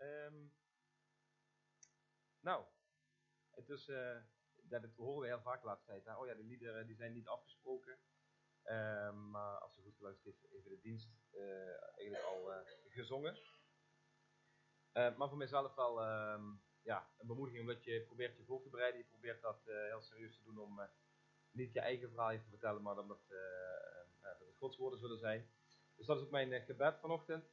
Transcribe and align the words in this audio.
Ehm, 0.00 0.46
nou, 2.40 2.64
het 3.50 3.68
is, 3.68 3.88
eh, 3.88 4.16
dat 4.62 4.82
het 4.82 4.96
horen 4.96 5.20
we 5.20 5.26
heel 5.26 5.40
vaak 5.40 5.60
de 5.60 5.66
laatste 5.66 5.86
tijd. 5.86 6.04
Hè? 6.04 6.16
Oh 6.16 6.26
ja, 6.26 6.34
de 6.34 6.42
liederen 6.42 6.86
die 6.86 6.96
zijn 6.96 7.12
niet 7.12 7.28
afgesproken. 7.28 7.98
Ehm, 8.62 9.30
maar 9.30 9.58
als 9.58 9.74
je 9.74 9.82
goed 9.82 9.96
geluisterd 9.96 10.26
heeft, 10.26 10.52
even 10.52 10.70
de 10.70 10.80
dienst 10.80 11.10
uh, 11.32 11.82
eigenlijk 11.94 12.24
al 12.24 12.52
uh, 12.52 12.58
gezongen. 12.88 13.36
Uh, 14.92 15.16
maar 15.16 15.28
voor 15.28 15.36
mijzelf 15.36 15.74
wel 15.74 16.02
ehm, 16.02 16.52
ja, 16.82 17.10
een 17.18 17.26
bemoediging 17.26 17.62
omdat 17.62 17.84
je 17.84 18.02
probeert 18.02 18.36
je 18.36 18.44
voor 18.44 18.62
te 18.62 18.68
bereiden. 18.68 19.00
Je 19.00 19.06
probeert 19.06 19.42
dat 19.42 19.64
heel 19.64 20.02
serieus 20.02 20.36
te 20.36 20.42
doen 20.42 20.58
om 20.58 20.80
niet 21.50 21.72
je 21.72 21.80
eigen 21.80 22.10
verhaal 22.10 22.30
te 22.30 22.48
vertellen, 22.48 22.82
maar 22.82 22.98
omdat 22.98 23.28
dat 24.20 24.38
het 24.38 24.56
Gods 24.56 24.76
woorden 24.76 24.98
zullen 24.98 25.18
zijn. 25.18 25.50
Dus 25.96 26.06
dat 26.06 26.16
is 26.16 26.22
ook 26.22 26.30
mijn 26.30 26.62
gebed 26.62 26.98
vanochtend. 27.00 27.44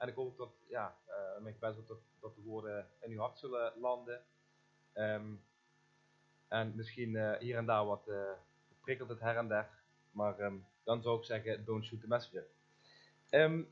En 0.00 0.08
ik 0.08 0.14
hoop 0.14 0.36
dat, 0.36 0.50
ja, 0.68 0.96
uh, 1.08 1.42
mijn 1.42 1.54
gebed 1.54 1.86
dat, 2.20 2.34
de 2.34 2.42
woorden 2.44 2.86
in 3.00 3.10
uw 3.10 3.18
hart 3.18 3.38
zullen 3.38 3.72
landen. 3.80 4.20
Um, 4.94 5.42
en 6.48 6.72
misschien 6.74 7.10
uh, 7.10 7.36
hier 7.36 7.56
en 7.56 7.66
daar 7.66 7.84
wat 7.86 8.04
uh, 8.08 8.30
prikkelt 8.80 9.08
het 9.08 9.20
her 9.20 9.36
en 9.36 9.48
der. 9.48 9.68
Maar 10.10 10.40
um, 10.40 10.66
dan 10.84 11.02
zou 11.02 11.18
ik 11.18 11.24
zeggen, 11.24 11.64
don't 11.64 11.84
shoot 11.84 12.00
the 12.00 12.08
messenger. 12.08 12.44
Um, 13.30 13.68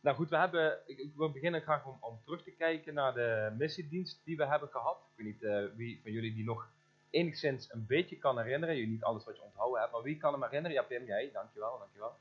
nou 0.00 0.16
goed, 0.16 0.30
we 0.30 0.36
hebben, 0.36 0.78
ik, 0.86 1.10
wil 1.16 1.32
beginnen 1.32 1.60
graag 1.60 1.86
om, 1.86 1.96
om, 2.00 2.20
terug 2.24 2.42
te 2.42 2.50
kijken 2.50 2.94
naar 2.94 3.14
de 3.14 3.54
missiedienst 3.58 4.20
die 4.24 4.36
we 4.36 4.46
hebben 4.46 4.68
gehad. 4.68 4.98
Ik 5.16 5.24
weet 5.24 5.40
niet 5.40 5.74
wie 5.76 6.00
van 6.02 6.12
jullie 6.12 6.34
die 6.34 6.44
nog 6.44 6.68
enigszins 7.10 7.72
een 7.72 7.86
beetje 7.86 8.18
kan 8.18 8.38
herinneren. 8.38 8.76
Je 8.76 8.86
niet 8.86 9.04
alles 9.04 9.24
wat 9.24 9.36
je 9.36 9.42
onthouden 9.42 9.80
hebt, 9.80 9.92
maar 9.92 10.02
wie 10.02 10.16
kan 10.16 10.32
hem 10.32 10.42
herinneren? 10.42 10.76
Ja, 10.76 10.82
Pim, 10.82 11.04
jij, 11.04 11.30
dankjewel, 11.32 11.78
dankjewel. 11.78 12.16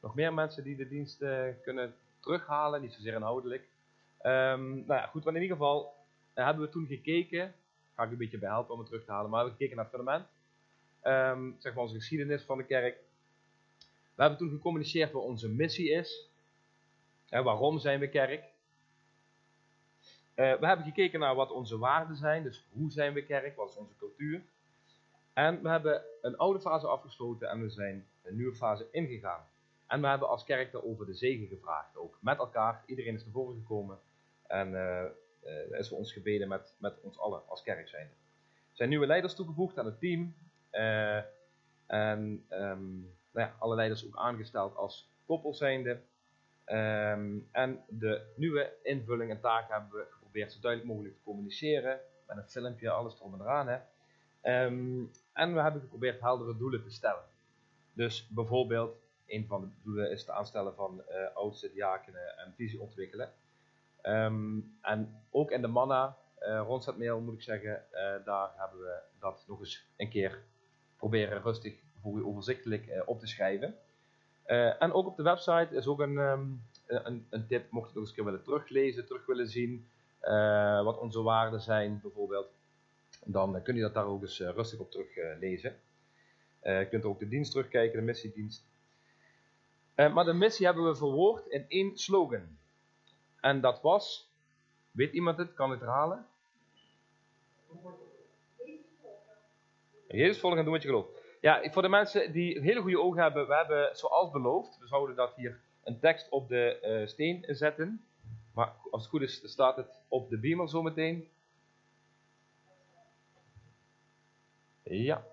Nog 0.00 0.14
meer 0.14 0.34
mensen 0.34 0.64
die 0.64 0.76
de 0.76 0.88
dienst 0.88 1.24
kunnen 1.62 1.94
terughalen, 2.24 2.80
niet 2.80 2.92
zozeer 2.92 3.14
inhoudelijk. 3.14 3.62
Um, 4.22 4.84
nou 4.86 5.00
ja, 5.00 5.06
goed, 5.06 5.24
want 5.24 5.36
in 5.36 5.42
ieder 5.42 5.56
geval 5.56 5.94
uh, 6.34 6.44
hebben 6.44 6.64
we 6.64 6.70
toen 6.70 6.86
gekeken, 6.86 7.54
ga 7.94 8.02
ik 8.02 8.10
een 8.10 8.16
beetje 8.16 8.38
bij 8.38 8.48
helpen 8.48 8.72
om 8.72 8.78
het 8.78 8.88
terug 8.88 9.04
te 9.04 9.10
halen, 9.10 9.30
maar 9.30 9.44
we 9.44 9.48
hebben 9.48 9.68
gekeken 9.68 9.76
naar 9.76 9.84
het 9.84 9.94
fundament, 9.94 10.26
um, 11.38 11.56
zeg 11.58 11.74
maar 11.74 11.82
onze 11.82 11.94
geschiedenis 11.94 12.42
van 12.42 12.58
de 12.58 12.64
kerk. 12.64 12.96
We 14.14 14.22
hebben 14.22 14.38
toen 14.38 14.50
gecommuniceerd 14.50 15.12
wat 15.12 15.22
onze 15.22 15.48
missie 15.48 15.90
is, 15.90 16.28
uh, 17.30 17.42
waarom 17.42 17.78
zijn 17.78 18.00
we 18.00 18.08
kerk. 18.08 18.42
Uh, 18.42 18.48
we 20.34 20.66
hebben 20.66 20.84
gekeken 20.84 21.20
naar 21.20 21.34
wat 21.34 21.50
onze 21.50 21.78
waarden 21.78 22.16
zijn, 22.16 22.42
dus 22.42 22.64
hoe 22.72 22.90
zijn 22.90 23.12
we 23.12 23.24
kerk, 23.24 23.56
wat 23.56 23.70
is 23.70 23.76
onze 23.76 23.96
cultuur. 23.98 24.42
En 25.32 25.62
we 25.62 25.68
hebben 25.68 26.02
een 26.22 26.36
oude 26.36 26.60
fase 26.60 26.86
afgesloten 26.86 27.48
en 27.48 27.60
we 27.60 27.68
zijn 27.68 28.06
een 28.22 28.36
nieuwe 28.36 28.54
fase 28.54 28.86
ingegaan. 28.90 29.44
En 29.86 30.00
we 30.00 30.06
hebben 30.06 30.28
als 30.28 30.44
kerk 30.44 30.84
over 30.84 31.06
de 31.06 31.14
zegen 31.14 31.46
gevraagd, 31.46 31.96
ook 31.96 32.18
met 32.20 32.38
elkaar. 32.38 32.82
Iedereen 32.86 33.14
is 33.14 33.24
naar 33.24 33.32
voren 33.32 33.56
gekomen 33.56 33.98
en 34.46 34.72
uh, 34.72 35.04
uh, 35.44 35.78
is 35.78 35.88
voor 35.88 35.98
ons 35.98 36.12
gebeden 36.12 36.48
met, 36.48 36.74
met 36.78 37.00
ons 37.00 37.18
allen 37.18 37.48
als 37.48 37.62
kerk 37.62 37.88
zijnde. 37.88 38.12
Er 38.52 38.76
zijn 38.80 38.88
nieuwe 38.88 39.06
leiders 39.06 39.34
toegevoegd 39.34 39.78
aan 39.78 39.86
het 39.86 40.00
team. 40.00 40.34
Uh, 40.72 41.16
en 41.86 42.46
um, 42.50 43.14
nou 43.32 43.48
ja, 43.48 43.54
alle 43.58 43.74
leiders 43.74 44.06
ook 44.06 44.16
aangesteld 44.16 44.76
als 44.76 45.08
koppel 45.26 45.54
zijnde. 45.54 46.00
Um, 46.66 47.48
en 47.52 47.84
de 47.88 48.32
nieuwe 48.36 48.72
invulling 48.82 49.30
en 49.30 49.40
taken 49.40 49.74
hebben 49.74 49.98
we 49.98 50.06
geprobeerd 50.10 50.52
zo 50.52 50.60
duidelijk 50.60 50.92
mogelijk 50.92 51.16
te 51.16 51.22
communiceren. 51.24 52.00
Met 52.26 52.36
een 52.36 52.48
filmpje, 52.48 52.90
alles 52.90 53.18
erom 53.18 53.34
en 53.34 53.40
eraan. 53.40 53.68
Hè. 53.68 53.78
Um, 54.64 55.10
en 55.32 55.54
we 55.54 55.60
hebben 55.60 55.80
geprobeerd 55.80 56.20
heldere 56.20 56.56
doelen 56.56 56.82
te 56.82 56.90
stellen. 56.90 57.24
Dus 57.92 58.28
bijvoorbeeld 58.28 58.96
een 59.26 59.46
van 59.46 59.60
de 59.60 59.68
doelen 59.82 60.10
is 60.10 60.20
het 60.20 60.30
aanstellen 60.30 60.74
van 60.74 61.02
uh, 61.08 61.36
oudste 61.36 61.72
diakenen 61.72 62.38
en 62.38 62.54
visie 62.56 62.80
ontwikkelen. 62.80 63.32
Um, 64.02 64.76
en 64.82 65.22
ook 65.30 65.50
in 65.50 65.60
de 65.60 65.66
manna 65.66 66.16
uh, 66.40 66.62
rondzetmail 66.66 67.20
moet 67.20 67.34
ik 67.34 67.42
zeggen, 67.42 67.84
uh, 67.92 68.24
daar 68.24 68.50
hebben 68.56 68.80
we 68.80 68.98
dat 69.20 69.44
nog 69.48 69.60
eens 69.60 69.86
een 69.96 70.08
keer 70.08 70.42
proberen 70.96 71.42
rustig 71.42 71.74
voor 72.00 72.18
u 72.18 72.24
overzichtelijk 72.24 73.02
op 73.06 73.20
te 73.20 73.26
schrijven. 73.26 73.74
en 74.78 74.92
ook 74.92 75.06
op 75.06 75.16
de 75.16 75.22
website 75.22 75.68
is 75.70 75.86
ook 75.86 76.00
een, 76.00 76.16
um, 76.16 76.62
een, 76.86 77.26
een, 77.30 77.46
tip, 77.46 77.70
mocht 77.70 77.88
je 77.88 77.94
nog 77.94 78.02
eens 78.02 78.08
een 78.08 78.14
keer 78.14 78.24
willen 78.24 78.42
teruglezen, 78.42 79.06
terug 79.06 79.26
willen 79.26 79.48
zien, 79.48 79.88
wat 80.84 80.98
onze 80.98 81.22
waarden 81.22 81.60
zijn 81.60 82.00
bijvoorbeeld, 82.02 82.52
dan 83.24 83.62
kun 83.62 83.74
je 83.74 83.80
dat 83.80 83.94
daar 83.94 84.06
ook 84.06 84.22
eens 84.22 84.40
rustig 84.40 84.78
op 84.78 84.90
teruglezen. 84.90 85.76
je 86.62 86.86
kunt 86.90 87.04
ook 87.04 87.18
de 87.18 87.28
dienst 87.28 87.50
terugkijken, 87.50 87.98
de 87.98 88.04
missiedienst. 88.04 88.64
Uh, 89.96 90.14
maar 90.14 90.24
de 90.24 90.32
missie 90.32 90.66
hebben 90.66 90.84
we 90.84 90.96
verwoord 90.96 91.46
in 91.46 91.64
één 91.68 91.98
slogan. 91.98 92.58
En 93.40 93.60
dat 93.60 93.80
was, 93.80 94.28
weet 94.90 95.12
iemand 95.12 95.38
het, 95.38 95.54
kan 95.54 95.70
het 95.70 95.80
herhalen? 95.80 96.26
Jezus 100.08 100.40
volgen 100.40 100.58
en 100.58 100.64
doen 100.64 100.72
wat 100.72 100.82
je 100.82 100.88
gelooft. 100.88 101.22
Ja, 101.40 101.70
voor 101.70 101.82
de 101.82 101.88
mensen 101.88 102.32
die 102.32 102.60
hele 102.60 102.80
goede 102.80 103.00
ogen 103.00 103.22
hebben, 103.22 103.46
we 103.46 103.54
hebben 103.54 103.96
zoals 103.96 104.30
beloofd, 104.30 104.78
we 104.78 104.86
zouden 104.86 105.16
dat 105.16 105.34
hier 105.34 105.60
een 105.82 105.98
tekst 105.98 106.28
op 106.28 106.48
de 106.48 106.80
uh, 106.82 107.06
steen 107.06 107.44
zetten. 107.48 108.04
Maar 108.52 108.72
als 108.90 109.02
het 109.02 109.10
goed 109.10 109.22
is, 109.22 109.40
staat 109.44 109.76
het 109.76 110.00
op 110.08 110.28
de 110.30 110.38
beamer 110.38 110.68
zometeen. 110.68 111.28
Ja. 114.82 115.24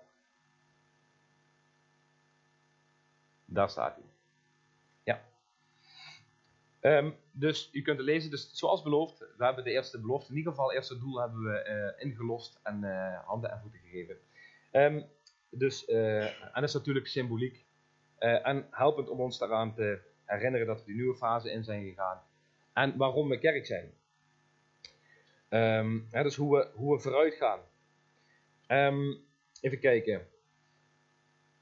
Daar 3.44 3.70
staat 3.70 3.94
hij. 3.94 4.11
Um, 6.82 7.16
dus 7.32 7.68
je 7.72 7.82
kunt 7.82 7.96
het 7.98 8.06
lezen. 8.06 8.30
Dus 8.30 8.50
zoals 8.52 8.82
beloofd, 8.82 9.18
we 9.18 9.44
hebben 9.44 9.64
de 9.64 9.70
eerste 9.70 10.00
belofte, 10.00 10.30
in 10.30 10.36
ieder 10.36 10.52
geval 10.52 10.66
het 10.68 10.76
eerste 10.76 10.98
doel 10.98 11.20
hebben 11.20 11.42
we 11.42 11.94
uh, 11.98 12.04
ingelost 12.04 12.60
en 12.62 12.82
uh, 12.82 13.18
handen 13.26 13.50
en 13.50 13.60
voeten 13.60 13.80
gegeven. 13.80 14.16
Um, 14.72 15.04
dus, 15.50 15.88
uh, 15.88 16.24
en 16.24 16.50
dat 16.54 16.62
is 16.62 16.74
natuurlijk 16.74 17.06
symboliek. 17.06 17.64
en 18.18 18.66
helpend 18.70 19.08
om 19.08 19.20
ons 19.20 19.38
daaraan 19.38 19.74
te 19.74 20.00
herinneren 20.24 20.66
dat 20.66 20.78
we 20.78 20.86
die 20.86 20.94
nieuwe 20.94 21.16
fase 21.16 21.50
in 21.50 21.64
zijn 21.64 21.84
gegaan. 21.84 22.22
En 22.72 22.96
waarom 22.96 23.28
we 23.28 23.38
kerk 23.38 23.66
zijn. 23.66 23.92
Um, 25.48 26.06
hè, 26.10 26.22
dus 26.22 26.36
hoe 26.36 26.56
we, 26.56 26.70
hoe 26.74 26.94
we 26.94 27.02
vooruit 27.02 27.34
gaan. 27.34 27.60
even 29.60 29.80
kijken. 29.80 30.26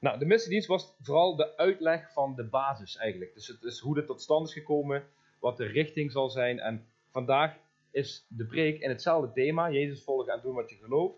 Nou, 0.01 0.19
de 0.19 0.25
missiedienst 0.25 0.67
was 0.67 0.93
vooral 1.01 1.35
de 1.35 1.57
uitleg 1.57 2.11
van 2.13 2.35
de 2.35 2.43
basis 2.43 2.97
eigenlijk. 2.97 3.33
Dus 3.33 3.47
het 3.47 3.63
is 3.63 3.79
hoe 3.79 3.95
dit 3.95 4.05
tot 4.05 4.21
stand 4.21 4.47
is 4.47 4.53
gekomen, 4.53 5.03
wat 5.39 5.57
de 5.57 5.65
richting 5.65 6.11
zal 6.11 6.29
zijn. 6.29 6.59
En 6.59 6.85
vandaag 7.09 7.55
is 7.91 8.25
de 8.27 8.45
preek 8.45 8.79
in 8.79 8.89
hetzelfde 8.89 9.31
thema, 9.31 9.71
Jezus 9.71 10.03
volgen 10.03 10.33
en 10.33 10.39
doen 10.43 10.55
wat 10.55 10.69
je 10.69 10.75
gelooft. 10.75 11.17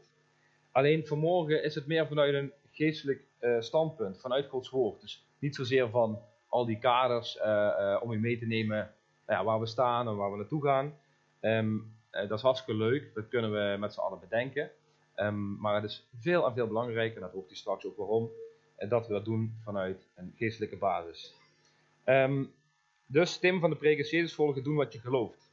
Alleen 0.71 1.07
vanmorgen 1.07 1.63
is 1.63 1.75
het 1.75 1.87
meer 1.87 2.07
vanuit 2.07 2.33
een 2.33 2.51
geestelijk 2.71 3.21
uh, 3.39 3.61
standpunt, 3.61 4.21
vanuit 4.21 4.49
Gods 4.49 4.69
woord. 4.69 5.01
Dus 5.01 5.25
niet 5.39 5.55
zozeer 5.55 5.89
van 5.89 6.21
al 6.47 6.65
die 6.65 6.79
kaders 6.79 7.37
uh, 7.37 7.43
uh, 7.43 7.99
om 8.01 8.11
je 8.11 8.19
mee 8.19 8.37
te 8.37 8.45
nemen 8.45 8.93
nou 9.25 9.39
ja, 9.39 9.43
waar 9.43 9.59
we 9.59 9.65
staan 9.65 10.07
en 10.07 10.15
waar 10.15 10.31
we 10.31 10.37
naartoe 10.37 10.63
gaan. 10.63 10.97
Um, 11.41 11.95
dat 12.11 12.31
is 12.31 12.41
hartstikke 12.41 12.83
leuk, 12.83 13.13
dat 13.13 13.27
kunnen 13.27 13.51
we 13.51 13.77
met 13.77 13.93
z'n 13.93 13.99
allen 13.99 14.19
bedenken. 14.19 14.71
Um, 15.15 15.57
maar 15.59 15.75
het 15.75 15.83
is 15.83 16.07
veel 16.19 16.45
en 16.45 16.53
veel 16.53 16.67
belangrijker, 16.67 17.15
en 17.15 17.21
dat 17.21 17.31
hoort 17.31 17.51
u 17.51 17.55
straks 17.55 17.85
ook 17.85 17.97
waarom, 17.97 18.31
en 18.75 18.89
dat 18.89 19.07
we 19.07 19.13
dat 19.13 19.25
doen 19.25 19.59
vanuit 19.63 20.07
een 20.15 20.33
geestelijke 20.35 20.77
basis. 20.77 21.33
Um, 22.05 22.53
dus 23.05 23.37
Tim 23.37 23.59
van 23.59 23.69
de 23.69 23.75
preek 23.75 23.97
Jezus 23.97 24.33
volgen, 24.33 24.63
doen 24.63 24.75
wat 24.75 24.93
je 24.93 24.99
gelooft. 24.99 25.51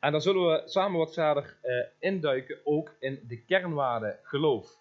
En 0.00 0.12
dan 0.12 0.20
zullen 0.20 0.46
we 0.46 0.62
samen 0.64 0.98
wat 0.98 1.14
verder 1.14 1.56
uh, 1.62 1.84
induiken, 1.98 2.58
ook 2.64 2.94
in 2.98 3.20
de 3.28 3.40
kernwaarde 3.40 4.18
geloof. 4.22 4.78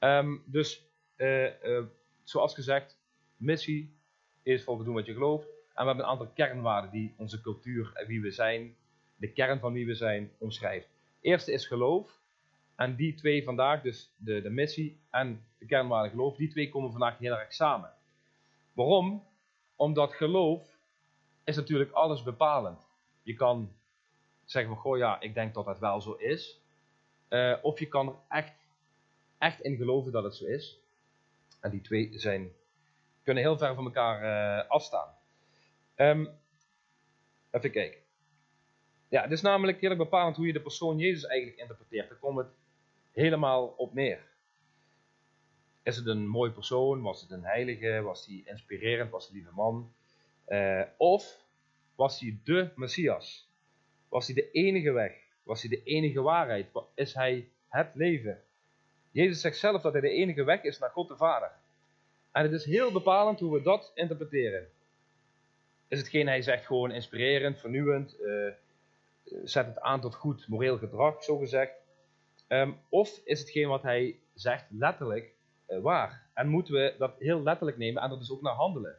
Um, 0.00 0.42
dus, 0.46 0.82
uh, 1.16 1.44
uh, 1.44 1.84
zoals 2.22 2.54
gezegd, 2.54 2.98
missie 3.36 3.94
is 4.42 4.64
volgen 4.64 4.84
doen 4.84 4.94
wat 4.94 5.06
je 5.06 5.12
gelooft. 5.12 5.46
En 5.46 5.82
we 5.82 5.86
hebben 5.86 6.04
een 6.04 6.10
aantal 6.10 6.32
kernwaarden 6.34 6.90
die 6.90 7.14
onze 7.16 7.40
cultuur 7.40 7.90
en 7.94 8.06
wie 8.06 8.20
we 8.20 8.30
zijn, 8.30 8.76
de 9.16 9.32
kern 9.32 9.60
van 9.60 9.72
wie 9.72 9.86
we 9.86 9.94
zijn, 9.94 10.30
omschrijft. 10.38 10.88
Eerste 11.20 11.52
is 11.52 11.66
geloof. 11.66 12.20
En 12.76 12.96
die 12.96 13.14
twee 13.14 13.44
vandaag, 13.44 13.82
dus 13.82 14.12
de, 14.16 14.42
de 14.42 14.50
missie 14.50 15.00
en 15.10 15.44
de 15.58 15.66
kernwaarde 15.66 16.08
geloof, 16.10 16.36
die 16.36 16.48
twee 16.48 16.68
komen 16.68 16.90
vandaag 16.90 17.18
heel 17.18 17.38
erg 17.38 17.52
samen. 17.52 17.92
Waarom? 18.72 19.26
Omdat 19.76 20.12
geloof 20.12 20.78
is 21.44 21.56
natuurlijk 21.56 21.90
alles 21.90 22.22
bepalend. 22.22 22.86
Je 23.22 23.34
kan 23.34 23.72
zeggen 24.44 24.72
van, 24.74 24.82
goh 24.82 24.98
ja, 24.98 25.20
ik 25.20 25.34
denk 25.34 25.54
dat 25.54 25.66
het 25.66 25.78
wel 25.78 26.00
zo 26.00 26.12
is. 26.12 26.60
Uh, 27.28 27.56
of 27.62 27.78
je 27.78 27.86
kan 27.86 28.08
er 28.08 28.14
echt, 28.28 28.54
echt 29.38 29.60
in 29.60 29.76
geloven 29.76 30.12
dat 30.12 30.24
het 30.24 30.34
zo 30.34 30.44
is. 30.44 30.78
En 31.60 31.70
die 31.70 31.80
twee 31.80 32.18
zijn, 32.18 32.52
kunnen 33.22 33.42
heel 33.42 33.58
ver 33.58 33.74
van 33.74 33.84
elkaar 33.84 34.22
uh, 34.22 34.70
afstaan. 34.70 35.08
Um, 35.96 36.28
even 37.50 37.70
kijken. 37.70 38.00
Ja, 39.08 39.22
het 39.22 39.30
is 39.30 39.42
namelijk 39.42 39.80
heel 39.80 39.90
erg 39.90 39.98
bepalend 39.98 40.36
hoe 40.36 40.46
je 40.46 40.52
de 40.52 40.60
persoon 40.60 40.98
Jezus 40.98 41.26
eigenlijk 41.26 41.60
interpreteert. 41.60 42.08
Daar 42.08 42.18
komt 42.18 42.38
het 42.38 42.48
helemaal 43.14 43.66
op 43.66 43.94
neer. 43.94 44.20
Is 45.82 45.96
het 45.96 46.06
een 46.06 46.26
mooi 46.28 46.50
persoon? 46.50 47.02
Was 47.02 47.20
het 47.20 47.30
een 47.30 47.44
heilige? 47.44 48.00
Was 48.02 48.26
hij 48.26 48.42
inspirerend? 48.44 49.10
Was 49.10 49.28
hij 49.28 49.36
een 49.36 49.42
lieve 49.42 49.54
man? 49.54 49.92
Uh, 50.48 50.82
of 50.96 51.44
was 51.94 52.20
hij 52.20 52.38
de 52.44 52.70
Messias? 52.76 53.48
Was 54.08 54.26
hij 54.26 54.34
de 54.34 54.50
enige 54.50 54.92
weg? 54.92 55.12
Was 55.42 55.62
hij 55.62 55.70
de 55.70 55.82
enige 55.82 56.20
waarheid? 56.20 56.66
Is 56.94 57.14
hij 57.14 57.48
het 57.68 57.94
leven? 57.94 58.42
Jezus 59.10 59.40
zegt 59.40 59.56
zelf 59.56 59.82
dat 59.82 59.92
hij 59.92 60.00
de 60.00 60.08
enige 60.08 60.44
weg 60.44 60.62
is 60.62 60.78
naar 60.78 60.90
God 60.90 61.08
de 61.08 61.16
Vader. 61.16 61.50
En 62.32 62.42
het 62.42 62.52
is 62.52 62.64
heel 62.64 62.92
bepalend 62.92 63.40
hoe 63.40 63.52
we 63.52 63.62
dat 63.62 63.92
interpreteren. 63.94 64.68
Is 65.88 65.98
hetgeen 65.98 66.26
hij 66.26 66.42
zegt 66.42 66.66
gewoon 66.66 66.90
inspirerend, 66.90 67.58
vernieuwend, 67.60 68.16
uh, 68.20 68.52
zet 69.44 69.66
het 69.66 69.80
aan 69.80 70.00
tot 70.00 70.14
goed 70.14 70.48
moreel 70.48 70.78
gedrag, 70.78 71.24
zo 71.24 71.38
gezegd. 71.38 71.72
Ehm, 72.46 72.72
of 72.88 73.20
is 73.24 73.40
hetgeen 73.40 73.68
wat 73.68 73.82
hij 73.82 74.18
zegt 74.34 74.66
letterlijk 74.70 75.32
uh, 75.68 75.80
waar? 75.80 76.26
En 76.34 76.48
moeten 76.48 76.74
we 76.74 76.94
dat 76.98 77.14
heel 77.18 77.42
letterlijk 77.42 77.76
nemen 77.76 78.02
en 78.02 78.08
dat 78.08 78.18
dus 78.18 78.30
ook 78.30 78.42
naar 78.42 78.54
handelen? 78.54 78.96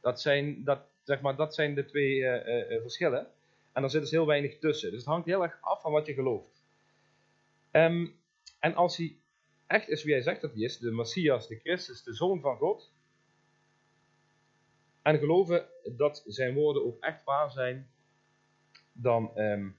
Dat 0.00 0.20
zijn, 0.20 0.64
dat, 0.64 0.80
zeg 1.02 1.20
maar, 1.20 1.36
dat 1.36 1.54
zijn 1.54 1.74
de 1.74 1.84
twee 1.84 2.16
uh, 2.16 2.80
verschillen. 2.80 3.26
En 3.72 3.82
er 3.82 3.90
zit 3.90 4.00
dus 4.00 4.10
heel 4.10 4.26
weinig 4.26 4.58
tussen. 4.58 4.90
Dus 4.90 4.98
het 4.98 5.08
hangt 5.08 5.26
heel 5.26 5.42
erg 5.42 5.58
af 5.60 5.80
van 5.80 5.92
wat 5.92 6.06
je 6.06 6.14
gelooft. 6.14 6.64
Um, 7.72 8.14
en 8.58 8.74
als 8.74 8.96
hij 8.96 9.16
echt 9.66 9.88
is 9.88 10.04
wie 10.04 10.12
hij 10.12 10.22
zegt 10.22 10.40
dat 10.40 10.52
hij 10.52 10.62
is, 10.62 10.78
de 10.78 10.90
Messias, 10.90 11.48
de 11.48 11.58
Christus, 11.58 12.02
de 12.02 12.14
Zoon 12.14 12.40
van 12.40 12.56
God, 12.56 12.92
en 15.02 15.18
geloven 15.18 15.66
dat 15.96 16.22
zijn 16.26 16.54
woorden 16.54 16.84
ook 16.84 17.00
echt 17.00 17.24
waar 17.24 17.50
zijn, 17.50 17.90
dan, 18.92 19.38
um, 19.38 19.76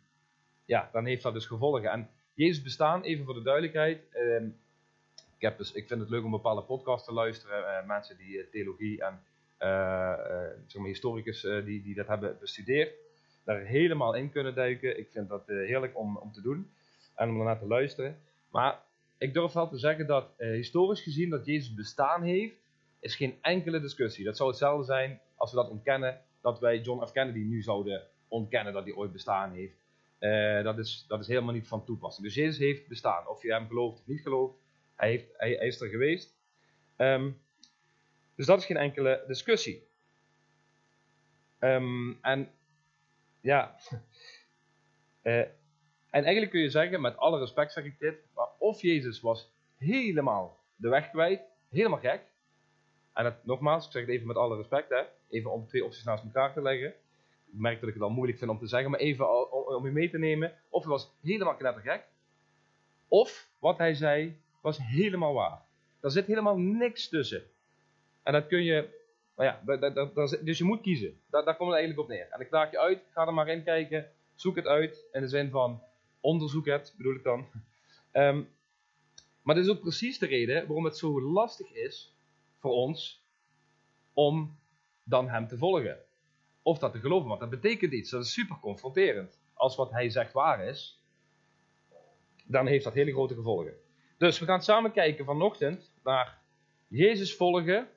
ja, 0.66 0.90
dan 0.92 1.06
heeft 1.06 1.24
dat 1.24 1.34
dus 1.34 1.46
gevolgen. 1.46 1.92
En 1.92 2.10
Jezus 2.38 2.64
bestaan, 2.64 3.04
even 3.04 3.26
voor 3.26 3.34
de 3.34 3.42
duidelijkheid. 3.42 4.02
Um, 4.16 4.58
ik, 5.16 5.42
heb 5.42 5.58
dus, 5.58 5.72
ik 5.72 5.88
vind 5.88 6.00
het 6.00 6.10
leuk 6.10 6.24
om 6.24 6.32
bepaalde 6.32 6.62
podcasts 6.62 7.08
te 7.08 7.14
luisteren. 7.14 7.60
Uh, 7.60 7.88
mensen 7.88 8.18
die 8.18 8.38
uh, 8.38 8.44
theologie 8.52 9.04
en 9.04 9.20
uh, 9.62 10.14
zeg 10.68 10.82
maar 10.82 10.88
historicus 10.88 11.42
die, 11.42 11.84
die 11.84 11.96
dat 11.96 12.08
hebben 12.08 12.38
bestudeerd, 12.40 12.94
daar 13.44 13.60
helemaal 13.60 14.16
in 14.16 14.32
kunnen 14.32 14.56
duiken. 14.56 15.00
Ik 15.00 15.10
vind 15.12 15.30
dat 15.30 15.44
heerlijk 15.48 15.98
om, 15.98 16.18
om 16.18 16.32
te 16.32 16.42
doen 16.42 16.70
en 17.16 17.30
om 17.30 17.40
ernaar 17.40 17.60
te 17.60 17.68
luisteren. 17.68 18.18
Maar 18.52 18.80
ik 19.18 19.34
durf 19.34 19.54
wel 19.54 19.70
te 19.70 19.78
zeggen 19.78 20.08
dat 20.08 20.30
historisch 20.38 21.02
gezien 21.02 21.30
dat 21.30 21.46
Jezus 21.46 21.74
bestaan 21.74 22.24
heeft, 22.24 22.56
is 23.00 23.16
geen 23.16 23.38
enkele 23.42 23.80
discussie. 23.80 24.26
Dat 24.26 24.38
zou 24.38 24.50
hetzelfde 24.50 24.86
zijn 24.86 25.20
als 25.36 25.52
we 25.52 25.58
dat 25.58 25.70
ontkennen, 25.70 26.22
dat 26.42 26.60
wij 26.60 26.80
John 26.80 27.06
F. 27.06 27.12
Kennedy 27.12 27.40
nu 27.40 27.62
zouden 27.62 28.02
ontkennen 28.28 28.74
dat 28.74 28.84
hij 28.84 28.94
ooit 28.94 29.12
bestaan 29.12 29.52
heeft. 29.52 29.76
Uh, 30.20 30.64
dat, 30.64 30.78
is, 30.78 31.06
dat 31.08 31.20
is 31.20 31.28
helemaal 31.28 31.54
niet 31.54 31.68
van 31.68 31.86
toepassing. 31.86 32.26
Dus 32.26 32.36
Jezus 32.36 32.58
heeft 32.58 32.88
bestaan. 32.88 33.28
Of 33.28 33.42
je 33.42 33.52
hem 33.52 33.68
gelooft 33.68 34.00
of 34.00 34.08
niet 34.08 34.22
gelooft, 34.22 34.56
hij, 34.96 35.10
heeft, 35.10 35.26
hij, 35.38 35.52
hij 35.52 35.68
is 35.68 35.82
er 35.82 35.90
geweest. 35.90 36.36
Um, 36.98 37.42
dus 38.36 38.46
dat 38.46 38.60
is 38.60 38.66
geen 38.66 38.78
enkele 38.78 39.24
discussie. 39.28 39.88
Um, 41.60 42.18
en 42.22 42.52
ja, 43.42 43.76
uh, 45.24 45.40
en 46.18 46.24
eigenlijk 46.24 46.52
kun 46.52 46.62
je 46.62 46.70
zeggen, 46.70 47.02
met 47.02 47.18
alle 47.18 47.40
respect 47.40 47.72
zeg 47.72 47.84
ik 47.84 48.00
dit, 48.00 48.16
maar 48.34 48.48
of 48.58 48.82
Jezus 48.82 49.22
was 49.22 49.52
helemaal 49.78 50.60
de 50.76 50.90
weg 50.90 51.10
kwijt, 51.10 51.42
helemaal 51.70 52.00
gek. 52.00 52.22
En 53.14 53.26
het, 53.26 53.46
nogmaals, 53.46 53.86
ik 53.86 53.92
zeg 53.92 54.02
het 54.02 54.12
even 54.12 54.28
met 54.28 54.36
alle 54.36 54.56
respect, 54.56 54.90
hè, 54.90 55.04
even 55.30 55.52
om 55.52 55.68
twee 55.68 55.86
opties 55.86 56.04
naast 56.04 56.24
elkaar 56.24 56.54
te 56.54 56.62
leggen. 56.62 56.94
Merk 57.50 57.80
dat 57.80 57.88
ik 57.88 57.94
het 57.94 58.04
al 58.04 58.10
moeilijk 58.10 58.38
vind 58.38 58.52
om 58.52 58.60
te 58.60 58.68
zeggen, 58.68 58.92
maar 58.92 59.00
even 59.00 59.52
om, 59.76 59.86
je 59.86 59.92
mee 59.92 60.10
te 60.10 60.18
nemen. 60.18 60.54
Of 60.70 60.82
hij 60.82 60.92
was 60.92 61.12
helemaal 61.22 61.56
knettergek. 61.56 62.06
Of 63.08 63.50
wat 63.60 63.78
hij 63.78 63.94
zei 63.94 64.42
was 64.62 64.78
helemaal 64.82 65.34
waar. 65.34 65.62
Er 66.02 66.12
zit 66.12 66.26
helemaal 66.26 66.58
niks 66.58 67.10
tussen. 67.10 67.44
En 68.24 68.34
dat 68.34 68.48
kun 68.48 68.64
je, 68.64 68.90
nou 69.36 69.50
ja, 69.50 69.62
dus 70.42 70.58
je 70.58 70.64
moet 70.64 70.82
kiezen. 70.82 71.20
Daar, 71.30 71.46
daar 71.46 71.56
komt 71.56 71.70
het 71.70 71.80
eigenlijk 71.80 72.10
op 72.10 72.16
neer. 72.16 72.28
En 72.30 72.40
ik 72.40 72.50
daag 72.50 72.72
je 72.72 72.80
uit, 72.80 73.04
ga 73.12 73.28
er 73.28 73.34
maar 73.34 73.48
in 73.48 73.64
kijken, 73.64 74.12
zoek 74.36 74.56
het 74.56 74.68
uit. 74.68 75.06
In 75.12 75.22
de 75.22 75.28
zin 75.28 75.50
van, 75.50 75.82
onderzoek 76.20 76.66
het, 76.66 76.94
bedoel 76.98 77.16
ik 77.16 77.24
dan. 77.24 77.46
Um, 78.14 78.50
maar 79.44 79.56
dit 79.56 79.64
is 79.64 79.72
ook 79.72 79.82
precies 79.82 80.20
de 80.20 80.26
reden 80.26 80.68
waarom 80.68 80.86
het 80.86 80.98
zo 80.98 81.22
lastig 81.22 81.74
is 81.74 82.16
voor 82.60 82.72
ons 82.72 83.26
om 84.14 84.58
dan 85.04 85.30
hem 85.30 85.48
te 85.48 85.58
volgen. 85.58 85.98
Of 86.68 86.80
dat 86.80 86.92
te 86.92 87.00
geloven, 87.00 87.28
want 87.28 87.40
dat 87.40 87.50
betekent 87.50 87.94
iets. 87.94 88.10
Dat 88.10 88.24
is 88.24 88.32
super 88.34 88.58
confronterend. 88.60 89.40
Als 89.54 89.76
wat 89.76 89.92
hij 89.92 90.10
zegt 90.10 90.34
waar 90.34 90.66
is, 90.66 91.02
dan 92.46 92.68
heeft 92.68 92.84
dat 92.84 92.94
hele 92.94 93.12
grote 93.12 93.34
gevolgen. 93.34 93.74
Dus 94.18 94.40
we 94.40 94.46
gaan 94.46 94.62
samen 94.62 94.92
kijken 94.92 95.26
vanochtend 95.26 95.92
naar 96.04 96.42
Jezus 96.88 97.36
volgen. 97.36 97.88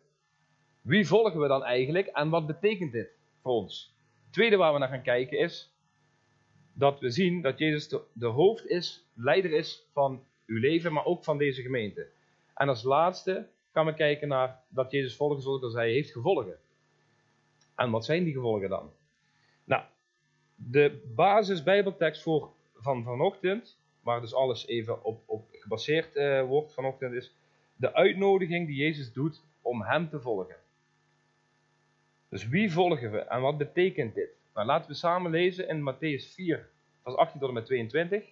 Wie 0.81 1.07
volgen 1.07 1.41
we 1.41 1.49
dan 1.49 1.65
eigenlijk 1.65 2.07
en 2.07 2.29
wat 2.29 2.47
betekent 2.47 2.93
dit 2.93 3.19
voor 3.43 3.53
ons? 3.53 3.95
Het 4.25 4.33
tweede 4.33 4.57
waar 4.57 4.73
we 4.73 4.79
naar 4.79 4.89
gaan 4.89 5.03
kijken 5.03 5.39
is 5.39 5.73
dat 6.73 7.01
we 7.01 7.11
zien 7.11 7.41
dat 7.43 7.59
Jezus 7.59 7.89
de, 8.13 8.27
hoofd 8.27 8.67
is, 8.67 9.07
leider 9.15 9.53
is 9.53 9.87
van 9.93 10.25
uw 10.47 10.59
leven, 10.59 10.93
maar 10.93 11.05
ook 11.05 11.25
van 11.25 11.39
deze 11.39 11.63
gemeente. 11.63 12.09
En 12.55 12.69
als 12.69 12.83
laatste 12.83 13.49
gaan 13.73 13.87
we 13.87 13.95
kijken 13.95 14.29
naar 14.29 14.63
dat 14.69 14.91
Jezus 14.91 15.17
volgen 15.17 15.43
zoals 15.43 15.75
hij 15.75 15.91
heeft 15.91 16.13
gevolgen. 16.13 16.59
En 17.81 17.91
wat 17.91 18.05
zijn 18.05 18.25
die 18.25 18.33
gevolgen 18.33 18.69
dan? 18.69 18.93
Nou, 19.65 19.83
de 20.55 21.03
basis 21.15 21.63
Bijbeltekst 21.63 22.23
voor 22.23 22.51
van 22.75 23.03
vanochtend, 23.03 23.79
waar 24.03 24.21
dus 24.21 24.35
alles 24.35 24.67
even 24.67 25.05
op, 25.05 25.23
op 25.27 25.49
gebaseerd 25.51 26.17
uh, 26.17 26.43
wordt 26.43 26.75
vanochtend, 26.75 27.13
is 27.13 27.35
de 27.77 27.95
uitnodiging 27.95 28.67
die 28.67 28.77
Jezus 28.77 29.13
doet 29.13 29.43
om 29.63 29.83
hem 29.83 30.09
te 30.09 30.21
volgen. 30.21 30.57
Dus 32.29 32.49
wie 32.49 32.73
volgen 32.73 33.11
we 33.11 33.19
en 33.19 33.41
wat 33.41 33.59
betekent 33.59 34.15
dit? 34.15 34.31
Nou, 34.55 34.67
laten 34.67 34.91
we 34.91 34.97
samen 34.97 35.31
lezen 35.31 35.69
in 35.69 35.95
Matthäus 35.95 36.35
4, 36.35 36.69
vers 37.03 37.17
18 37.17 37.41
tot 37.41 37.49
en 37.49 37.55
met 37.55 37.67
22. 37.67 38.25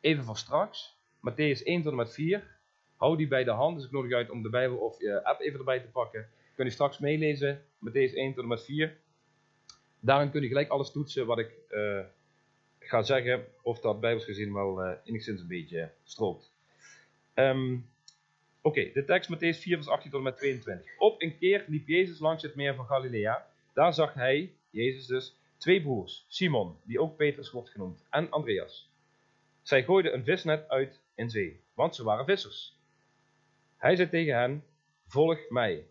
Even 0.00 0.24
voor 0.24 0.36
straks. 0.36 0.96
Matthäus 1.30 1.62
1 1.62 1.82
tot 1.82 1.90
en 1.90 1.98
met 1.98 2.14
4. 2.14 2.56
Hou 2.96 3.16
die 3.16 3.28
bij 3.28 3.44
de 3.44 3.50
hand, 3.50 3.76
dus 3.76 3.84
ik 3.84 3.90
nodig 3.90 4.12
uit 4.12 4.30
om 4.30 4.42
de 4.42 4.50
Bijbel 4.50 4.76
of 4.76 5.00
je 5.00 5.24
app 5.24 5.40
even 5.40 5.58
erbij 5.58 5.80
te 5.80 5.88
pakken. 5.88 6.28
Kun 6.56 6.64
je 6.64 6.70
straks 6.70 6.98
meelezen, 6.98 7.64
Matthäus 7.78 8.14
1 8.14 8.34
tot 8.34 8.42
en 8.42 8.48
met 8.48 8.64
4. 8.64 8.96
Daarin 10.00 10.30
kun 10.30 10.42
je 10.42 10.48
gelijk 10.48 10.68
alles 10.68 10.90
toetsen 10.90 11.26
wat 11.26 11.38
ik 11.38 11.50
uh, 11.70 12.00
ga 12.78 13.02
zeggen, 13.02 13.46
of 13.62 13.80
dat 13.80 14.00
bijbels 14.00 14.24
gezien 14.24 14.52
wel 14.52 14.84
uh, 14.84 14.92
enigszins 15.04 15.40
een 15.40 15.46
beetje 15.46 15.92
strookt. 16.04 16.52
Um, 17.34 17.88
Oké, 18.66 18.90
de 18.92 19.04
tekst 19.04 19.34
Matthäus 19.34 19.60
4 19.60 19.76
vers 19.76 19.88
18 19.88 20.10
tot 20.10 20.18
en 20.18 20.24
met 20.24 20.36
22. 20.36 20.98
Op 20.98 21.22
een 21.22 21.38
keer 21.38 21.64
liep 21.66 21.88
Jezus 21.88 22.18
langs 22.18 22.42
het 22.42 22.54
meer 22.54 22.74
van 22.74 22.86
Galilea. 22.86 23.46
Daar 23.74 23.94
zag 23.94 24.14
hij, 24.14 24.52
Jezus 24.70 25.06
dus, 25.06 25.36
twee 25.56 25.82
broers, 25.82 26.24
Simon, 26.28 26.76
die 26.84 27.00
ook 27.00 27.16
Petrus 27.16 27.50
wordt 27.50 27.70
genoemd, 27.70 28.04
en 28.10 28.30
Andreas. 28.30 28.90
Zij 29.62 29.84
gooiden 29.84 30.14
een 30.14 30.24
visnet 30.24 30.68
uit 30.68 31.00
in 31.14 31.30
zee, 31.30 31.60
want 31.74 31.94
ze 31.94 32.04
waren 32.04 32.24
vissers. 32.24 32.78
Hij 33.76 33.96
zei 33.96 34.08
tegen 34.08 34.38
hen, 34.38 34.64
volg 35.06 35.38
mij, 35.48 35.86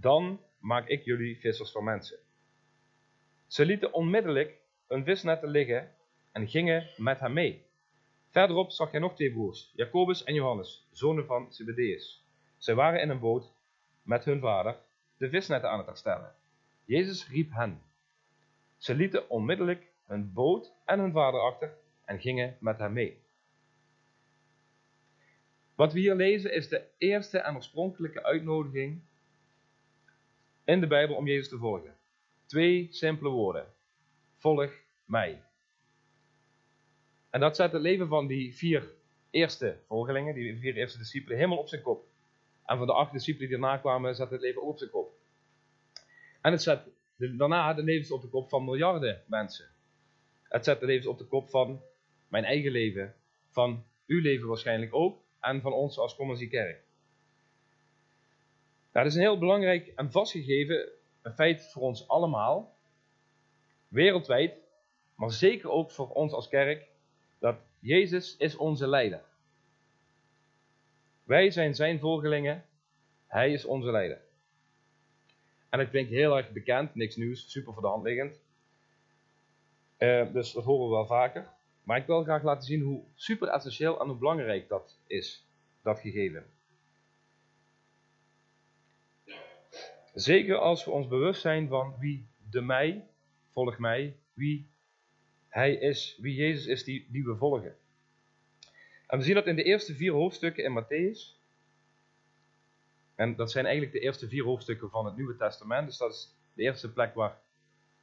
dan 0.00 0.40
maak 0.58 0.88
ik 0.88 1.04
jullie 1.04 1.40
vissers 1.40 1.70
van 1.70 1.84
mensen. 1.84 2.18
Ze 3.46 3.64
lieten 3.66 3.92
onmiddellijk 3.92 4.58
hun 4.88 5.04
visnetten 5.04 5.48
liggen 5.48 5.90
en 6.32 6.48
gingen 6.48 6.90
met 6.96 7.20
hem 7.20 7.32
mee. 7.32 7.64
Verderop 8.30 8.70
zag 8.70 8.90
hij 8.90 9.00
nog 9.00 9.14
twee 9.14 9.32
broers, 9.32 9.72
Jacobus 9.74 10.24
en 10.24 10.34
Johannes, 10.34 10.88
zonen 10.90 11.26
van 11.26 11.52
Zebedeus. 11.52 12.24
Zij 12.56 12.74
waren 12.74 13.00
in 13.00 13.10
een 13.10 13.20
boot 13.20 13.52
met 14.02 14.24
hun 14.24 14.40
vader 14.40 14.76
de 15.16 15.28
visnetten 15.28 15.70
aan 15.70 15.78
het 15.78 15.86
herstellen. 15.86 16.34
Jezus 16.84 17.28
riep 17.28 17.52
hen. 17.52 17.82
Ze 18.76 18.94
lieten 18.94 19.30
onmiddellijk 19.30 19.92
hun 20.06 20.32
boot 20.32 20.72
en 20.84 20.98
hun 20.98 21.12
vader 21.12 21.40
achter 21.40 21.76
en 22.04 22.20
gingen 22.20 22.56
met 22.60 22.78
hem 22.78 22.92
mee. 22.92 23.24
Wat 25.74 25.92
we 25.92 25.98
hier 25.98 26.14
lezen 26.14 26.52
is 26.52 26.68
de 26.68 26.84
eerste 26.98 27.38
en 27.38 27.54
oorspronkelijke 27.54 28.22
uitnodiging 28.24 29.02
in 30.66 30.80
de 30.80 30.86
Bijbel 30.86 31.16
om 31.16 31.26
Jezus 31.26 31.48
te 31.48 31.58
volgen. 31.58 31.96
Twee 32.46 32.88
simpele 32.90 33.30
woorden. 33.30 33.66
Volg 34.36 34.72
mij. 35.04 35.42
En 37.30 37.40
dat 37.40 37.56
zet 37.56 37.72
het 37.72 37.82
leven 37.82 38.08
van 38.08 38.26
die 38.26 38.54
vier 38.54 38.90
eerste 39.30 39.78
volgelingen, 39.86 40.34
die 40.34 40.58
vier 40.58 40.76
eerste 40.76 40.98
discipelen, 40.98 41.36
helemaal 41.36 41.58
op 41.58 41.68
zijn 41.68 41.82
kop. 41.82 42.06
En 42.64 42.78
van 42.78 42.86
de 42.86 42.92
acht 42.92 43.12
discipelen 43.12 43.48
die 43.48 43.56
erna 43.56 43.76
kwamen, 43.76 44.14
zet 44.14 44.30
het 44.30 44.40
leven 44.40 44.62
ook 44.62 44.68
op 44.68 44.78
zijn 44.78 44.90
kop. 44.90 45.12
En 46.40 46.52
het 46.52 46.62
zet 46.62 46.80
daarna 47.16 47.74
de 47.74 47.82
levens 47.82 48.10
op 48.10 48.22
de 48.22 48.28
kop 48.28 48.48
van 48.48 48.64
miljarden 48.64 49.22
mensen. 49.26 49.66
Het 50.42 50.64
zet 50.64 50.80
de 50.80 50.86
levens 50.86 51.06
op 51.06 51.18
de 51.18 51.24
kop 51.24 51.50
van 51.50 51.80
mijn 52.28 52.44
eigen 52.44 52.70
leven, 52.70 53.14
van 53.50 53.84
uw 54.06 54.20
leven 54.20 54.48
waarschijnlijk 54.48 54.94
ook, 54.94 55.22
en 55.40 55.60
van 55.60 55.72
ons 55.72 55.98
als 55.98 56.16
Commercie. 56.16 56.76
Nou, 58.96 59.08
dat 59.08 59.16
is 59.16 59.22
een 59.22 59.30
heel 59.30 59.38
belangrijk 59.38 59.92
en 59.96 60.10
vastgegeven 60.10 60.88
feit 61.34 61.70
voor 61.72 61.82
ons 61.82 62.08
allemaal, 62.08 62.76
wereldwijd, 63.88 64.54
maar 65.14 65.30
zeker 65.30 65.70
ook 65.70 65.90
voor 65.90 66.08
ons 66.08 66.32
als 66.32 66.48
kerk, 66.48 66.88
dat 67.38 67.56
Jezus 67.78 68.36
is 68.36 68.56
onze 68.56 68.88
leider. 68.88 69.22
Wij 71.24 71.50
zijn 71.50 71.74
zijn 71.74 71.98
volgelingen, 71.98 72.64
hij 73.26 73.52
is 73.52 73.64
onze 73.64 73.90
leider. 73.90 74.20
En 75.68 75.78
het 75.78 75.90
klinkt 75.90 76.10
heel 76.10 76.36
erg 76.36 76.52
bekend, 76.52 76.94
niks 76.94 77.16
nieuws, 77.16 77.50
super 77.50 77.72
voor 77.72 77.82
de 77.82 77.88
hand 77.88 78.04
liggend. 78.04 78.40
Uh, 79.98 80.32
dus 80.32 80.52
dat 80.52 80.64
horen 80.64 80.88
we 80.88 80.94
wel 80.94 81.06
vaker. 81.06 81.48
Maar 81.82 81.98
ik 81.98 82.06
wil 82.06 82.22
graag 82.22 82.42
laten 82.42 82.66
zien 82.66 82.82
hoe 82.82 83.02
super 83.14 83.48
essentieel 83.48 84.00
en 84.00 84.06
hoe 84.06 84.16
belangrijk 84.16 84.68
dat 84.68 84.98
is, 85.06 85.44
dat 85.82 86.00
gegeven. 86.00 86.55
Zeker 90.16 90.56
als 90.56 90.84
we 90.84 90.90
ons 90.90 91.08
bewust 91.08 91.40
zijn 91.40 91.68
van 91.68 91.94
wie 91.98 92.26
de 92.50 92.60
mij, 92.60 93.06
volg 93.52 93.78
mij, 93.78 94.16
wie 94.32 94.70
hij 95.48 95.74
is, 95.74 96.18
wie 96.20 96.34
Jezus 96.34 96.66
is 96.66 96.84
die, 96.84 97.06
die 97.10 97.24
we 97.24 97.36
volgen. 97.36 97.76
En 99.06 99.18
we 99.18 99.24
zien 99.24 99.34
dat 99.34 99.46
in 99.46 99.56
de 99.56 99.62
eerste 99.62 99.94
vier 99.94 100.12
hoofdstukken 100.12 100.64
in 100.64 100.82
Matthäus. 100.82 101.40
En 103.14 103.36
dat 103.36 103.50
zijn 103.50 103.64
eigenlijk 103.64 103.94
de 103.94 104.00
eerste 104.00 104.28
vier 104.28 104.44
hoofdstukken 104.44 104.90
van 104.90 105.04
het 105.04 105.16
Nieuwe 105.16 105.36
Testament. 105.36 105.86
Dus 105.86 105.98
dat 105.98 106.12
is 106.12 106.34
de 106.54 106.62
eerste 106.62 106.92
plek 106.92 107.14
waar 107.14 107.38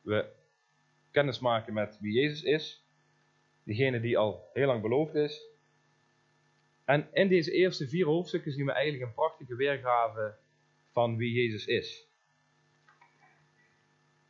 we 0.01 0.25
kennis 1.11 1.39
maken 1.39 1.73
met 1.73 1.97
wie 1.99 2.13
Jezus 2.13 2.43
is. 2.43 2.85
Diegene 3.63 3.99
die 3.99 4.17
al 4.17 4.49
heel 4.53 4.67
lang 4.67 4.81
beloofd 4.81 5.15
is. 5.15 5.41
En 6.85 7.07
in 7.13 7.27
deze 7.27 7.51
eerste 7.51 7.87
vier 7.87 8.05
hoofdstukken 8.05 8.51
zien 8.51 8.65
we 8.65 8.71
eigenlijk 8.71 9.05
een 9.05 9.15
prachtige 9.15 9.55
weergave 9.55 10.41
van 10.93 11.17
wie 11.17 11.33
Jezus 11.33 11.65
is. 11.65 12.07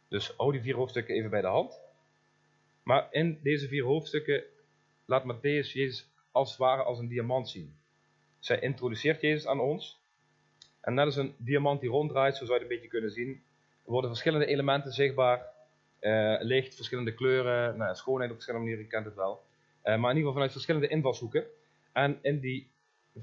Dus 0.08 0.34
hou 0.38 0.52
die 0.52 0.62
vier 0.62 0.76
hoofdstukken 0.76 1.16
even 1.16 1.30
bij 1.30 1.42
de 1.42 1.48
hand. 1.48 1.82
Maar 2.84 3.08
in 3.12 3.40
deze 3.42 3.68
vier 3.68 3.84
hoofdstukken 3.84 4.44
laat 5.06 5.24
Matthäus 5.24 5.72
Jezus 5.74 6.10
als 6.32 6.50
het 6.50 6.60
ware 6.60 6.84
als 6.84 7.00
een 7.00 7.08
diamant 7.08 7.50
zien. 7.50 7.76
Zij 8.40 8.60
introduceert 8.60 9.22
Jezus 9.22 9.48
aan 9.48 9.60
ons. 9.60 10.02
En 10.82 10.94
net 10.94 11.06
als 11.06 11.16
een 11.16 11.36
diamant 11.38 11.82
die 11.82 11.90
ronddraait, 11.90 12.36
zo 12.36 12.46
zou 12.46 12.58
je 12.58 12.64
het 12.64 12.72
een 12.72 12.76
beetje 12.76 12.92
kunnen 12.92 13.12
zien, 13.12 13.44
worden 13.86 14.10
verschillende 14.10 14.46
elementen 14.46 14.92
zichtbaar. 14.92 15.52
Uh, 16.02 16.36
licht, 16.40 16.76
verschillende 16.76 17.14
kleuren, 17.14 17.78
nou, 17.78 17.96
schoonheid 17.96 18.30
op 18.30 18.36
verschillende 18.36 18.66
manieren, 18.66 18.90
je 18.90 18.96
kent 18.96 19.06
het 19.06 19.16
wel. 19.16 19.44
Uh, 19.84 19.84
maar 19.84 19.94
in 19.94 20.00
ieder 20.00 20.16
geval 20.16 20.34
vanuit 20.34 20.52
verschillende 20.52 20.88
invalshoeken. 20.88 21.46
En 21.92 22.20
in 22.22 22.40
die, 22.40 22.72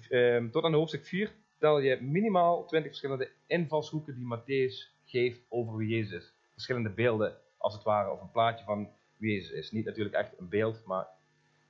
uh, 0.08 0.44
tot 0.50 0.64
aan 0.64 0.70
de 0.70 0.76
hoofdstuk 0.76 1.06
4 1.06 1.32
tel 1.60 1.78
je 1.78 2.02
minimaal 2.02 2.66
20 2.66 2.90
verschillende 2.90 3.30
invalshoeken 3.46 4.14
die 4.14 4.36
Matthäus 4.36 5.00
geeft 5.04 5.40
over 5.48 5.76
wie 5.76 5.88
Jezus 5.88 6.12
is. 6.12 6.34
Verschillende 6.52 6.90
beelden, 6.90 7.36
als 7.56 7.74
het 7.74 7.82
ware, 7.82 8.10
of 8.10 8.20
een 8.20 8.30
plaatje 8.30 8.64
van 8.64 8.90
wie 9.16 9.32
Jezus 9.32 9.50
is. 9.50 9.70
Niet 9.70 9.84
natuurlijk 9.84 10.14
echt 10.14 10.38
een 10.38 10.48
beeld, 10.48 10.84
maar 10.84 11.06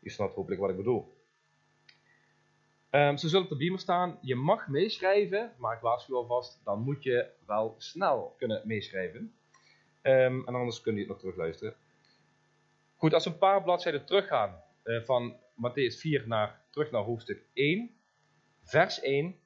je 0.00 0.10
snapt 0.10 0.34
hopelijk 0.34 0.60
wat 0.60 0.70
ik 0.70 0.76
bedoel. 0.76 1.18
Um, 2.90 3.16
ze 3.16 3.28
zullen 3.28 3.44
op 3.44 3.50
de 3.50 3.56
beamer 3.56 3.78
staan. 3.78 4.18
Je 4.20 4.34
mag 4.34 4.68
meeschrijven, 4.68 5.52
maar 5.58 5.74
ik 5.76 5.80
waarschuw 5.80 6.16
alvast, 6.16 6.60
dan 6.64 6.82
moet 6.82 7.02
je 7.02 7.28
wel 7.46 7.74
snel 7.78 8.34
kunnen 8.38 8.62
meeschrijven. 8.64 9.34
Um, 10.02 10.46
en 10.46 10.54
anders 10.54 10.80
kun 10.80 10.92
je 10.94 10.98
het 10.98 11.08
nog 11.08 11.18
terugluisteren. 11.18 11.74
Goed, 12.96 13.14
als 13.14 13.24
we 13.24 13.30
een 13.30 13.38
paar 13.38 13.62
bladzijden 13.62 14.04
teruggaan 14.04 14.62
uh, 14.84 15.02
van 15.02 15.36
Matthäus 15.36 15.98
4 15.98 16.28
naar, 16.28 16.60
terug 16.70 16.90
naar 16.90 17.02
hoofdstuk 17.02 17.42
1, 17.52 17.90
vers 18.62 19.00
1, 19.00 19.39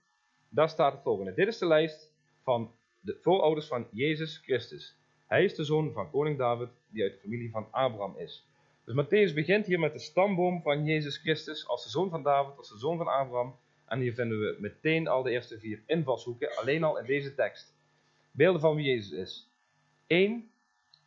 daar 0.55 0.69
staat 0.69 0.93
het 0.93 1.03
volgende. 1.03 1.35
Dit 1.35 1.49
is 1.49 1.59
de 1.59 1.67
lijst 1.67 2.13
van 2.43 2.73
de 3.01 3.19
voorouders 3.21 3.67
van 3.67 3.87
Jezus 3.91 4.41
Christus. 4.45 4.97
Hij 5.27 5.45
is 5.45 5.55
de 5.55 5.65
zoon 5.65 5.93
van 5.93 6.11
koning 6.11 6.39
David, 6.39 6.69
die 6.89 7.03
uit 7.03 7.13
de 7.13 7.19
familie 7.19 7.51
van 7.51 7.69
Abraham 7.71 8.17
is. 8.17 8.47
Dus 8.85 9.05
Matthäus 9.05 9.35
begint 9.35 9.67
hier 9.67 9.79
met 9.79 9.93
de 9.93 9.99
stamboom 9.99 10.63
van 10.63 10.85
Jezus 10.85 11.19
Christus 11.19 11.69
als 11.69 11.85
de 11.85 11.91
zoon 11.91 12.11
van 12.11 12.23
David, 12.23 12.57
als 12.57 12.69
de 12.69 12.79
zoon 12.79 12.97
van 12.97 13.07
Abraham. 13.07 13.57
En 13.87 14.01
hier 14.01 14.15
vinden 14.15 14.41
we 14.41 14.57
meteen 14.61 15.09
al 15.09 15.23
de 15.23 15.31
eerste 15.31 15.59
vier 15.59 15.83
invalshoeken, 15.87 16.57
alleen 16.57 16.85
al 16.85 16.99
in 16.99 17.07
deze 17.07 17.35
tekst. 17.35 17.75
Beelden 18.31 18.61
van 18.61 18.77
wie 18.77 18.85
Jezus 18.85 19.11
is. 19.11 19.49
Eén 20.07 20.51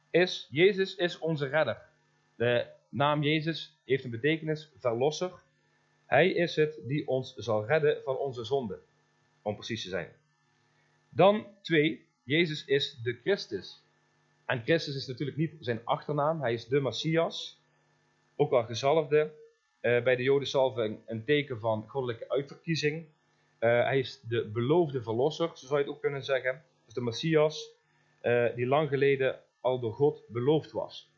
is, 0.10 0.48
Jezus 0.52 0.96
is 0.96 1.20
onze 1.20 1.48
redder. 1.48 1.82
De 2.36 2.66
naam 2.90 3.24
Jezus 3.24 3.78
heeft 3.86 4.04
een 4.04 4.10
betekenis, 4.10 4.72
verlosser. 4.80 5.32
Hij 6.06 6.30
is 6.30 6.56
het 6.56 6.80
die 6.84 7.08
ons 7.08 7.36
zal 7.36 7.66
redden 7.66 8.02
van 8.04 8.18
onze 8.18 8.44
zonden, 8.44 8.80
om 9.48 9.56
precies 9.56 9.84
te 9.84 9.90
zijn. 9.90 10.12
Dan 11.10 11.48
twee, 11.62 12.06
Jezus 12.24 12.66
is 12.66 13.00
de 13.04 13.20
Christus. 13.24 13.82
En 14.46 14.62
Christus 14.64 14.96
is 14.96 15.08
natuurlijk 15.08 15.38
niet 15.38 15.54
zijn 15.60 15.82
achternaam, 15.84 16.42
hij 16.42 16.54
is 16.54 16.66
de 16.68 16.82
Messias 16.82 17.60
ook 18.36 18.50
wel 18.50 18.64
gezalfde. 18.64 19.32
Uh, 19.82 20.04
bij 20.04 20.16
de 20.16 20.24
Joden 20.24 20.48
salving 20.48 21.00
een 21.06 21.24
teken 21.24 21.60
van 21.60 21.88
goddelijke 21.88 22.30
uitverkiezing. 22.30 23.06
Uh, 23.60 23.70
hij 23.84 24.00
is 24.00 24.22
de 24.28 24.46
beloofde 24.46 25.02
verlosser, 25.02 25.48
zo 25.54 25.66
zou 25.66 25.80
je 25.80 25.86
het 25.86 25.94
ook 25.94 26.02
kunnen 26.02 26.24
zeggen. 26.24 26.64
Dus 26.86 26.94
de 26.94 27.02
Messias, 27.02 27.70
uh, 28.22 28.56
die 28.56 28.66
lang 28.66 28.90
geleden 28.90 29.40
al 29.62 29.80
door 29.80 29.94
God 29.94 30.24
beloofd 30.28 30.72
was. 30.72 31.10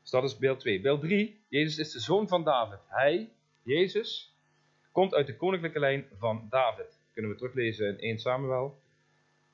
Dus 0.00 0.10
dat 0.10 0.24
is 0.24 0.38
beeld 0.38 0.60
2. 0.60 0.80
Beeld 0.80 1.00
3, 1.00 1.40
Jezus 1.48 1.78
is 1.78 1.92
de 1.92 2.00
zoon 2.00 2.28
van 2.28 2.44
David. 2.44 2.78
Hij, 2.88 3.32
Jezus, 3.62 4.31
komt 4.92 5.14
uit 5.14 5.26
de 5.26 5.36
koninklijke 5.36 5.78
lijn 5.78 6.06
van 6.18 6.46
David. 6.50 7.00
Kunnen 7.12 7.30
we 7.30 7.36
teruglezen 7.36 7.88
in 7.88 7.98
1 7.98 8.18
Samuel. 8.18 8.80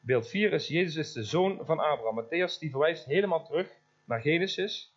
Beeld 0.01 0.29
4 0.29 0.53
is, 0.53 0.69
Jezus 0.69 0.97
is 0.97 1.13
de 1.13 1.25
zoon 1.25 1.61
van 1.65 1.79
Abraham. 1.79 2.25
Matthäus 2.25 2.59
die 2.59 2.71
verwijst 2.71 3.05
helemaal 3.05 3.45
terug 3.45 3.71
naar 4.05 4.21
Genesis. 4.21 4.93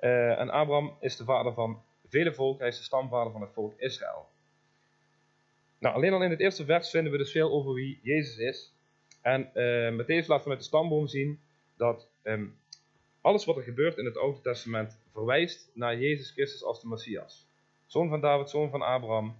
Uh, 0.00 0.38
en 0.38 0.50
Abraham 0.50 0.96
is 1.00 1.16
de 1.16 1.24
vader 1.24 1.52
van 1.52 1.82
vele 2.08 2.34
volken, 2.34 2.60
hij 2.60 2.68
is 2.68 2.76
de 2.76 2.82
stamvader 2.82 3.32
van 3.32 3.40
het 3.40 3.52
volk 3.52 3.74
Israël. 3.76 4.28
Nou, 5.78 5.94
alleen 5.94 6.12
al 6.12 6.22
in 6.22 6.30
het 6.30 6.40
eerste 6.40 6.64
vers 6.64 6.90
vinden 6.90 7.12
we 7.12 7.18
dus 7.18 7.30
veel 7.30 7.50
over 7.50 7.72
wie 7.72 8.00
Jezus 8.02 8.36
is. 8.36 8.72
En 9.20 9.50
uh, 9.54 10.00
Matthäus 10.00 10.26
laat 10.26 10.42
vanuit 10.42 10.60
de 10.60 10.66
stamboom 10.66 11.06
zien 11.06 11.40
dat 11.76 12.08
um, 12.22 12.58
alles 13.20 13.44
wat 13.44 13.56
er 13.56 13.62
gebeurt 13.62 13.96
in 13.96 14.04
het 14.04 14.16
Oude 14.16 14.40
Testament 14.40 14.98
verwijst 15.12 15.70
naar 15.74 15.98
Jezus 15.98 16.30
Christus 16.30 16.64
als 16.64 16.80
de 16.80 16.88
Messias. 16.88 17.46
Zoon 17.86 18.08
van 18.08 18.20
David, 18.20 18.50
zoon 18.50 18.70
van 18.70 18.82
Abraham. 18.82 19.36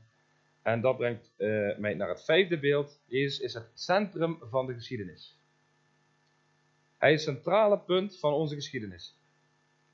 En 0.70 0.80
dat 0.80 0.96
brengt 0.96 1.32
uh, 1.38 1.76
mij 1.76 1.94
naar 1.94 2.08
het 2.08 2.24
vijfde 2.24 2.58
beeld. 2.58 3.00
Jezus 3.06 3.38
is 3.38 3.54
het 3.54 3.70
centrum 3.74 4.38
van 4.40 4.66
de 4.66 4.74
geschiedenis. 4.74 5.38
Hij 6.98 7.12
is 7.12 7.24
het 7.24 7.34
centrale 7.34 7.78
punt 7.78 8.18
van 8.18 8.32
onze 8.32 8.54
geschiedenis. 8.54 9.18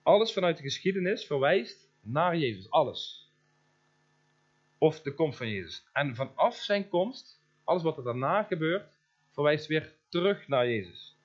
Alles 0.02 0.32
vanuit 0.32 0.56
de 0.56 0.62
geschiedenis 0.62 1.26
verwijst 1.26 1.88
naar 2.00 2.36
Jezus. 2.36 2.70
Alles. 2.70 3.30
Of 4.78 5.02
de 5.02 5.14
komst 5.14 5.38
van 5.38 5.48
Jezus. 5.48 5.84
En 5.92 6.14
vanaf 6.14 6.56
zijn 6.56 6.88
komst, 6.88 7.40
alles 7.64 7.82
wat 7.82 7.96
er 7.96 8.04
daarna 8.04 8.42
gebeurt, 8.42 8.88
verwijst 9.30 9.66
weer 9.66 9.94
terug 10.08 10.48
naar 10.48 10.68
Jezus. 10.68 11.16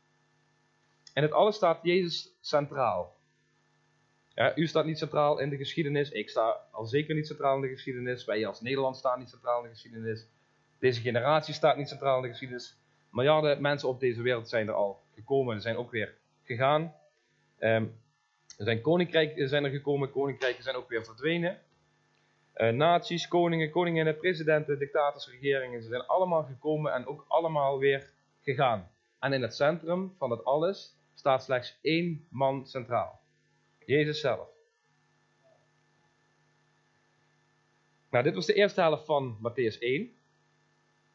En 1.13 1.23
het 1.23 1.31
alles 1.31 1.55
staat 1.55 1.83
Jezus 1.83 2.37
centraal. 2.41 3.15
Ja, 4.35 4.55
u 4.55 4.67
staat 4.67 4.85
niet 4.85 4.97
centraal 4.97 5.39
in 5.39 5.49
de 5.49 5.57
geschiedenis. 5.57 6.09
Ik 6.09 6.29
sta 6.29 6.57
al 6.71 6.85
zeker 6.85 7.15
niet 7.15 7.27
centraal 7.27 7.55
in 7.55 7.61
de 7.61 7.67
geschiedenis. 7.67 8.25
Wij 8.25 8.45
als 8.45 8.61
Nederland 8.61 8.97
staan 8.97 9.19
niet 9.19 9.29
centraal 9.29 9.57
in 9.57 9.63
de 9.63 9.69
geschiedenis. 9.69 10.27
Deze 10.79 11.01
generatie 11.01 11.53
staat 11.53 11.77
niet 11.77 11.87
centraal 11.87 12.15
in 12.15 12.21
de 12.21 12.29
geschiedenis. 12.29 12.75
Miljarden 13.09 13.61
mensen 13.61 13.89
op 13.89 13.99
deze 13.99 14.21
wereld 14.21 14.49
zijn 14.49 14.67
er 14.67 14.73
al 14.73 14.99
gekomen 15.15 15.55
en 15.55 15.61
zijn 15.61 15.77
ook 15.77 15.91
weer 15.91 16.13
gegaan. 16.43 16.93
Um, 17.59 17.99
er 18.57 18.65
zijn 18.67 18.81
koninkrijken 18.81 19.49
zijn 19.49 19.63
er 19.63 19.69
gekomen, 19.69 20.11
koninkrijken 20.11 20.63
zijn 20.63 20.75
ook 20.75 20.89
weer 20.89 21.05
verdwenen. 21.05 21.59
Uh, 22.55 22.69
naties, 22.69 23.27
koningen, 23.27 23.69
koninginnen, 23.69 24.17
presidenten, 24.17 24.79
dictators, 24.79 25.29
regeringen, 25.29 25.81
ze 25.81 25.89
zijn 25.89 26.05
allemaal 26.05 26.43
gekomen 26.43 26.93
en 26.93 27.05
ook 27.05 27.25
allemaal 27.27 27.79
weer 27.79 28.09
gegaan. 28.41 28.89
En 29.19 29.33
in 29.33 29.41
het 29.41 29.55
centrum 29.55 30.13
van 30.17 30.29
dat 30.29 30.45
alles 30.45 30.95
staat 31.13 31.43
slechts 31.43 31.77
één 31.81 32.25
man 32.29 32.67
centraal. 32.67 33.20
Jezus 33.91 34.19
zelf. 34.19 34.49
Nou, 38.09 38.23
dit 38.23 38.35
was 38.35 38.45
de 38.45 38.53
eerste 38.53 38.81
helft 38.81 39.05
van 39.05 39.37
Matthäus 39.37 39.79
1. 39.79 40.11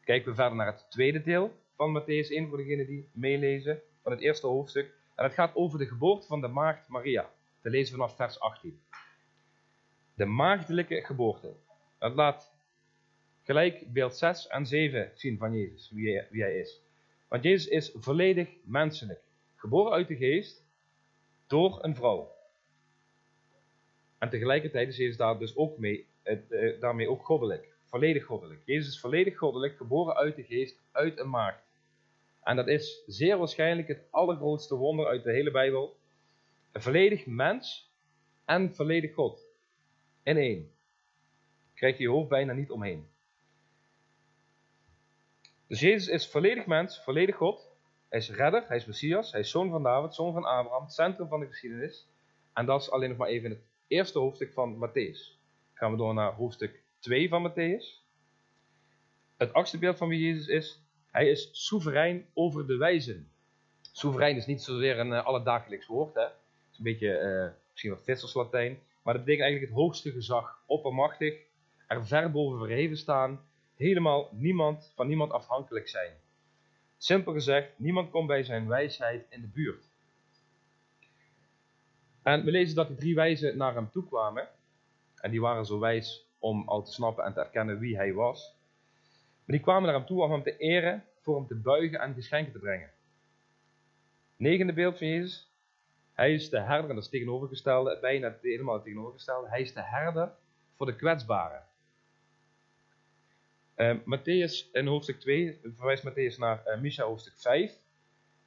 Kijken 0.03 0.29
we 0.29 0.35
verder 0.35 0.55
naar 0.55 0.73
het 0.73 0.85
tweede 0.89 1.21
deel 1.21 1.51
van 1.75 2.01
Matthäus 2.01 2.29
1 2.29 2.47
voor 2.47 2.57
degenen 2.57 2.85
die 2.85 3.09
meelezen 3.13 3.81
van 4.01 4.11
het 4.11 4.21
eerste 4.21 4.47
hoofdstuk. 4.47 4.93
En 5.15 5.23
het 5.23 5.33
gaat 5.33 5.55
over 5.55 5.79
de 5.79 5.85
geboorte 5.85 6.27
van 6.27 6.41
de 6.41 6.47
maagd 6.47 6.87
Maria. 6.87 7.29
Te 7.61 7.69
lezen 7.69 7.95
vanaf 7.95 8.15
vers 8.15 8.39
18. 8.39 8.81
De 10.13 10.25
maagdelijke 10.25 11.01
geboorte. 11.01 11.55
Dat 11.99 12.15
laat 12.15 12.53
gelijk 13.43 13.93
beeld 13.93 14.15
6 14.15 14.47
en 14.47 14.65
7 14.65 15.11
zien 15.13 15.37
van 15.37 15.53
Jezus, 15.53 15.91
wie 15.91 16.15
hij, 16.15 16.27
wie 16.31 16.41
hij 16.41 16.59
is. 16.59 16.81
Want 17.27 17.43
Jezus 17.43 17.67
is 17.67 17.91
volledig 17.93 18.49
menselijk. 18.63 19.21
Geboren 19.55 19.91
uit 19.91 20.07
de 20.07 20.15
geest 20.15 20.65
door 21.47 21.83
een 21.83 21.95
vrouw. 21.95 22.36
En 24.17 24.29
tegelijkertijd 24.29 24.87
is 24.87 24.97
Jezus 24.97 25.17
daar 25.17 25.39
dus 25.39 25.55
ook 25.55 25.77
mee, 25.77 26.07
eh, 26.23 26.79
daarmee 26.79 27.09
ook 27.09 27.25
goddelijk. 27.25 27.75
Volledig 27.83 28.25
goddelijk. 28.25 28.61
Jezus 28.65 28.87
is 28.87 28.99
volledig 28.99 29.37
goddelijk, 29.37 29.77
geboren 29.77 30.15
uit 30.15 30.35
de 30.35 30.43
geest, 30.43 30.81
uit 30.91 31.19
een 31.19 31.29
maagd. 31.29 31.63
En 32.43 32.55
dat 32.55 32.67
is 32.67 33.03
zeer 33.05 33.37
waarschijnlijk 33.37 33.87
het 33.87 34.07
allergrootste 34.11 34.75
wonder 34.75 35.07
uit 35.07 35.23
de 35.23 35.31
hele 35.31 35.51
Bijbel. 35.51 35.97
Een 36.71 36.81
volledig 36.81 37.25
mens 37.25 37.91
en 38.45 38.75
volledig 38.75 39.13
God. 39.13 39.47
In 40.23 40.37
één. 40.37 40.71
Krijg 41.73 41.97
je 41.97 42.03
je 42.03 42.09
hoofd 42.09 42.29
bijna 42.29 42.53
niet 42.53 42.71
omheen. 42.71 43.07
Dus 45.67 45.79
Jezus 45.79 46.07
is 46.07 46.27
volledig 46.27 46.65
mens, 46.65 47.03
volledig 47.03 47.35
God. 47.35 47.69
Hij 48.09 48.19
is 48.19 48.31
redder, 48.31 48.67
hij 48.67 48.77
is 48.77 48.85
Messias, 48.85 49.31
hij 49.31 49.39
is 49.39 49.49
zoon 49.49 49.69
van 49.69 49.83
David, 49.83 50.13
zoon 50.13 50.33
van 50.33 50.45
Abraham, 50.45 50.89
centrum 50.89 51.27
van 51.27 51.39
de 51.39 51.47
geschiedenis. 51.47 52.07
En 52.53 52.65
dat 52.65 52.81
is 52.81 52.91
alleen 52.91 53.09
nog 53.09 53.17
maar 53.17 53.27
even 53.27 53.49
het 53.49 53.66
eerste 53.87 54.19
hoofdstuk 54.19 54.53
van 54.53 54.75
Matthäus. 54.75 55.37
Gaan 55.73 55.91
we 55.91 55.97
door 55.97 56.13
naar 56.13 56.33
hoofdstuk 56.33 56.81
2 56.99 57.29
van 57.29 57.51
Matthäus. 57.51 58.05
Het 59.37 59.53
achtste 59.53 59.77
beeld 59.77 59.97
van 59.97 60.07
wie 60.07 60.19
Jezus 60.19 60.47
is, 60.47 60.81
hij 61.11 61.29
is 61.29 61.49
soeverein 61.51 62.25
over 62.33 62.67
de 62.67 62.77
wijzen. 62.77 63.31
Soeverein 63.91 64.35
is 64.35 64.45
niet 64.45 64.61
zozeer 64.61 64.99
een 64.99 65.11
uh, 65.11 65.25
alledagelijks 65.25 65.87
woord, 65.87 66.13
hè. 66.13 66.21
Het 66.21 66.31
is 66.71 66.77
een 66.77 66.83
beetje, 66.83 67.19
uh, 67.19 67.61
misschien 67.71 67.91
wat 67.91 68.03
visserslatijn. 68.03 68.79
Maar 69.03 69.13
dat 69.13 69.23
betekent 69.23 69.47
eigenlijk 69.47 69.71
het 69.71 69.81
hoogste 69.83 70.11
gezag, 70.11 70.63
oppermachtig, 70.65 71.33
er 71.87 72.07
ver 72.07 72.31
boven 72.31 72.57
verheven 72.57 72.97
staan, 72.97 73.41
helemaal 73.75 74.29
niemand, 74.31 74.91
van 74.95 75.07
niemand 75.07 75.31
afhankelijk 75.31 75.87
zijn. 75.87 76.11
Simpel 76.97 77.33
gezegd, 77.33 77.69
niemand 77.75 78.09
komt 78.09 78.27
bij 78.27 78.43
zijn 78.43 78.67
wijsheid 78.67 79.25
in 79.29 79.41
de 79.41 79.47
buurt. 79.47 79.85
En 82.27 82.43
we 82.43 82.51
lezen 82.51 82.75
dat 82.75 82.87
de 82.87 82.95
drie 82.95 83.15
wijzen 83.15 83.57
naar 83.57 83.73
hem 83.73 83.91
toe 83.91 84.07
kwamen. 84.07 84.47
En 85.15 85.31
die 85.31 85.41
waren 85.41 85.65
zo 85.65 85.79
wijs 85.79 86.27
om 86.39 86.67
al 86.67 86.83
te 86.83 86.91
snappen 86.91 87.23
en 87.23 87.33
te 87.33 87.39
erkennen 87.39 87.79
wie 87.79 87.95
hij 87.95 88.13
was. 88.13 88.55
Maar 89.45 89.55
die 89.55 89.59
kwamen 89.59 89.83
naar 89.83 89.93
hem 89.93 90.05
toe 90.05 90.21
om 90.21 90.31
hem 90.31 90.43
te 90.43 90.57
eren, 90.57 91.03
voor 91.21 91.35
hem 91.35 91.47
te 91.47 91.55
buigen 91.55 91.99
en 91.99 92.13
geschenken 92.13 92.51
te 92.51 92.59
brengen. 92.59 92.89
Negende 94.35 94.73
beeld 94.73 94.97
van 94.97 95.07
Jezus. 95.07 95.51
Hij 96.13 96.33
is 96.33 96.49
de 96.49 96.59
herder, 96.59 96.89
en 96.89 96.95
dat 96.95 97.03
is 97.03 97.09
tegenovergestelde, 97.09 97.97
bijna 98.01 98.37
helemaal 98.41 98.81
tegenovergestelde. 98.81 99.49
Hij 99.49 99.61
is 99.61 99.73
de 99.73 99.83
herder 99.83 100.31
voor 100.75 100.85
de 100.85 100.95
kwetsbaren. 100.95 101.63
Uh, 103.75 103.97
Matthäus 103.97 104.71
in 104.71 104.87
hoofdstuk 104.87 105.19
2 105.19 105.59
verwijst 105.75 106.09
Matthäus 106.09 106.37
naar 106.37 106.63
uh, 106.81 106.97
hoofdstuk 106.97 107.37
5. 107.37 107.71
Um, 107.71 107.77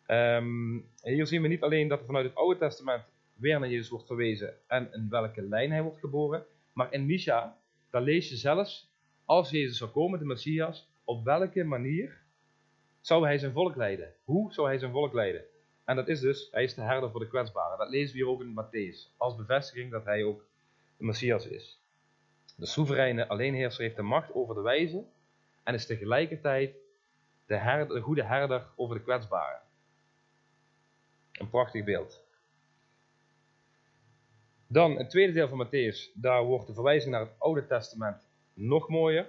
ehm, 0.07 1.15
hier 1.15 1.27
zien 1.27 1.43
we 1.43 1.49
niet 1.49 1.63
alleen 1.63 1.89
dat 1.89 2.01
er 2.01 2.07
vanuit 2.07 2.27
het 2.27 2.35
Oude 2.35 2.59
Testament 2.59 3.05
weer 3.41 3.61
naar 3.61 3.69
Jezus 3.69 3.89
wordt 3.89 4.07
verwezen 4.07 4.55
en 4.67 4.93
in 4.93 5.09
welke 5.09 5.43
lijn 5.43 5.71
hij 5.71 5.83
wordt 5.83 5.99
geboren. 5.99 6.45
Maar 6.73 6.93
in 6.93 7.07
Misha, 7.07 7.57
daar 7.91 8.03
lees 8.03 8.29
je 8.29 8.37
zelfs, 8.37 8.91
als 9.25 9.51
Jezus 9.51 9.79
zou 9.79 9.91
komen, 9.91 10.19
de 10.19 10.25
Messias, 10.25 10.89
op 11.05 11.25
welke 11.25 11.65
manier 11.65 12.19
zou 13.01 13.25
hij 13.25 13.39
zijn 13.39 13.53
volk 13.53 13.77
leiden? 13.77 14.15
Hoe 14.25 14.53
zou 14.53 14.67
hij 14.67 14.79
zijn 14.79 14.93
volk 14.93 15.13
leiden? 15.13 15.45
En 15.85 15.97
dat 15.97 16.09
is 16.09 16.21
dus, 16.21 16.49
hij 16.51 16.63
is 16.63 16.75
de 16.75 16.81
herder 16.83 17.11
voor 17.11 17.21
de 17.21 17.29
kwetsbaren. 17.29 17.79
Dat 17.79 17.89
lezen 17.89 18.17
we 18.17 18.23
hier 18.23 18.31
ook 18.31 18.41
in 18.41 18.65
Matthäus, 18.65 19.17
als 19.17 19.37
bevestiging 19.37 19.91
dat 19.91 20.05
hij 20.05 20.25
ook 20.25 20.45
de 20.97 21.05
Messias 21.05 21.47
is. 21.47 21.81
De 22.57 22.67
soevereine 22.67 23.29
alleenheerser 23.29 23.83
heeft 23.83 23.97
de 23.97 24.03
macht 24.03 24.35
over 24.35 24.55
de 24.55 24.61
wijze 24.61 25.05
en 25.63 25.75
is 25.75 25.87
tegelijkertijd 25.87 26.75
de, 27.47 27.57
herder, 27.57 27.97
de 27.97 28.03
goede 28.03 28.25
herder 28.25 28.67
over 28.77 28.97
de 28.97 29.03
kwetsbaren. 29.03 29.61
Een 31.33 31.51
prachtig 31.51 31.85
beeld. 31.85 32.29
Dan 34.73 34.97
het 34.97 35.11
tweede 35.11 35.33
deel 35.33 35.49
van 35.49 35.67
Matthäus, 35.67 36.13
daar 36.15 36.45
wordt 36.45 36.67
de 36.67 36.75
verwijzing 36.75 37.13
naar 37.13 37.21
het 37.21 37.35
Oude 37.39 37.67
Testament 37.67 38.29
nog 38.55 38.89
mooier. 38.89 39.27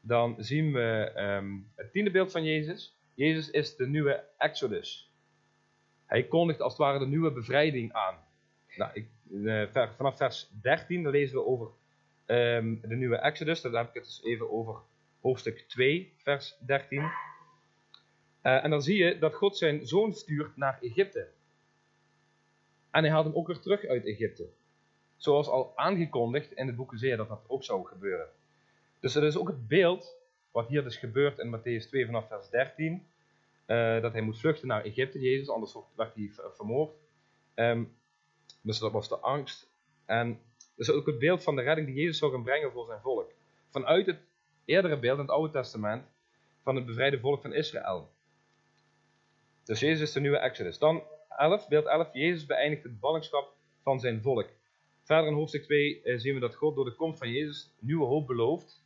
Dan 0.00 0.34
zien 0.38 0.72
we 0.72 1.12
um, 1.16 1.70
het 1.76 1.92
tiende 1.92 2.10
beeld 2.10 2.32
van 2.32 2.44
Jezus. 2.44 2.96
Jezus 3.14 3.50
is 3.50 3.76
de 3.76 3.86
nieuwe 3.86 4.24
Exodus. 4.38 5.10
Hij 6.06 6.22
kondigt 6.22 6.60
als 6.60 6.72
het 6.72 6.82
ware 6.82 6.98
de 6.98 7.06
nieuwe 7.06 7.32
bevrijding 7.32 7.92
aan. 7.92 8.14
Nou, 8.76 8.90
ik, 8.94 9.08
uh, 9.30 9.88
vanaf 9.96 10.16
vers 10.16 10.50
13 10.62 11.02
dan 11.02 11.12
lezen 11.12 11.36
we 11.36 11.44
over 11.44 11.68
um, 12.26 12.80
de 12.80 12.96
nieuwe 12.96 13.16
Exodus. 13.16 13.60
Daar 13.60 13.72
heb 13.72 13.88
ik 13.88 13.94
het 13.94 14.04
dus 14.04 14.22
even 14.24 14.52
over 14.52 14.76
hoofdstuk 15.20 15.58
2, 15.68 16.12
vers 16.16 16.56
13. 16.66 16.98
Uh, 16.98 17.08
eh, 18.40 18.64
en 18.64 18.70
dan 18.70 18.82
zie 18.82 19.04
je 19.04 19.18
dat 19.18 19.34
God 19.34 19.56
zijn 19.56 19.86
zoon 19.86 20.12
stuurt 20.12 20.56
naar 20.56 20.78
Egypte. 20.80 21.28
En 22.92 23.02
hij 23.02 23.12
haalt 23.12 23.24
hem 23.24 23.34
ook 23.34 23.46
weer 23.46 23.60
terug 23.60 23.86
uit 23.86 24.06
Egypte. 24.06 24.48
Zoals 25.16 25.48
al 25.48 25.72
aangekondigd 25.74 26.52
in 26.52 26.66
het 26.66 26.76
boek 26.76 26.92
Zeer 26.94 27.16
dat 27.16 27.28
dat 27.28 27.44
ook 27.46 27.64
zou 27.64 27.86
gebeuren. 27.86 28.26
Dus 29.00 29.12
dat 29.12 29.22
is 29.22 29.36
ook 29.36 29.48
het 29.48 29.68
beeld 29.68 30.16
wat 30.50 30.68
hier 30.68 30.82
dus 30.82 30.96
gebeurt 30.96 31.38
in 31.38 31.56
Matthäus 31.56 31.88
2 31.88 32.06
vanaf 32.06 32.28
vers 32.28 32.50
13. 32.50 33.06
Uh, 33.66 33.96
eh, 33.96 34.02
dat 34.02 34.12
hij 34.12 34.20
moet 34.20 34.38
vluchten 34.38 34.68
naar 34.68 34.84
Egypte, 34.84 35.20
Jezus, 35.20 35.48
anders 35.48 35.76
werd 35.94 36.14
hij 36.14 36.30
vermoord. 36.54 36.94
Um, 37.54 37.96
dus 38.60 38.78
dat 38.78 38.92
was 38.92 39.08
de 39.08 39.16
angst. 39.16 39.70
En 40.04 40.40
is 40.76 40.90
ook 40.90 41.06
het 41.06 41.18
beeld 41.18 41.42
van 41.42 41.56
de 41.56 41.62
redding 41.62 41.86
die 41.86 41.96
Jezus 41.96 42.18
zou 42.18 42.32
gaan 42.32 42.42
brengen 42.42 42.72
voor 42.72 42.86
zijn 42.86 43.00
volk. 43.00 43.30
Vanuit 43.70 44.06
het 44.06 44.18
eerdere 44.64 44.98
beeld 44.98 45.18
in 45.18 45.24
het 45.24 45.30
Oude 45.30 45.52
Testament 45.52 46.04
van 46.62 46.76
het 46.76 46.86
bevrijde 46.86 47.20
volk 47.20 47.42
van 47.42 47.52
Israël. 47.52 48.10
Dus 49.64 49.80
Jezus 49.80 50.00
is 50.00 50.12
de 50.12 50.20
nieuwe 50.20 50.38
Exodus. 50.38 50.78
Dan 50.78 51.02
11, 51.36 51.68
beeld 51.68 51.86
11, 51.86 52.08
Jezus 52.12 52.46
beëindigt 52.46 52.82
het 52.82 53.00
ballingschap 53.00 53.52
van 53.82 54.00
zijn 54.00 54.22
volk. 54.22 54.48
Verder 55.02 55.26
in 55.26 55.34
hoofdstuk 55.34 55.62
2 55.62 56.02
eh, 56.02 56.18
zien 56.18 56.34
we 56.34 56.40
dat 56.40 56.54
God 56.54 56.74
door 56.74 56.84
de 56.84 56.94
komst 56.94 57.18
van 57.18 57.30
Jezus 57.30 57.70
nieuwe 57.78 58.04
hoop 58.04 58.26
belooft 58.26 58.82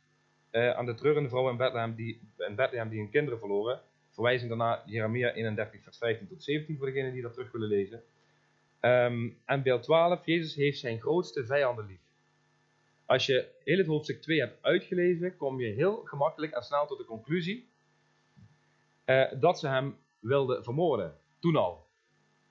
eh, 0.49 0.69
aan 0.69 0.85
de 0.85 0.93
treurende 0.93 1.29
vrouw 1.29 1.49
in 1.49 1.57
Bethlehem, 1.57 1.95
die, 1.95 2.21
in 2.37 2.55
Bethlehem 2.55 2.89
die 2.89 2.99
hun 2.99 3.09
kinderen 3.09 3.39
verloren. 3.39 3.81
Verwijzing 4.11 4.49
daarna 4.49 4.83
Jeremia 4.85 5.33
31 5.33 5.83
vers 5.83 5.97
15 5.97 6.27
tot 6.27 6.43
17 6.43 6.77
voor 6.77 6.85
degenen 6.85 7.13
die 7.13 7.21
dat 7.21 7.33
terug 7.33 7.51
willen 7.51 7.67
lezen. 7.67 8.03
Um, 8.81 9.37
en 9.45 9.61
beeld 9.61 9.83
12, 9.83 10.25
Jezus 10.25 10.55
heeft 10.55 10.79
zijn 10.79 10.99
grootste 10.99 11.45
vijanden 11.45 11.85
lief. 11.85 11.99
Als 13.05 13.25
je 13.25 13.47
heel 13.63 13.77
het 13.77 13.87
hoofdstuk 13.87 14.21
2 14.21 14.39
hebt 14.39 14.63
uitgelezen, 14.63 15.37
kom 15.37 15.59
je 15.59 15.73
heel 15.73 16.01
gemakkelijk 16.03 16.53
en 16.53 16.63
snel 16.63 16.87
tot 16.87 16.97
de 16.97 17.05
conclusie 17.05 17.67
uh, 19.05 19.31
dat 19.39 19.59
ze 19.59 19.67
hem 19.67 19.97
wilden 20.19 20.63
vermoorden. 20.63 21.15
Toen 21.39 21.55
al 21.55 21.86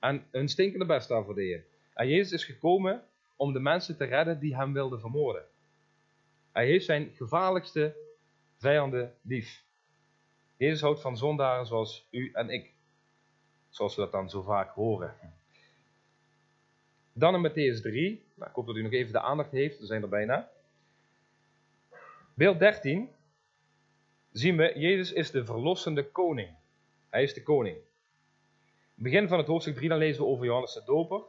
en 0.06 0.26
hun 0.30 0.48
stinkende 0.48 0.86
best 0.86 1.08
deden. 1.08 1.64
En 1.94 2.08
Jezus 2.08 2.32
is 2.32 2.44
gekomen 2.44 3.02
om 3.36 3.52
de 3.52 3.60
mensen 3.60 3.96
te 3.96 4.04
redden 4.04 4.38
die 4.38 4.56
hem 4.56 4.72
wilden 4.72 5.00
vermoorden. 5.00 5.44
Hij 6.52 6.66
heeft 6.66 6.84
zijn 6.84 7.10
gevaarlijkste 7.14 7.96
vijanden 8.58 9.14
lief. 9.22 9.64
Jezus 10.56 10.80
houdt 10.80 11.00
van 11.00 11.16
zondaren 11.16 11.66
zoals 11.66 12.06
u 12.10 12.30
en 12.32 12.50
ik. 12.50 12.72
Zoals 13.68 13.94
we 13.94 14.00
dat 14.00 14.12
dan 14.12 14.30
zo 14.30 14.42
vaak 14.42 14.70
horen. 14.70 15.14
Dan 17.12 17.34
in 17.34 17.50
Matthäus 17.50 17.82
3. 17.82 18.24
Nou, 18.34 18.50
ik 18.50 18.56
hoop 18.56 18.66
dat 18.66 18.76
u 18.76 18.82
nog 18.82 18.92
even 18.92 19.12
de 19.12 19.20
aandacht 19.20 19.50
heeft. 19.50 19.78
We 19.78 19.86
zijn 19.86 20.02
er 20.02 20.08
bijna. 20.08 20.50
Beeld 22.34 22.58
13. 22.58 23.10
Zien 24.32 24.56
we, 24.56 24.72
Jezus 24.78 25.12
is 25.12 25.30
de 25.30 25.44
verlossende 25.44 26.04
koning. 26.04 26.48
Hij 27.10 27.22
is 27.22 27.34
de 27.34 27.42
koning 27.42 27.76
begin 28.96 29.28
van 29.28 29.38
het 29.38 29.46
hoofdstuk 29.46 29.74
3 29.74 29.88
dan 29.88 29.98
lezen 29.98 30.22
we 30.22 30.28
over 30.28 30.44
Johannes 30.44 30.72
de 30.72 30.82
Doper. 30.84 31.20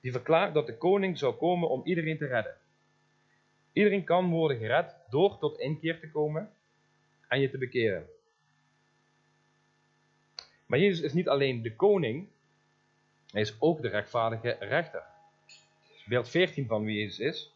Die 0.00 0.12
verklaart 0.12 0.54
dat 0.54 0.66
de 0.66 0.76
koning 0.76 1.18
zou 1.18 1.34
komen 1.34 1.68
om 1.68 1.80
iedereen 1.84 2.18
te 2.18 2.26
redden. 2.26 2.56
Iedereen 3.72 4.04
kan 4.04 4.30
worden 4.30 4.58
gered 4.58 4.94
door 5.08 5.38
tot 5.38 5.58
inkeer 5.58 6.00
te 6.00 6.10
komen 6.10 6.50
en 7.28 7.40
je 7.40 7.50
te 7.50 7.58
bekeren. 7.58 8.06
Maar 10.66 10.78
Jezus 10.78 11.00
is 11.00 11.12
niet 11.12 11.28
alleen 11.28 11.62
de 11.62 11.76
koning, 11.76 12.28
hij 13.30 13.40
is 13.40 13.56
ook 13.58 13.82
de 13.82 13.88
rechtvaardige 13.88 14.56
rechter. 14.60 15.02
Beeld 16.06 16.28
14 16.28 16.66
van 16.66 16.84
wie 16.84 16.98
Jezus 16.98 17.18
is. 17.18 17.52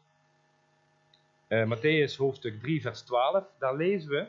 Uh, 1.49 1.77
Matthäus 1.77 2.17
hoofdstuk 2.17 2.61
3 2.61 2.81
vers 2.81 3.01
12, 3.01 3.45
daar 3.59 3.77
lezen 3.77 4.11
we. 4.11 4.27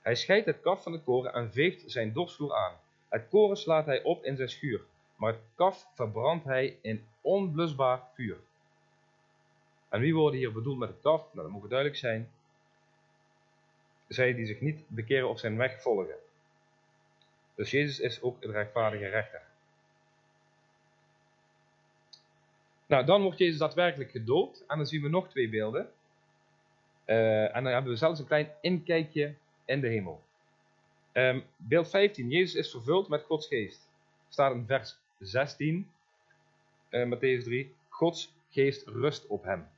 Hij 0.00 0.14
scheidt 0.14 0.46
het 0.46 0.60
kaf 0.60 0.82
van 0.82 0.92
de 0.92 1.00
koren 1.00 1.32
en 1.32 1.52
veegt 1.52 1.90
zijn 1.90 2.12
dorsvloer 2.12 2.54
aan. 2.54 2.81
Het 3.12 3.28
koren 3.28 3.56
slaat 3.56 3.86
hij 3.86 4.02
op 4.02 4.24
in 4.24 4.36
zijn 4.36 4.48
schuur, 4.48 4.80
maar 5.16 5.32
het 5.32 5.42
kaf 5.54 5.86
verbrandt 5.94 6.44
hij 6.44 6.78
in 6.80 7.04
onblusbaar 7.20 8.02
vuur. 8.14 8.36
En 9.88 10.00
wie 10.00 10.14
worden 10.14 10.38
hier 10.38 10.52
bedoeld 10.52 10.78
met 10.78 10.88
het 10.88 11.00
kaf? 11.02 11.20
Nou, 11.32 11.50
dat 11.50 11.60
moet 11.60 11.70
duidelijk 11.70 11.98
zijn. 11.98 12.30
Zij 14.08 14.34
die 14.34 14.46
zich 14.46 14.60
niet 14.60 14.80
bekeren 14.86 15.28
of 15.28 15.38
zijn 15.38 15.56
weg 15.56 15.82
volgen. 15.82 16.14
Dus 17.54 17.70
Jezus 17.70 18.00
is 18.00 18.22
ook 18.22 18.40
de 18.40 18.50
rechtvaardige 18.50 19.08
rechter. 19.08 19.42
Nou, 22.86 23.04
dan 23.04 23.22
wordt 23.22 23.38
Jezus 23.38 23.58
daadwerkelijk 23.58 24.10
gedoopt. 24.10 24.64
En 24.66 24.76
dan 24.76 24.86
zien 24.86 25.02
we 25.02 25.08
nog 25.08 25.28
twee 25.28 25.48
beelden. 25.48 25.92
Uh, 27.06 27.56
en 27.56 27.64
dan 27.64 27.72
hebben 27.72 27.92
we 27.92 27.98
zelfs 27.98 28.20
een 28.20 28.26
klein 28.26 28.50
inkijkje 28.60 29.34
in 29.64 29.80
de 29.80 29.88
hemel. 29.88 30.22
Beeld 31.56 31.88
15. 31.90 32.28
Jezus 32.28 32.54
is 32.54 32.70
vervuld 32.70 33.08
met 33.08 33.22
Gods 33.22 33.46
geest. 33.46 33.88
Staat 34.28 34.54
in 34.54 34.66
vers 34.66 34.96
16, 35.18 35.90
uh, 36.90 37.04
Matthäus 37.04 37.44
3. 37.44 37.74
Gods 37.88 38.32
geest 38.50 38.86
rust 38.86 39.26
op 39.26 39.44
hem. 39.44 39.68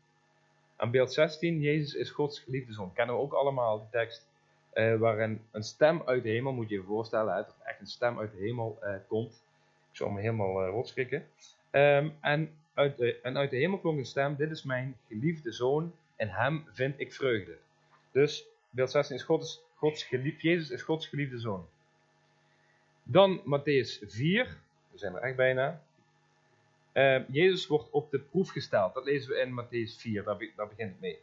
En 0.77 0.91
beeld 0.91 1.13
16. 1.13 1.61
Jezus 1.61 1.95
is 1.95 2.11
Gods 2.11 2.39
geliefde 2.41 2.73
zoon. 2.73 2.93
Kennen 2.93 3.15
we 3.15 3.21
ook 3.21 3.33
allemaal 3.33 3.79
die 3.79 3.89
tekst. 3.91 4.27
Uh, 4.75 4.97
waarin 4.97 5.41
een 5.51 5.63
stem 5.63 6.03
uit 6.05 6.23
de 6.23 6.29
hemel, 6.29 6.53
moet 6.53 6.69
je 6.69 6.75
je 6.75 6.83
voorstellen, 6.83 7.37
dat 7.37 7.55
echt 7.65 7.81
een 7.81 7.87
stem 7.87 8.19
uit 8.19 8.33
de 8.33 8.39
hemel 8.39 8.79
uh, 8.83 8.95
komt. 9.09 9.43
Ik 9.91 9.97
zal 9.97 10.11
me 10.11 10.21
helemaal 10.21 10.65
uh, 10.65 10.71
rotschrikken. 10.71 11.27
Um, 11.71 12.17
en, 12.21 12.51
uit 12.75 12.97
de, 12.97 13.21
en 13.21 13.37
uit 13.37 13.51
de 13.51 13.57
hemel 13.57 13.79
klonk 13.79 13.99
een 13.99 14.05
stem: 14.05 14.37
Dit 14.37 14.51
is 14.51 14.63
mijn 14.63 14.97
geliefde 15.09 15.53
zoon, 15.53 15.93
en 16.17 16.29
hem 16.29 16.65
vind 16.73 17.01
ik 17.01 17.13
vreugde. 17.13 17.57
Dus 18.11 18.47
beeld 18.71 18.91
16 18.91 19.17
is 19.17 19.23
Gods 19.23 19.64
Gods 19.75 20.09
Jezus 20.39 20.71
is 20.71 20.83
Gods 20.83 21.07
geliefde 21.07 21.39
zoon. 21.39 21.67
Dan 23.03 23.41
Matthäus 23.41 23.99
4, 24.07 24.57
we 24.91 24.99
zijn 24.99 25.15
er 25.15 25.23
echt 25.23 25.37
bijna. 25.37 25.83
Uh, 26.93 27.29
Jezus 27.29 27.67
wordt 27.67 27.91
op 27.91 28.11
de 28.11 28.19
proef 28.19 28.51
gesteld. 28.51 28.95
Dat 28.95 29.05
lezen 29.05 29.31
we 29.31 29.41
in 29.41 29.65
Matthäus 29.65 30.01
4, 30.01 30.25
daar, 30.25 30.39
daar 30.57 30.69
begint 30.69 30.91
het 30.91 31.01
mee. 31.01 31.19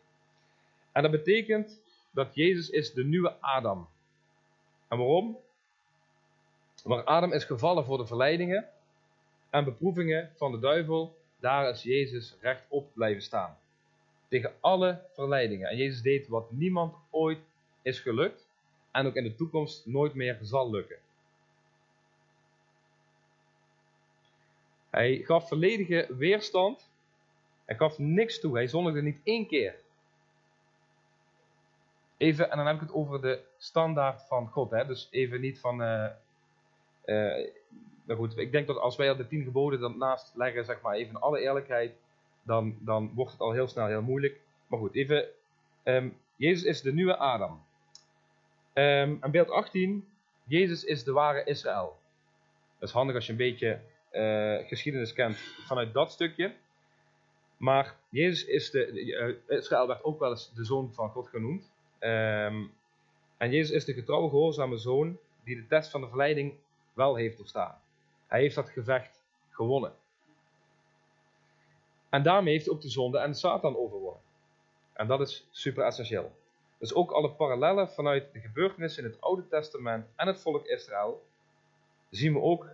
En 0.91 1.01
dat 1.01 1.11
betekent 1.11 1.81
dat 2.11 2.35
Jezus 2.35 2.69
is 2.69 2.93
de 2.93 3.03
nieuwe 3.03 3.39
Adam. 3.39 3.87
En 4.87 4.97
waarom? 4.97 5.37
Waar 6.83 7.03
Adam 7.03 7.33
is 7.33 7.43
gevallen 7.43 7.85
voor 7.85 7.97
de 7.97 8.05
verleidingen 8.05 8.69
en 9.49 9.63
beproevingen 9.63 10.31
van 10.35 10.51
de 10.51 10.59
duivel, 10.59 11.17
daar 11.39 11.69
is 11.69 11.83
Jezus 11.83 12.35
rechtop 12.41 12.93
blijven 12.93 13.21
staan. 13.21 13.57
Tegen 14.27 14.53
alle 14.59 15.01
verleidingen. 15.13 15.69
En 15.69 15.77
Jezus 15.77 16.01
deed 16.01 16.27
wat 16.27 16.51
niemand 16.51 16.95
ooit 17.09 17.39
is 17.82 18.00
gelukt 18.00 18.48
en 18.91 19.06
ook 19.06 19.15
in 19.15 19.24
de 19.24 19.36
toekomst 19.36 19.86
nooit 19.86 20.13
meer 20.13 20.38
zal 20.41 20.72
lukken. 20.72 20.98
Hij 24.89 25.17
gaf 25.17 25.48
volledige 25.48 26.15
weerstand. 26.17 26.89
Hij 27.65 27.76
gaf 27.76 27.98
niks 27.98 28.39
toe. 28.39 28.56
Hij 28.56 28.67
zondigde 28.67 29.02
niet 29.02 29.20
één 29.24 29.48
keer. 29.48 29.76
Even, 32.17 32.52
en 32.52 32.58
dan 32.58 32.65
heb 32.65 32.76
ik 32.76 32.82
het 32.82 32.94
over 32.94 33.22
de 33.22 33.44
standaard 33.58 34.22
van 34.28 34.48
God. 34.48 34.72
Hè? 34.72 34.86
Dus 34.86 35.08
even 35.12 35.41
niet 35.41 35.60
van. 35.60 35.82
Uh, 35.82 36.08
uh, 37.06 37.46
goed, 38.08 38.38
ik 38.38 38.52
denk 38.52 38.67
dat 38.67 38.78
als 38.78 38.96
wij 38.96 39.10
al 39.10 39.15
de 39.15 39.28
tien 39.28 39.44
geboden 39.44 39.80
dan 39.80 39.98
naast 39.98 40.32
leggen, 40.36 40.65
zeg 40.65 40.82
maar 40.82 40.96
even 40.96 41.13
in 41.13 41.22
alle 41.22 41.39
eerlijkheid, 41.39 41.96
dan, 42.44 42.78
dan 42.80 43.12
wordt 43.13 43.32
het 43.32 43.41
al 43.41 43.52
heel 43.52 43.67
snel 43.67 43.88
heel 43.88 44.02
moeilijk. 44.02 44.39
Maar 44.67 44.80
goed, 44.80 44.96
even. 44.96 45.26
Um, 45.84 46.17
Jezus 46.36 46.63
is 46.63 46.82
de 46.82 46.94
nieuwe 46.94 47.17
Adam. 47.17 47.63
Um, 48.73 49.17
en 49.21 49.31
beeld 49.31 49.49
18. 49.49 50.07
Jezus 50.43 50.84
is 50.84 51.03
de 51.03 51.12
ware 51.12 51.43
Israël. 51.43 51.97
Dat 52.79 52.89
is 52.89 52.95
handig 52.95 53.15
als 53.15 53.25
je 53.25 53.31
een 53.31 53.38
beetje 53.38 53.79
uh, 54.12 54.67
geschiedenis 54.67 55.13
kent 55.13 55.38
vanuit 55.65 55.93
dat 55.93 56.12
stukje. 56.12 56.53
Maar 57.57 57.95
Jezus 58.10 58.45
is 58.45 58.69
de. 58.69 59.05
Uh, 59.47 59.57
Israël 59.57 59.88
werd 59.88 60.03
ook 60.03 60.19
wel 60.19 60.29
eens 60.29 60.53
de 60.53 60.63
zoon 60.63 60.93
van 60.93 61.10
God 61.10 61.27
genoemd. 61.27 61.71
Um, 61.99 62.73
en 63.38 63.51
Jezus 63.51 63.71
is 63.71 63.86
de 63.86 63.93
getrouwe, 63.93 64.29
gehoorzame 64.29 64.77
zoon 64.77 65.17
die 65.43 65.55
de 65.55 65.67
test 65.67 65.91
van 65.91 66.01
de 66.01 66.07
verleiding 66.07 66.53
wel 66.93 67.15
heeft 67.15 67.38
doorstaan. 67.38 67.81
Hij 68.27 68.41
heeft 68.41 68.55
dat 68.55 68.69
gevecht 68.69 69.23
gewonnen. 69.49 69.93
En 72.10 72.23
daarmee 72.23 72.53
heeft 72.53 72.65
hij 72.65 72.73
ook 72.73 72.81
de 72.81 72.89
zonde 72.89 73.19
en 73.19 73.31
de 73.31 73.38
Satan 73.38 73.77
overwonnen. 73.77 74.21
En 74.93 75.07
dat 75.07 75.19
is 75.21 75.47
super 75.51 75.86
essentieel. 75.86 76.31
Dus 76.82 76.94
ook 76.94 77.12
alle 77.12 77.32
parallellen 77.32 77.89
vanuit 77.89 78.34
de 78.34 78.39
gebeurtenissen 78.39 79.04
in 79.04 79.10
het 79.10 79.22
Oude 79.22 79.48
Testament 79.48 80.08
en 80.15 80.28
het 80.28 80.41
volk 80.41 80.65
Israël 80.65 81.24
zien 82.10 82.34
we 82.34 82.39
ook 82.39 82.67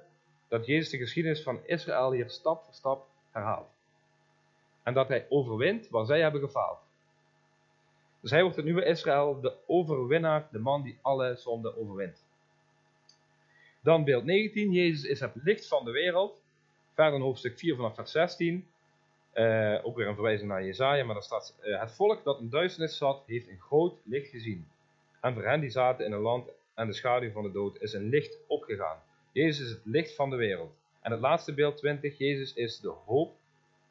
dat 0.48 0.65
Jezus 0.65 0.89
de 0.89 0.98
geschiedenis 0.98 1.43
van 1.43 1.60
Israël 1.65 2.12
hier 2.12 2.30
stap 2.30 2.63
voor 2.63 2.74
stap 2.74 3.08
herhaalt. 3.32 3.70
En 4.84 4.93
dat 4.93 5.08
hij 5.08 5.26
overwint 5.30 5.89
waar 5.89 6.06
zij 6.06 6.22
hebben 6.22 6.41
gefaald. 6.41 6.80
Dus 8.20 8.32
hij 8.32 8.41
wordt 8.41 8.56
het 8.56 8.65
nieuwe 8.65 8.86
Israël, 8.86 9.41
de 9.41 9.54
overwinnaar, 9.65 10.48
de 10.52 10.60
man 10.60 10.84
die 10.84 10.98
alle 11.02 11.36
zonden 11.36 11.78
overwint. 11.78 12.26
Dan 13.82 14.04
beeld 14.04 14.24
19, 14.24 14.72
Jezus 14.72 15.04
is 15.04 15.20
het 15.20 15.36
licht 15.36 15.67
van 15.67 15.86
de 15.86 15.91
wereld. 15.91 16.41
Verder 16.93 17.13
in 17.13 17.22
hoofdstuk 17.22 17.58
4 17.58 17.76
vanaf 17.76 17.96
vers 17.96 18.12
16. 18.12 18.67
Uh, 19.38 19.80
ook 19.86 19.95
weer 19.95 20.08
een 20.08 20.13
verwijzing 20.13 20.50
naar 20.50 20.63
Jezaja, 20.63 21.04
maar 21.04 21.13
daar 21.13 21.23
staat: 21.23 21.56
uh, 21.63 21.80
Het 21.80 21.91
volk 21.91 22.23
dat 22.23 22.39
in 22.39 22.50
duisternis 22.50 22.97
zat, 22.97 23.23
heeft 23.26 23.47
een 23.47 23.60
groot 23.60 24.00
licht 24.04 24.30
gezien. 24.30 24.67
En 25.21 25.34
voor 25.34 25.43
hen 25.43 25.60
die 25.60 25.69
zaten 25.69 26.06
in 26.06 26.12
een 26.12 26.19
land 26.19 26.50
en 26.73 26.88
de 26.88 26.93
schaduw 26.93 27.32
van 27.32 27.43
de 27.43 27.52
dood, 27.52 27.82
is 27.82 27.93
een 27.93 28.10
licht 28.10 28.38
opgegaan. 28.47 28.97
Jezus 29.32 29.65
is 29.65 29.69
het 29.69 29.82
licht 29.84 30.15
van 30.15 30.30
de 30.30 30.36
wereld. 30.36 30.71
En 31.02 31.12
het 31.12 31.19
laatste 31.19 31.54
beeld 31.54 31.78
20, 31.78 32.17
Jezus 32.17 32.54
is 32.54 32.80
de 32.80 32.93
hoop 33.06 33.34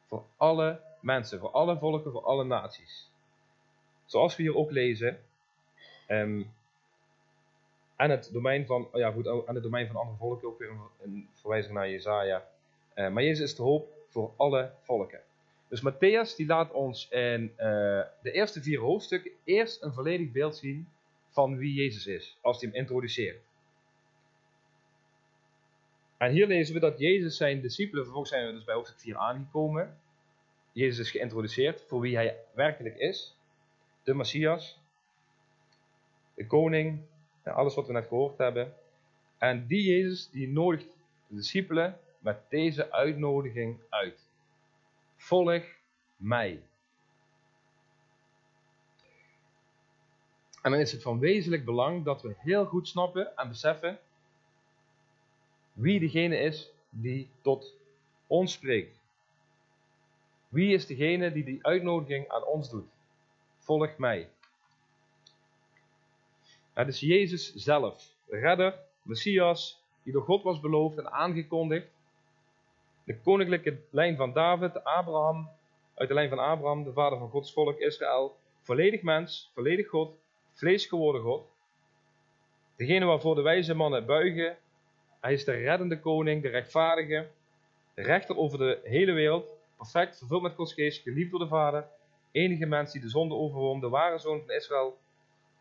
voor 0.07 0.23
alle 0.37 0.81
mensen, 1.01 1.39
voor 1.39 1.51
alle 1.51 1.77
volken, 1.77 2.11
voor 2.11 2.23
alle 2.23 2.43
naties. 2.43 3.09
Zoals 4.05 4.35
we 4.35 4.43
hier 4.43 4.55
ook 4.55 4.71
lezen, 4.71 5.19
um, 6.07 6.53
aan 7.95 8.09
het 8.09 8.29
domein 8.33 8.65
van, 8.65 8.87
oh 8.91 8.99
ja 8.99 9.11
goed, 9.11 9.27
aan 9.27 9.55
het 9.55 9.63
domein 9.63 9.87
van 9.87 9.95
andere 9.95 10.17
volken, 10.17 10.47
ook 10.47 10.59
weer 10.59 10.71
een, 11.01 11.29
verwijzing 11.33 11.73
naar 11.73 11.89
Jezaja. 11.89 12.47
Uh, 12.95 13.09
maar 13.09 13.23
Jezus 13.23 13.49
is 13.49 13.55
de 13.55 13.63
hoop 13.63 13.87
voor 14.09 14.33
alle 14.35 14.71
volken. 14.81 15.19
Dus 15.67 15.81
Matthäus 15.81 16.35
die 16.35 16.45
laat 16.45 16.71
ons 16.71 17.07
in 17.09 17.43
uh, 17.43 18.03
de 18.21 18.31
eerste 18.31 18.61
vier 18.61 18.79
hoofdstukken 18.79 19.31
eerst 19.43 19.83
een 19.83 19.93
volledig 19.93 20.31
beeld 20.31 20.55
zien 20.55 20.87
van 21.29 21.57
wie 21.57 21.73
Jezus 21.73 22.07
is, 22.07 22.37
als 22.41 22.61
hij 22.61 22.69
hem 22.69 22.79
introduceert. 22.79 23.45
En 26.17 26.31
hier 26.31 26.47
lezen 26.47 26.73
we 26.73 26.79
dat 26.79 26.99
Jezus 26.99 27.37
zijn 27.37 27.61
discipelen, 27.61 28.03
vervolgens 28.03 28.33
zijn 28.33 28.47
we 28.47 28.53
dus 28.53 28.63
bij 28.63 28.75
hoofdstuk 28.75 28.99
4 28.99 29.17
aangekomen. 29.17 29.97
Jezus 30.71 30.99
is 30.99 31.11
geïntroduceerd 31.11 31.81
voor 31.81 31.99
wie 31.99 32.15
hij 32.15 32.37
werkelijk 32.53 32.97
is. 32.97 33.35
De 34.03 34.13
Messias, 34.13 34.79
de 36.33 36.47
koning, 36.47 37.01
alles 37.43 37.75
wat 37.75 37.87
we 37.87 37.93
net 37.93 38.07
gehoord 38.07 38.37
hebben. 38.37 38.73
En 39.37 39.67
die 39.67 39.83
Jezus 39.83 40.29
die 40.29 40.47
nodigt 40.47 40.97
de 41.27 41.35
discipelen 41.35 41.99
met 42.19 42.37
deze 42.49 42.91
uitnodiging 42.91 43.77
uit. 43.89 44.26
Volg 45.27 45.63
mij. 46.15 46.63
En 50.61 50.71
dan 50.71 50.79
is 50.79 50.91
het 50.91 51.01
van 51.01 51.19
wezenlijk 51.19 51.65
belang 51.65 52.03
dat 52.03 52.21
we 52.21 52.35
heel 52.37 52.65
goed 52.65 52.87
snappen 52.87 53.37
en 53.37 53.47
beseffen 53.47 53.99
wie 55.73 55.99
degene 55.99 56.37
is 56.37 56.71
die 56.89 57.29
tot 57.41 57.73
ons 58.27 58.53
spreekt. 58.53 58.99
Wie 60.49 60.73
is 60.73 60.85
degene 60.85 61.31
die 61.31 61.43
die 61.43 61.65
uitnodiging 61.65 62.29
aan 62.29 62.45
ons 62.45 62.69
doet? 62.69 62.89
Volg 63.57 63.97
mij. 63.97 64.29
Het 66.73 66.87
is 66.87 66.99
Jezus 66.99 67.53
zelf, 67.53 68.13
redder, 68.27 68.79
Messias, 69.01 69.83
die 70.03 70.13
door 70.13 70.23
God 70.23 70.43
was 70.43 70.59
beloofd 70.59 70.97
en 70.97 71.11
aangekondigd. 71.11 71.96
De 73.07 73.19
koninklijke 73.19 73.77
lijn 73.89 74.15
van 74.15 74.33
David, 74.33 74.83
Abraham, 74.83 75.49
uit 75.95 76.07
de 76.07 76.13
lijn 76.13 76.29
van 76.29 76.39
Abraham, 76.39 76.83
de 76.83 76.93
vader 76.93 77.17
van 77.17 77.29
Gods 77.29 77.53
volk 77.53 77.79
Israël, 77.79 78.35
volledig 78.61 79.01
mens, 79.01 79.51
volledig 79.53 79.87
God, 79.87 80.15
vlees 80.53 80.85
geworden 80.85 81.21
God. 81.21 81.45
Degene 82.75 83.05
waarvoor 83.05 83.35
de 83.35 83.41
wijze 83.41 83.73
mannen 83.73 84.05
buigen, 84.05 84.57
hij 85.19 85.33
is 85.33 85.45
de 85.45 85.51
reddende 85.51 85.99
koning, 85.99 86.41
de 86.41 86.47
rechtvaardige, 86.47 87.27
de 87.93 88.01
rechter 88.01 88.37
over 88.37 88.57
de 88.57 88.79
hele 88.83 89.11
wereld, 89.11 89.47
perfect, 89.77 90.17
vervuld 90.17 90.41
met 90.41 90.55
Gods 90.55 90.73
geest, 90.73 91.01
geliefd 91.01 91.31
door 91.31 91.39
de 91.39 91.47
Vader, 91.47 91.87
enige 92.31 92.65
mens 92.65 92.91
die 92.91 93.01
de 93.01 93.09
zonde 93.09 93.35
overwon, 93.35 93.79
de 93.79 93.89
ware 93.89 94.17
zoon 94.17 94.41
van 94.45 94.55
Israël, 94.55 94.97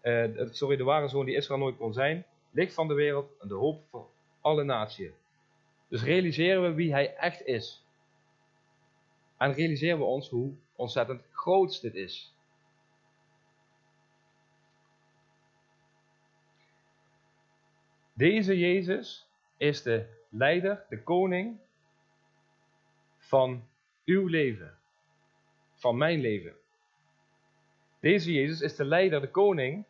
uh, 0.03 0.25
sorry, 0.51 0.77
de 0.77 0.85
ware 0.85 1.09
zoon 1.09 1.25
die 1.25 1.37
Israël 1.37 1.61
nooit 1.61 1.77
kon 1.77 1.93
zijn, 1.93 2.25
licht 2.51 2.75
van 2.75 2.89
de 2.89 2.95
wereld 2.95 3.31
en 3.41 3.49
de 3.49 3.55
hoop 3.55 3.81
voor 3.91 4.07
alle 4.41 4.65
naties. 4.65 5.11
Dus 5.89 6.03
realiseren 6.03 6.63
we 6.63 6.75
wie 6.75 6.93
hij 6.93 7.15
echt 7.17 7.47
is. 7.47 7.85
En 9.37 9.53
realiseren 9.53 9.99
we 9.99 10.05
ons 10.05 10.29
hoe 10.29 10.55
ontzettend 10.77 11.23
groot 11.33 11.81
dit 11.81 11.95
is. 11.95 12.35
Deze 18.13 18.59
Jezus 18.59 19.27
is 19.57 19.83
de 19.83 20.07
leider, 20.29 20.85
de 20.89 21.03
koning 21.03 21.59
van 23.19 23.69
uw 24.05 24.27
leven, 24.27 24.79
van 25.75 25.97
mijn 25.97 26.21
leven. 26.21 26.55
Deze 28.01 28.33
Jezus 28.33 28.61
is 28.61 28.77
de 28.77 28.85
leider, 28.85 29.21
de 29.21 29.31
koning 29.31 29.85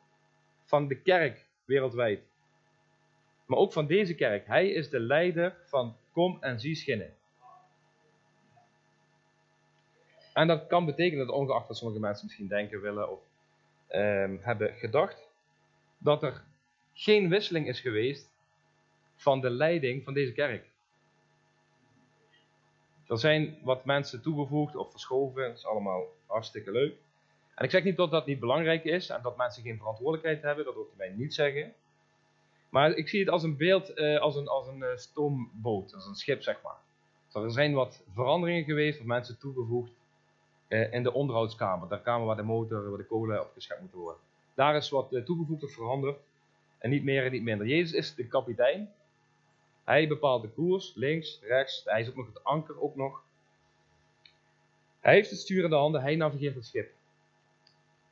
van 0.65 0.89
de 0.89 1.01
kerk 1.01 1.47
wereldwijd. 1.65 2.21
Maar 3.47 3.59
ook 3.59 3.73
van 3.73 3.87
deze 3.87 4.15
kerk. 4.15 4.47
Hij 4.47 4.69
is 4.69 4.89
de 4.91 5.01
leider 5.01 5.57
van 5.65 5.97
Kom 6.13 6.37
en 6.41 6.61
Zie 6.61 6.75
Schinnen. 6.75 7.15
En 10.33 10.47
dat 10.47 10.67
kan 10.67 10.85
betekenen 10.85 11.27
dat 11.27 11.37
ongeacht 11.37 11.69
wat 11.69 11.77
sommige 11.77 12.01
mensen 12.01 12.25
misschien 12.25 12.49
denken 12.49 12.81
willen 12.81 13.11
of 13.11 13.21
um, 13.91 14.39
hebben 14.43 14.75
gedacht, 14.75 15.29
dat 15.99 16.23
er 16.23 16.43
geen 16.95 17.29
wisseling 17.29 17.69
is 17.69 17.81
geweest 17.81 18.35
van 19.15 19.41
de 19.41 19.51
leiding 19.51 20.05
van 20.05 20.15
deze 20.15 20.33
kerk. 20.33 20.65
Er 23.07 23.19
zijn 23.19 23.59
wat 23.63 23.85
mensen 23.85 24.23
toegevoegd 24.23 24.77
of 24.77 24.91
verschoven, 24.91 25.43
dat 25.43 25.57
is 25.57 25.67
allemaal 25.67 26.05
hartstikke 26.27 26.71
leuk. 26.71 26.95
En 27.55 27.65
ik 27.65 27.71
zeg 27.71 27.85
niet 27.85 27.97
dat 27.97 28.11
dat 28.11 28.27
niet 28.27 28.41
belangrijk 28.41 28.85
is 28.85 29.09
en 29.09 29.23
dat 29.23 29.37
mensen 29.37 29.63
geen 29.63 29.79
verantwoordelijkheid 29.79 30.43
hebben, 30.43 30.65
dat 30.65 30.77
ik 30.77 30.97
mij 30.97 31.11
niet 31.11 31.35
zeggen. 31.35 31.75
Maar 32.77 32.97
ik 32.97 33.09
zie 33.09 33.21
het 33.21 33.29
als 33.29 33.43
een 33.43 33.57
beeld, 33.57 33.93
eh, 33.93 34.19
als 34.19 34.37
een, 34.37 34.49
als 34.49 34.67
een 34.67 34.79
uh, 34.79 34.97
stoomboot, 34.97 35.95
als 35.95 36.07
een 36.07 36.15
schip 36.15 36.43
zeg 36.43 36.63
maar. 36.63 36.77
Dus 37.33 37.43
er 37.43 37.51
zijn 37.51 37.73
wat 37.73 38.03
veranderingen 38.13 38.65
geweest, 38.65 39.01
of 39.01 39.07
mensen 39.07 39.39
toegevoegd 39.39 39.93
uh, 40.69 40.93
in 40.93 41.03
de 41.03 41.13
onderhoudskamer. 41.13 41.89
De 41.89 42.03
kamer 42.03 42.27
waar 42.27 42.37
de 42.37 42.43
motor, 42.43 42.89
waar 42.89 42.99
de 42.99 43.05
kolen 43.05 43.41
opgeschept 43.41 43.81
moeten 43.81 43.99
worden. 43.99 44.21
Daar 44.55 44.77
is 44.77 44.91
wat 44.91 45.11
toegevoegd 45.25 45.65
of 45.65 45.73
veranderd. 45.73 46.19
En 46.79 46.91
niet 46.91 47.05
meer 47.05 47.25
en 47.25 47.33
niet 47.33 47.43
minder. 47.43 47.67
Jezus 47.67 47.93
is 47.93 48.15
de 48.15 48.27
kapitein. 48.27 48.93
Hij 49.85 50.09
bepaalt 50.09 50.43
de 50.43 50.49
koers, 50.49 50.93
links, 50.95 51.41
rechts. 51.43 51.83
Hij 51.85 52.01
is 52.01 52.09
ook 52.09 52.17
nog 52.17 52.27
het 52.27 52.45
anker 52.45 52.83
ook 52.83 52.97
nog. 52.97 53.23
Hij 55.01 55.15
heeft 55.15 55.31
het 55.31 55.39
stuur 55.39 55.65
in 55.65 55.71
de 55.71 55.77
handen, 55.77 56.01
hij 56.01 56.17
navigeert 56.17 56.55
het 56.55 56.67
schip. 56.67 56.93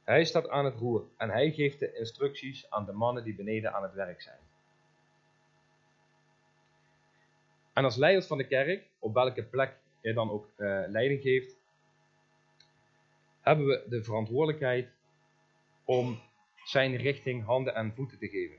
Hij 0.04 0.24
staat 0.24 0.48
aan 0.48 0.64
het 0.64 0.78
roer 0.78 1.04
en 1.16 1.30
hij 1.30 1.50
geeft 1.50 1.78
de 1.78 1.94
instructies 1.98 2.70
aan 2.70 2.84
de 2.84 2.92
mannen 2.92 3.24
die 3.24 3.34
beneden 3.34 3.74
aan 3.74 3.82
het 3.82 3.94
werk 3.94 4.22
zijn. 4.22 4.43
En 7.74 7.84
als 7.84 7.96
leiders 7.96 8.26
van 8.26 8.38
de 8.38 8.46
kerk, 8.46 8.88
op 8.98 9.14
welke 9.14 9.42
plek 9.42 9.76
je 10.00 10.12
dan 10.12 10.30
ook 10.30 10.48
uh, 10.56 10.84
leiding 10.86 11.22
geeft, 11.22 11.56
hebben 13.40 13.66
we 13.66 13.84
de 13.88 14.04
verantwoordelijkheid 14.04 14.88
om 15.84 16.20
zijn 16.64 16.96
richting 16.96 17.44
handen 17.44 17.74
en 17.74 17.92
voeten 17.94 18.18
te 18.18 18.28
geven. 18.28 18.56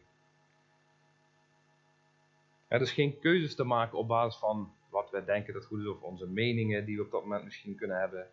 Er 2.67 2.82
is 2.82 2.91
geen 2.91 3.19
keuzes 3.19 3.56
te 3.56 3.63
maken 3.63 3.97
op 3.97 4.08
basis 4.08 4.39
van 4.39 4.73
wat 4.89 5.12
wij 5.12 5.25
denken 5.25 5.54
dat 5.54 5.65
goed 5.65 5.80
is 5.80 5.88
of 5.88 6.01
onze 6.01 6.28
meningen 6.28 6.86
die 6.86 6.95
we 6.95 7.04
op 7.04 7.12
dat 7.12 7.21
moment 7.21 7.43
misschien 7.43 7.75
kunnen 7.75 7.99
hebben. 7.99 8.28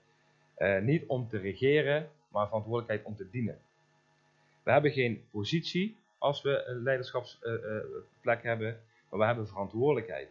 Uh, 0.59 0.81
niet 0.81 1.07
om 1.07 1.29
te 1.29 1.39
regeren, 1.39 2.11
maar 2.29 2.47
verantwoordelijkheid 2.47 3.05
om 3.05 3.17
te 3.17 3.31
dienen. 3.31 3.61
We 4.63 4.71
hebben 4.71 4.91
geen 4.91 5.25
positie 5.31 5.97
als 6.19 6.43
we 6.43 6.65
een 6.65 6.83
leiderschapsplek 6.83 8.39
uh, 8.39 8.43
hebben, 8.43 8.81
maar 9.09 9.19
we 9.19 9.27
hebben 9.27 9.49
verantwoordelijkheid 9.49 10.29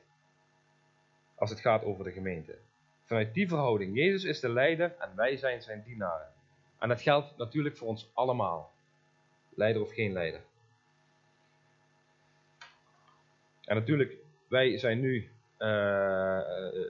als 1.41 1.49
het 1.49 1.60
gaat 1.60 1.84
over 1.84 2.04
de 2.04 2.12
gemeente. 2.12 2.58
Vanuit 3.06 3.34
die 3.34 3.47
verhouding, 3.47 3.95
Jezus 3.95 4.23
is 4.23 4.39
de 4.39 4.49
leider 4.49 4.95
en 4.99 5.15
wij 5.15 5.38
zijn 5.38 5.62
zijn 5.62 5.84
dienaren. 5.86 6.27
En 6.80 6.89
dat 6.89 7.01
geldt 7.01 7.38
natuurlijk 7.38 7.77
voor 7.77 7.88
ons 7.88 8.12
allemaal, 8.13 8.71
leider 9.49 9.82
of 9.82 9.93
geen 9.93 10.12
leider. 10.12 10.41
En 13.63 13.75
natuurlijk, 13.75 14.17
wij 14.47 14.77
zijn 14.77 14.99
nu 14.99 15.30
uh, 15.60 16.39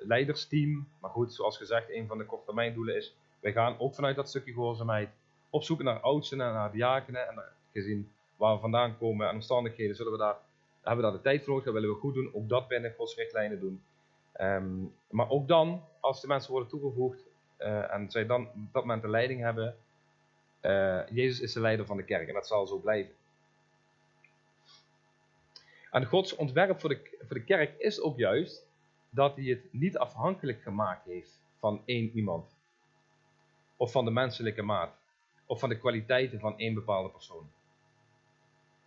leidersteam, 0.03 0.87
maar 0.99 1.11
goed, 1.11 1.33
zoals 1.33 1.57
gezegd, 1.57 1.89
een 1.89 2.07
van 2.07 2.17
de 2.17 2.25
korttermijndoelen 2.25 2.95
is, 2.95 3.15
wij 3.39 3.51
gaan 3.51 3.79
ook 3.79 3.95
vanuit 3.95 4.15
dat 4.15 4.29
stukje 4.29 4.53
gehoorzaamheid 4.53 5.09
op 5.49 5.81
naar 5.81 5.99
oudsten 5.99 6.41
en 6.41 6.53
naar 6.53 6.71
diakenen 6.71 7.27
en 7.27 7.43
gezien 7.73 8.11
waar 8.35 8.53
we 8.53 8.61
vandaan 8.61 8.97
komen 8.97 9.27
en 9.27 9.33
omstandigheden, 9.33 9.95
zullen 9.95 10.11
we 10.11 10.17
daar, 10.17 10.37
hebben 10.81 11.05
we 11.05 11.11
daar 11.11 11.21
de 11.21 11.29
tijd 11.29 11.39
voor 11.39 11.49
nodig, 11.49 11.65
dat 11.65 11.73
willen 11.73 11.89
we 11.89 11.99
goed 11.99 12.13
doen, 12.13 12.33
ook 12.33 12.49
dat 12.49 12.67
binnen 12.67 12.93
Gods 12.97 13.15
richtlijnen 13.15 13.59
doen. 13.59 13.83
Ehm, 14.31 14.83
maar 15.09 15.29
ook 15.29 15.47
dan, 15.47 15.83
als 15.99 16.21
de 16.21 16.27
mensen 16.27 16.51
worden 16.51 16.69
toegevoegd 16.69 17.21
uh, 17.59 17.93
en 17.93 18.11
zij 18.11 18.25
dan 18.25 18.47
op 18.47 18.73
dat 18.73 18.83
moment 18.83 19.01
de 19.01 19.09
leiding 19.09 19.41
hebben, 19.41 19.75
uh, 20.61 21.07
Jezus 21.09 21.39
is 21.39 21.53
de 21.53 21.59
leider 21.59 21.85
van 21.85 21.97
de 21.97 22.03
kerk 22.03 22.27
en 22.27 22.33
dat 22.33 22.47
zal 22.47 22.67
zo 22.67 22.77
blijven. 22.77 23.13
En 25.91 26.05
Gods 26.05 26.35
ontwerp 26.35 26.79
voor 26.79 26.89
de, 26.89 27.17
voor 27.27 27.35
de 27.35 27.43
kerk 27.43 27.79
is 27.79 28.01
ook 28.01 28.17
juist 28.17 28.65
dat 29.09 29.35
hij 29.35 29.45
het 29.45 29.73
niet 29.73 29.97
afhankelijk 29.97 30.61
gemaakt 30.61 31.05
heeft 31.05 31.41
van 31.59 31.81
één 31.85 32.11
iemand. 32.13 32.55
Of 33.77 33.91
van 33.91 34.05
de 34.05 34.11
menselijke 34.11 34.61
maat. 34.61 34.99
Of 35.45 35.59
van 35.59 35.69
de 35.69 35.77
kwaliteiten 35.77 36.39
van 36.39 36.57
één 36.57 36.73
bepaalde 36.73 37.09
persoon. 37.09 37.51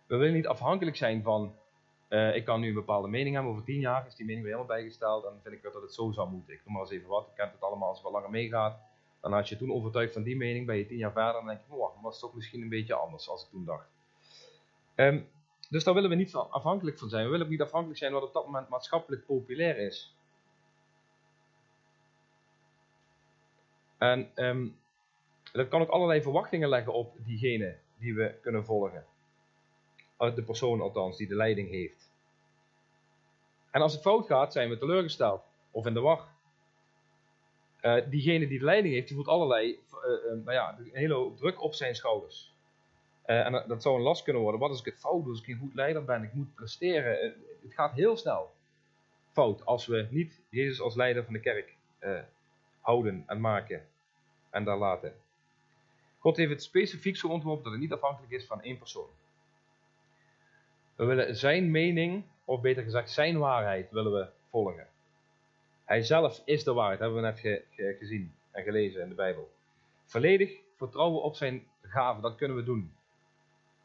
We 0.05 0.15
willen 0.15 0.33
niet 0.33 0.47
afhankelijk 0.47 0.97
zijn 0.97 1.23
van 1.23 1.55
uh, 2.15 2.35
ik 2.35 2.45
kan 2.45 2.59
nu 2.59 2.67
een 2.67 2.73
bepaalde 2.73 3.07
mening 3.07 3.35
hebben 3.35 3.51
over 3.51 3.63
tien 3.63 3.79
jaar, 3.79 4.05
is 4.05 4.15
die 4.15 4.25
mening 4.25 4.43
weer 4.43 4.55
helemaal 4.55 4.75
bijgesteld, 4.77 5.23
dan 5.23 5.39
vind 5.41 5.55
ik 5.55 5.61
dat 5.61 5.73
het 5.73 5.93
zo 5.93 6.11
zou 6.11 6.29
moeten. 6.29 6.53
Ik 6.53 6.61
noem 6.65 6.73
maar 6.73 6.81
eens 6.81 6.91
even 6.91 7.09
wat, 7.09 7.27
ik 7.27 7.35
kent 7.35 7.51
het 7.51 7.61
allemaal 7.61 7.87
als 7.87 7.97
het 7.97 8.05
wat 8.05 8.13
langer 8.13 8.29
meegaat. 8.29 8.79
Dan 9.21 9.33
had 9.33 9.49
je 9.49 9.57
toen 9.57 9.71
overtuigd 9.71 10.13
van 10.13 10.23
die 10.23 10.37
mening, 10.37 10.65
ben 10.65 10.77
je 10.77 10.85
tien 10.85 10.97
jaar 10.97 11.11
verder, 11.11 11.33
dan 11.33 11.45
denk 11.45 11.59
je, 11.59 11.75
dat 11.77 11.91
was 12.01 12.19
toch 12.19 12.35
misschien 12.35 12.61
een 12.61 12.69
beetje 12.69 12.93
anders 12.93 13.29
als 13.29 13.43
ik 13.43 13.49
toen 13.49 13.65
dacht. 13.65 13.87
Um, 14.95 15.27
dus 15.69 15.83
daar 15.83 15.93
willen 15.93 16.09
we 16.09 16.15
niet 16.15 16.35
afhankelijk 16.35 16.97
van 16.97 17.09
zijn. 17.09 17.23
We 17.23 17.29
willen 17.29 17.45
ook 17.45 17.51
niet 17.51 17.61
afhankelijk 17.61 17.99
zijn 17.99 18.11
wat 18.13 18.23
op 18.23 18.33
dat 18.33 18.45
moment 18.45 18.69
maatschappelijk 18.69 19.25
populair 19.25 19.77
is. 19.77 20.15
En 23.97 24.31
um, 24.35 24.77
dat 25.51 25.67
kan 25.67 25.81
ook 25.81 25.89
allerlei 25.89 26.21
verwachtingen 26.21 26.69
leggen 26.69 26.93
op 26.93 27.13
diegene 27.17 27.77
die 27.97 28.15
we 28.15 28.35
kunnen 28.41 28.65
volgen. 28.65 29.05
De 30.17 30.43
persoon 30.43 30.81
althans, 30.81 31.17
die 31.17 31.27
de 31.27 31.35
leiding 31.35 31.69
heeft. 31.69 32.04
En 33.75 33.81
als 33.81 33.93
het 33.93 34.01
fout 34.01 34.25
gaat, 34.25 34.51
zijn 34.51 34.69
we 34.69 34.77
teleurgesteld. 34.77 35.43
Of 35.71 35.85
in 35.85 35.93
de 35.93 35.99
wacht. 35.99 36.29
Uh, 37.81 38.01
diegene 38.09 38.47
die 38.47 38.59
de 38.59 38.65
leiding 38.65 38.93
heeft, 38.93 39.07
die 39.07 39.15
voelt 39.15 39.27
allerlei, 39.27 39.69
uh, 39.69 39.77
uh, 40.25 40.43
nou 40.45 40.51
ja, 40.51 40.77
een 40.77 40.89
hele 40.93 41.33
druk 41.35 41.61
op 41.61 41.73
zijn 41.73 41.95
schouders. 41.95 42.53
en 43.25 43.63
dat 43.67 43.81
zou 43.81 43.95
een 43.95 44.01
last 44.01 44.23
kunnen 44.23 44.41
worden. 44.41 44.59
Wat 44.61 44.69
als 44.69 44.79
ik 44.79 44.85
het 44.85 44.99
fout 44.99 45.23
doe, 45.23 45.29
als 45.29 45.39
ik 45.39 45.45
geen 45.45 45.57
goed 45.57 45.73
leider 45.73 46.05
ben, 46.05 46.23
ik 46.23 46.33
moet 46.33 46.55
presteren. 46.55 47.33
het 47.61 47.73
gaat 47.73 47.91
heel 47.91 48.17
snel 48.17 48.51
fout 49.31 49.65
als 49.65 49.85
we 49.85 50.07
niet 50.09 50.41
Jezus 50.49 50.81
als 50.81 50.95
leider 50.95 51.23
van 51.23 51.33
de 51.33 51.39
kerk 51.39 51.75
houden 52.79 53.23
en 53.27 53.41
maken 53.41 53.87
en 54.49 54.63
daar 54.63 54.77
laten. 54.77 55.13
God 56.19 56.37
heeft 56.37 56.51
het 56.51 56.63
specifiek 56.63 57.17
zo 57.17 57.27
ontworpen 57.27 57.63
dat 57.63 57.71
het 57.71 57.81
niet 57.81 57.93
afhankelijk 57.93 58.33
is 58.33 58.45
van 58.45 58.61
één 58.61 58.77
persoon. 58.77 59.09
We 60.95 61.05
willen 61.05 61.35
zijn 61.35 61.71
mening, 61.71 62.23
of 62.45 62.61
beter 62.61 62.83
gezegd 62.83 63.11
zijn 63.11 63.37
waarheid, 63.37 63.91
willen 63.91 64.13
we 64.13 64.27
volgen. 64.49 64.87
Hij 65.85 66.03
zelf 66.03 66.41
is 66.45 66.63
de 66.63 66.73
waarheid, 66.73 66.99
hebben 66.99 67.17
we 67.17 67.27
net 67.27 67.39
ge, 67.39 67.63
gezien 67.99 68.33
en 68.51 68.63
gelezen 68.63 69.01
in 69.01 69.09
de 69.09 69.15
Bijbel. 69.15 69.49
Volledig 70.05 70.59
vertrouwen 70.75 71.21
op 71.21 71.35
zijn 71.35 71.67
gaven, 71.81 72.21
dat 72.21 72.35
kunnen 72.35 72.57
we 72.57 72.63
doen. 72.63 72.93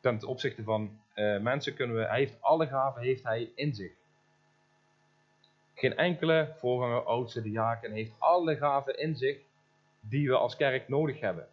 Ten 0.01 0.25
opzichte 0.25 0.63
van 0.63 1.01
uh, 1.15 1.41
mensen 1.41 1.75
kunnen 1.75 1.97
we, 1.97 2.03
hij 2.03 2.19
heeft 2.19 2.43
alle 2.43 2.67
gaven 2.67 3.03
heeft 3.03 3.23
hij 3.23 3.53
in 3.55 3.75
zich. 3.75 3.93
Geen 5.75 5.97
enkele 5.97 6.53
voorganger, 6.57 7.05
oudste, 7.05 7.43
diaken 7.43 7.93
heeft 7.93 8.13
alle 8.19 8.57
gaven 8.57 8.99
in 8.99 9.17
zich 9.17 9.39
die 10.01 10.29
we 10.29 10.37
als 10.37 10.57
kerk 10.57 10.89
nodig 10.89 11.21
hebben. 11.21 11.49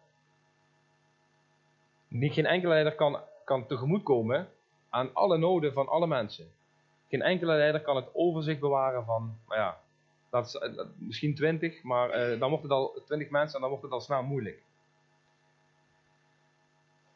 Niet 2.08 2.32
geen 2.32 2.46
enkele 2.46 2.72
leider 2.72 2.94
kan, 2.94 3.20
kan 3.44 3.66
tegemoetkomen 3.66 4.48
aan 4.88 5.14
alle 5.14 5.38
noden 5.38 5.72
van 5.72 5.88
alle 5.88 6.06
mensen. 6.06 6.50
Geen 7.08 7.22
enkele 7.22 7.54
leider 7.54 7.80
kan 7.80 7.96
het 7.96 8.08
overzicht 8.12 8.60
bewaren 8.60 9.04
van, 9.04 9.38
nou 9.46 9.60
ja, 9.60 9.80
dat 10.30 10.46
is, 10.46 10.54
eh, 10.54 10.84
misschien 10.96 11.34
twintig, 11.34 11.82
maar 11.82 12.30
uh, 12.32 12.40
dan 12.40 12.48
wordt 12.48 12.62
het 12.62 12.72
al 12.72 13.02
twintig 13.04 13.30
mensen 13.30 13.54
en 13.54 13.60
dan 13.60 13.70
wordt 13.70 13.84
het 13.84 13.92
al 13.92 14.00
snel 14.00 14.22
moeilijk. 14.22 14.62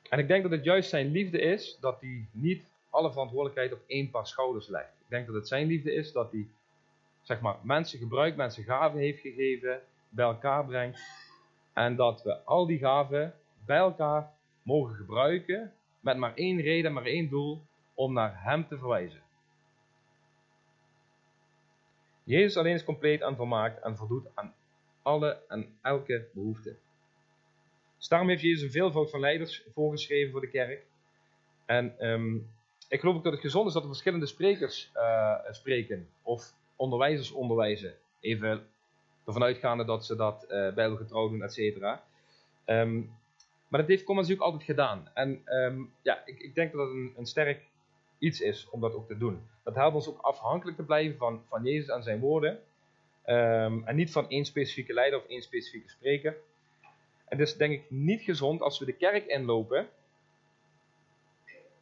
En 0.09 0.19
ik 0.19 0.29
denk 0.29 0.43
dat 0.43 0.53
het 0.53 0.65
juist 0.65 0.89
zijn 0.89 1.11
liefde 1.11 1.41
is 1.41 1.79
dat 1.81 2.01
hij 2.01 2.27
niet 2.31 2.65
alle 2.91 3.13
verantwoordelijkheid 3.13 3.73
op 3.73 3.81
één 3.87 4.11
paar 4.11 4.27
schouders 4.27 4.69
legt. 4.69 4.93
Ik 5.01 5.09
denk 5.09 5.27
dat 5.27 5.35
het 5.35 5.49
zijn 5.49 5.67
liefde 5.67 5.95
is 5.95 6.13
dat 6.13 6.33
hij 6.33 6.47
zeg 7.23 7.41
maar, 7.41 7.57
mensen 7.63 7.99
gebruikt, 7.99 8.37
mensen 8.37 8.65
gaven 8.65 8.99
heeft 8.99 9.21
gegeven, 9.21 9.81
bij 10.09 10.25
elkaar 10.25 10.65
brengt. 10.65 11.01
En 11.73 11.97
dat 11.97 12.23
we 12.23 12.43
al 12.45 12.67
die 12.67 12.79
gaven 12.79 13.35
bij 13.67 13.77
elkaar 13.77 14.31
mogen 14.63 14.95
gebruiken 14.95 15.73
met 16.01 16.17
maar 16.17 16.35
één 16.35 16.61
reden, 16.61 16.93
maar 16.93 17.05
één 17.05 17.29
doel, 17.29 17.63
om 17.95 18.13
naar 18.13 18.43
Hem 18.43 18.67
te 18.67 18.79
verwijzen. 18.79 19.22
Jezus 22.33 22.57
alleen 22.57 22.75
is 22.75 22.85
compleet 22.85 23.21
en 23.21 23.37
volmaakt 23.37 23.83
en 23.83 23.97
voldoet 23.97 24.27
aan 24.35 24.55
alle 25.03 25.39
en 25.49 25.79
elke 25.83 26.29
behoefte. 26.33 26.77
Dus 27.99 28.09
daarom 28.09 28.29
heeft 28.29 28.43
Jezus 28.43 28.63
een 28.63 28.71
veelvoud 28.71 29.11
van 29.11 29.21
leiders 29.21 29.65
voorgeschreven 29.75 30.33
voor 30.33 30.41
de 30.41 30.51
kerk. 30.51 30.85
En 31.67 32.09
um, 32.09 32.51
ik 32.89 33.01
geloof 33.01 33.17
ook 33.17 33.25
dat 33.25 33.33
het 33.33 33.43
gezond 33.43 33.67
is 33.67 33.73
dat 33.73 33.83
er 33.83 33.89
verschillende 33.89 34.27
sprekers 34.27 34.91
uh, 34.97 35.35
spreken, 35.51 36.09
of 36.23 36.53
onderwijzers 36.77 37.31
onderwijzen. 37.31 37.95
Even 38.21 38.67
ervan 39.27 39.43
uitgaande 39.43 39.85
dat 39.85 40.07
ze 40.07 40.17
dat 40.17 40.45
uh, 40.51 40.73
bijbelgetrouw 40.75 41.29
doen, 41.29 41.43
et 41.43 41.53
cetera. 41.53 42.03
Um, 42.67 43.11
maar 43.69 43.81
dat 43.81 43.89
heeft 43.89 44.05
Commons 44.05 44.29
natuurlijk 44.29 44.53
altijd 44.53 44.71
gedaan. 44.71 45.11
En 45.15 45.43
um, 45.45 45.93
ja, 46.03 46.23
ik, 46.27 46.39
ik, 46.39 46.55
denk 46.55 46.73
dat 46.73 46.87
het 46.87 46.97
een, 46.97 47.13
een, 47.17 47.27
sterk 47.27 47.63
iets 48.23 48.41
is 48.41 48.69
om 48.71 48.81
dat 48.81 48.95
ook 48.95 49.07
te 49.07 49.19
doen. 49.19 49.49
Dat 49.63 49.75
helpt 49.75 49.95
ons 49.95 50.09
ook 50.09 50.21
afhankelijk 50.21 50.77
te 50.77 50.83
blijven 50.85 51.19
van, 51.19 51.43
van 51.49 51.65
Jezus 51.65 51.89
en 51.89 52.03
zijn 52.03 52.21
woorden. 52.21 52.63
Um, 53.27 53.85
en 53.85 53.97
niet 53.97 54.13
van 54.13 54.29
één 54.29 54.45
specifieke 54.45 54.93
leider 54.93 55.19
of 55.19 55.27
één 55.27 55.43
specifieke 55.43 55.89
spreker. 55.89 56.37
En 57.25 57.39
dus 57.39 57.57
denk 57.57 57.73
ik 57.73 57.91
niet 57.91 58.23
gezond 58.23 58.61
als 58.61 58.79
we 58.79 58.85
de 58.85 58.93
kerk 58.93 59.27
inlopen 59.27 59.89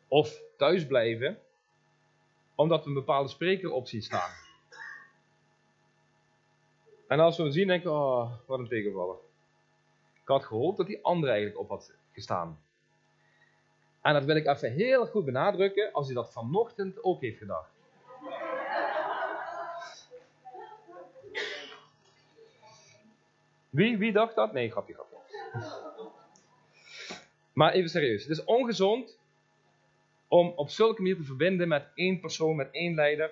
of 0.08 0.40
thuis 0.56 0.86
blijven, 0.86 1.38
omdat 2.54 2.82
we 2.82 2.88
een 2.88 2.94
bepaalde 2.94 3.28
spreker 3.28 3.72
op 3.72 3.86
zien 3.86 4.02
staan. 4.02 4.30
En 7.08 7.20
als 7.20 7.36
we 7.36 7.42
hem 7.42 7.52
zien, 7.52 7.66
denken 7.66 7.90
we, 7.90 7.96
oh, 7.96 8.32
wat 8.46 8.58
een 8.58 8.68
tegenvaller. 8.68 9.16
Ik 10.22 10.28
had 10.28 10.44
gehoopt 10.44 10.76
dat 10.76 10.86
die 10.86 11.04
andere 11.04 11.32
eigenlijk 11.32 11.60
op 11.60 11.68
had 11.68 11.92
gestaan. 12.12 12.58
En 14.02 14.12
dat 14.12 14.24
wil 14.24 14.36
ik 14.36 14.46
even 14.46 14.72
heel 14.72 15.06
goed 15.06 15.24
benadrukken 15.24 15.92
als 15.92 16.06
hij 16.06 16.14
dat 16.14 16.32
vanochtend 16.32 17.04
ook 17.04 17.20
heeft 17.20 17.38
gedacht. 17.38 17.70
Wie, 23.70 23.98
wie 23.98 24.12
dacht 24.12 24.34
dat? 24.34 24.52
Nee, 24.52 24.70
grapje, 24.70 24.94
grapje. 24.94 25.16
Maar 27.52 27.72
even 27.72 27.90
serieus. 27.90 28.22
Het 28.22 28.30
is 28.30 28.44
ongezond 28.44 29.18
om 30.28 30.52
op 30.56 30.70
zulke 30.70 31.02
manier 31.02 31.16
te 31.16 31.24
verbinden 31.24 31.68
met 31.68 31.86
één 31.94 32.20
persoon, 32.20 32.56
met 32.56 32.68
één 32.70 32.94
leider. 32.94 33.30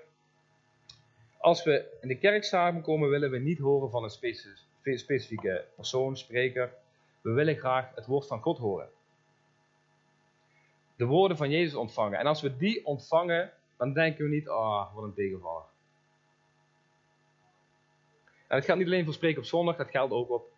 Als 1.38 1.64
we 1.64 1.98
in 2.00 2.08
de 2.08 2.18
kerk 2.18 2.44
samenkomen, 2.44 3.08
willen 3.08 3.30
we 3.30 3.38
niet 3.38 3.58
horen 3.58 3.90
van 3.90 4.02
een 4.02 4.10
specifieke 4.98 5.64
persoon, 5.74 6.16
spreker. 6.16 6.72
We 7.20 7.30
willen 7.30 7.56
graag 7.56 7.94
het 7.94 8.06
woord 8.06 8.26
van 8.26 8.40
God 8.40 8.58
horen. 8.58 8.88
De 10.98 11.04
woorden 11.04 11.36
van 11.36 11.50
Jezus 11.50 11.74
ontvangen. 11.74 12.18
En 12.18 12.26
als 12.26 12.40
we 12.40 12.56
die 12.56 12.86
ontvangen, 12.86 13.52
dan 13.76 13.92
denken 13.92 14.24
we 14.24 14.30
niet, 14.30 14.48
ah, 14.48 14.56
oh, 14.58 14.94
wat 14.94 15.04
een 15.04 15.14
tegenvaller. 15.14 15.64
En 18.46 18.56
dat 18.56 18.64
geldt 18.64 18.80
niet 18.80 18.90
alleen 18.90 19.04
voor 19.04 19.14
spreken 19.14 19.38
op 19.38 19.44
zondag, 19.44 19.76
dat 19.76 19.90
geldt 19.90 20.12
ook 20.12 20.30
op 20.30 20.50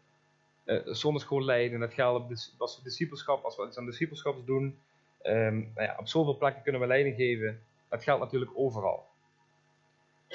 uh, 0.65 1.79
dat 1.79 1.95
geldt 1.95 2.25
op 2.25 2.33
als 2.59 2.77
we 2.77 2.83
discipelschap, 2.83 3.45
als 3.45 3.57
we 3.57 3.67
iets 3.67 3.79
aan 3.79 3.87
discipelschap 3.87 4.47
doen. 4.47 4.79
Um, 5.23 5.73
nou 5.75 5.87
ja, 5.87 5.97
op 5.99 6.09
zoveel 6.09 6.37
plekken 6.37 6.63
kunnen 6.63 6.81
we 6.81 6.87
leiding 6.87 7.17
geven. 7.17 7.61
Dat 7.89 8.03
geldt 8.03 8.23
natuurlijk 8.23 8.51
overal. 8.55 9.07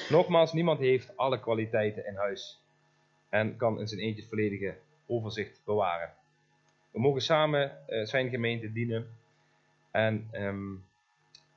Nogmaals, 0.10 0.54
niemand 0.54 0.80
heeft 0.80 1.18
alle 1.18 1.40
kwaliteiten 1.40 2.06
in 2.06 2.16
huis 2.16 2.62
en 3.30 3.58
kan 3.58 3.80
in 3.80 3.88
zijn 3.88 4.02
eentje 4.02 4.22
het 4.22 4.30
volledige 4.30 4.78
overzicht 5.06 5.62
bewaren. 5.66 6.14
We 6.92 7.00
mogen 7.00 7.22
samen 7.22 7.78
uh, 7.88 8.06
zijn 8.06 8.30
gemeente 8.30 8.72
dienen 8.72 9.18
en 9.96 10.30
um, 10.34 10.86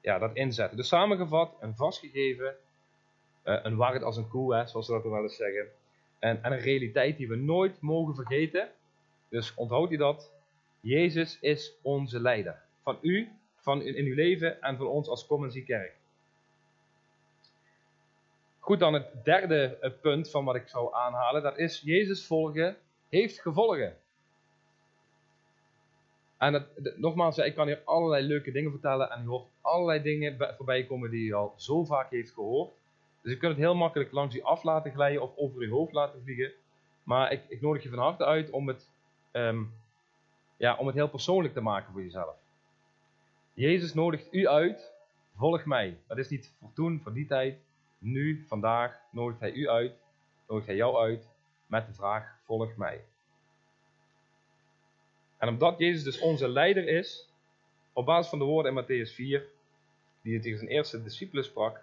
ja, 0.00 0.18
dat 0.18 0.34
inzetten. 0.34 0.76
Dus 0.76 0.88
samengevat 0.88 1.56
en 1.60 1.74
vastgegeven, 1.76 2.56
uh, 3.44 3.58
een 3.62 3.76
waard 3.76 4.02
als 4.02 4.16
een 4.16 4.28
koe, 4.28 4.54
hè, 4.54 4.66
zoals 4.66 4.86
we 4.86 4.92
dat 4.92 5.02
wel 5.02 5.22
eens 5.22 5.36
zeggen. 5.36 5.66
En, 6.18 6.42
en 6.42 6.52
een 6.52 6.58
realiteit 6.58 7.16
die 7.16 7.28
we 7.28 7.36
nooit 7.36 7.80
mogen 7.80 8.14
vergeten. 8.14 8.68
Dus 9.28 9.54
onthoud 9.54 9.90
je 9.90 9.96
dat. 9.96 10.32
Jezus 10.80 11.38
is 11.40 11.74
onze 11.82 12.20
leider. 12.20 12.62
Van 12.82 12.98
u, 13.00 13.28
van 13.56 13.82
in, 13.82 14.04
uw 14.04 14.14
leven 14.14 14.62
en 14.62 14.76
van 14.76 14.86
ons 14.86 15.08
als 15.08 15.26
Commonsie 15.26 15.64
Kerk. 15.64 15.94
Goed, 18.58 18.78
dan 18.78 18.94
het 18.94 19.24
derde 19.24 19.96
punt 20.02 20.30
van 20.30 20.44
wat 20.44 20.54
ik 20.54 20.68
zou 20.68 20.94
aanhalen. 20.94 21.42
Dat 21.42 21.58
is 21.58 21.80
Jezus 21.80 22.26
volgen 22.26 22.76
heeft 23.08 23.40
gevolgen. 23.40 23.96
En 26.38 26.66
nogmaals, 26.96 27.38
ik 27.38 27.54
kan 27.54 27.66
hier 27.66 27.82
allerlei 27.84 28.26
leuke 28.26 28.52
dingen 28.52 28.70
vertellen 28.70 29.10
en 29.10 29.22
u 29.22 29.26
hoort 29.26 29.48
allerlei 29.60 30.02
dingen 30.02 30.54
voorbij 30.56 30.84
komen 30.84 31.10
die 31.10 31.28
u 31.28 31.32
al 31.32 31.54
zo 31.56 31.84
vaak 31.84 32.10
heeft 32.10 32.32
gehoord. 32.32 32.70
Dus 33.22 33.32
je 33.32 33.38
kunt 33.38 33.52
het 33.52 33.60
heel 33.60 33.74
makkelijk 33.74 34.12
langs 34.12 34.34
u 34.34 34.42
af 34.42 34.62
laten 34.62 34.92
glijden 34.92 35.22
of 35.22 35.36
over 35.36 35.60
uw 35.60 35.70
hoofd 35.70 35.92
laten 35.92 36.22
vliegen. 36.22 36.52
Maar 37.02 37.32
ik, 37.32 37.42
ik 37.48 37.60
nodig 37.60 37.82
je 37.82 37.88
van 37.88 37.98
harte 37.98 38.24
uit 38.24 38.50
om 38.50 38.68
het, 38.68 38.90
ehm, 39.30 39.62
ja, 40.56 40.76
om 40.76 40.86
het 40.86 40.94
heel 40.94 41.08
persoonlijk 41.08 41.54
te 41.54 41.60
maken 41.60 41.92
voor 41.92 42.02
jezelf. 42.02 42.36
Jezus 43.54 43.94
nodigt 43.94 44.32
u 44.34 44.48
uit, 44.48 44.92
volg 45.36 45.64
mij. 45.64 45.98
Dat 46.06 46.18
is 46.18 46.28
niet 46.28 46.54
voor 46.58 46.72
toen, 46.74 47.00
voor 47.02 47.12
die 47.12 47.26
tijd. 47.26 47.58
Nu, 47.98 48.44
vandaag, 48.46 48.98
nodigt 49.10 49.40
hij 49.40 49.52
u 49.52 49.68
uit, 49.68 49.92
nodigt 50.48 50.66
hij 50.66 50.76
jou 50.76 50.96
uit 50.96 51.28
met 51.66 51.86
de 51.86 51.94
vraag, 51.94 52.38
volg 52.44 52.76
mij. 52.76 53.04
En 55.38 55.48
omdat 55.48 55.78
Jezus 55.78 56.02
dus 56.02 56.18
onze 56.18 56.48
leider 56.48 56.88
is, 56.88 57.28
op 57.92 58.06
basis 58.06 58.30
van 58.30 58.38
de 58.38 58.44
woorden 58.44 58.76
in 58.76 58.82
Matthäus 58.82 59.14
4, 59.14 59.46
die 60.22 60.32
hij 60.32 60.42
tegen 60.42 60.58
zijn 60.58 60.70
eerste 60.70 61.02
discipelen 61.02 61.44
sprak, 61.44 61.80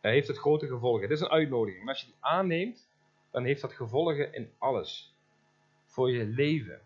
heeft 0.00 0.28
het 0.28 0.38
grote 0.38 0.66
gevolgen. 0.66 1.02
Het 1.02 1.10
is 1.10 1.20
een 1.20 1.28
uitnodiging. 1.30 1.82
En 1.82 1.88
als 1.88 2.00
je 2.00 2.06
die 2.06 2.14
aanneemt, 2.20 2.88
dan 3.30 3.44
heeft 3.44 3.60
dat 3.60 3.72
gevolgen 3.72 4.34
in 4.34 4.50
alles. 4.58 5.14
Voor 5.86 6.10
je 6.10 6.24
leven. 6.24 6.80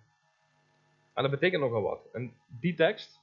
En 1.13 1.23
dat 1.23 1.31
betekent 1.31 1.63
nogal 1.63 1.83
wat. 1.83 2.01
En 2.13 2.33
die 2.47 2.75
tekst, 2.75 3.21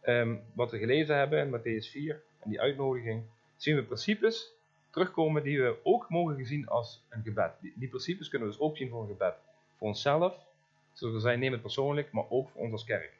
ehm, 0.00 0.36
wat 0.52 0.70
we 0.70 0.78
gelezen 0.78 1.16
hebben 1.16 1.38
in 1.40 1.58
Matthäus 1.58 1.90
4, 1.90 2.22
en 2.40 2.50
die 2.50 2.60
uitnodiging, 2.60 3.22
zien 3.56 3.76
we 3.76 3.82
principes 3.82 4.52
terugkomen 4.90 5.42
die 5.42 5.62
we 5.62 5.76
ook 5.82 6.08
mogen 6.08 6.36
gezien 6.36 6.68
als 6.68 7.02
een 7.08 7.22
gebed. 7.22 7.52
Die, 7.60 7.72
die 7.76 7.88
principes 7.88 8.28
kunnen 8.28 8.48
we 8.48 8.54
dus 8.54 8.62
ook 8.62 8.76
zien 8.76 8.88
voor 8.88 9.02
een 9.02 9.08
gebed. 9.08 9.34
Voor 9.78 9.88
onszelf, 9.88 10.34
we 11.00 11.20
zijn, 11.20 11.38
neem 11.38 11.52
het 11.52 11.60
persoonlijk, 11.60 12.12
maar 12.12 12.30
ook 12.30 12.50
voor 12.50 12.60
ons 12.60 12.72
als 12.72 12.84
kerk. 12.84 13.12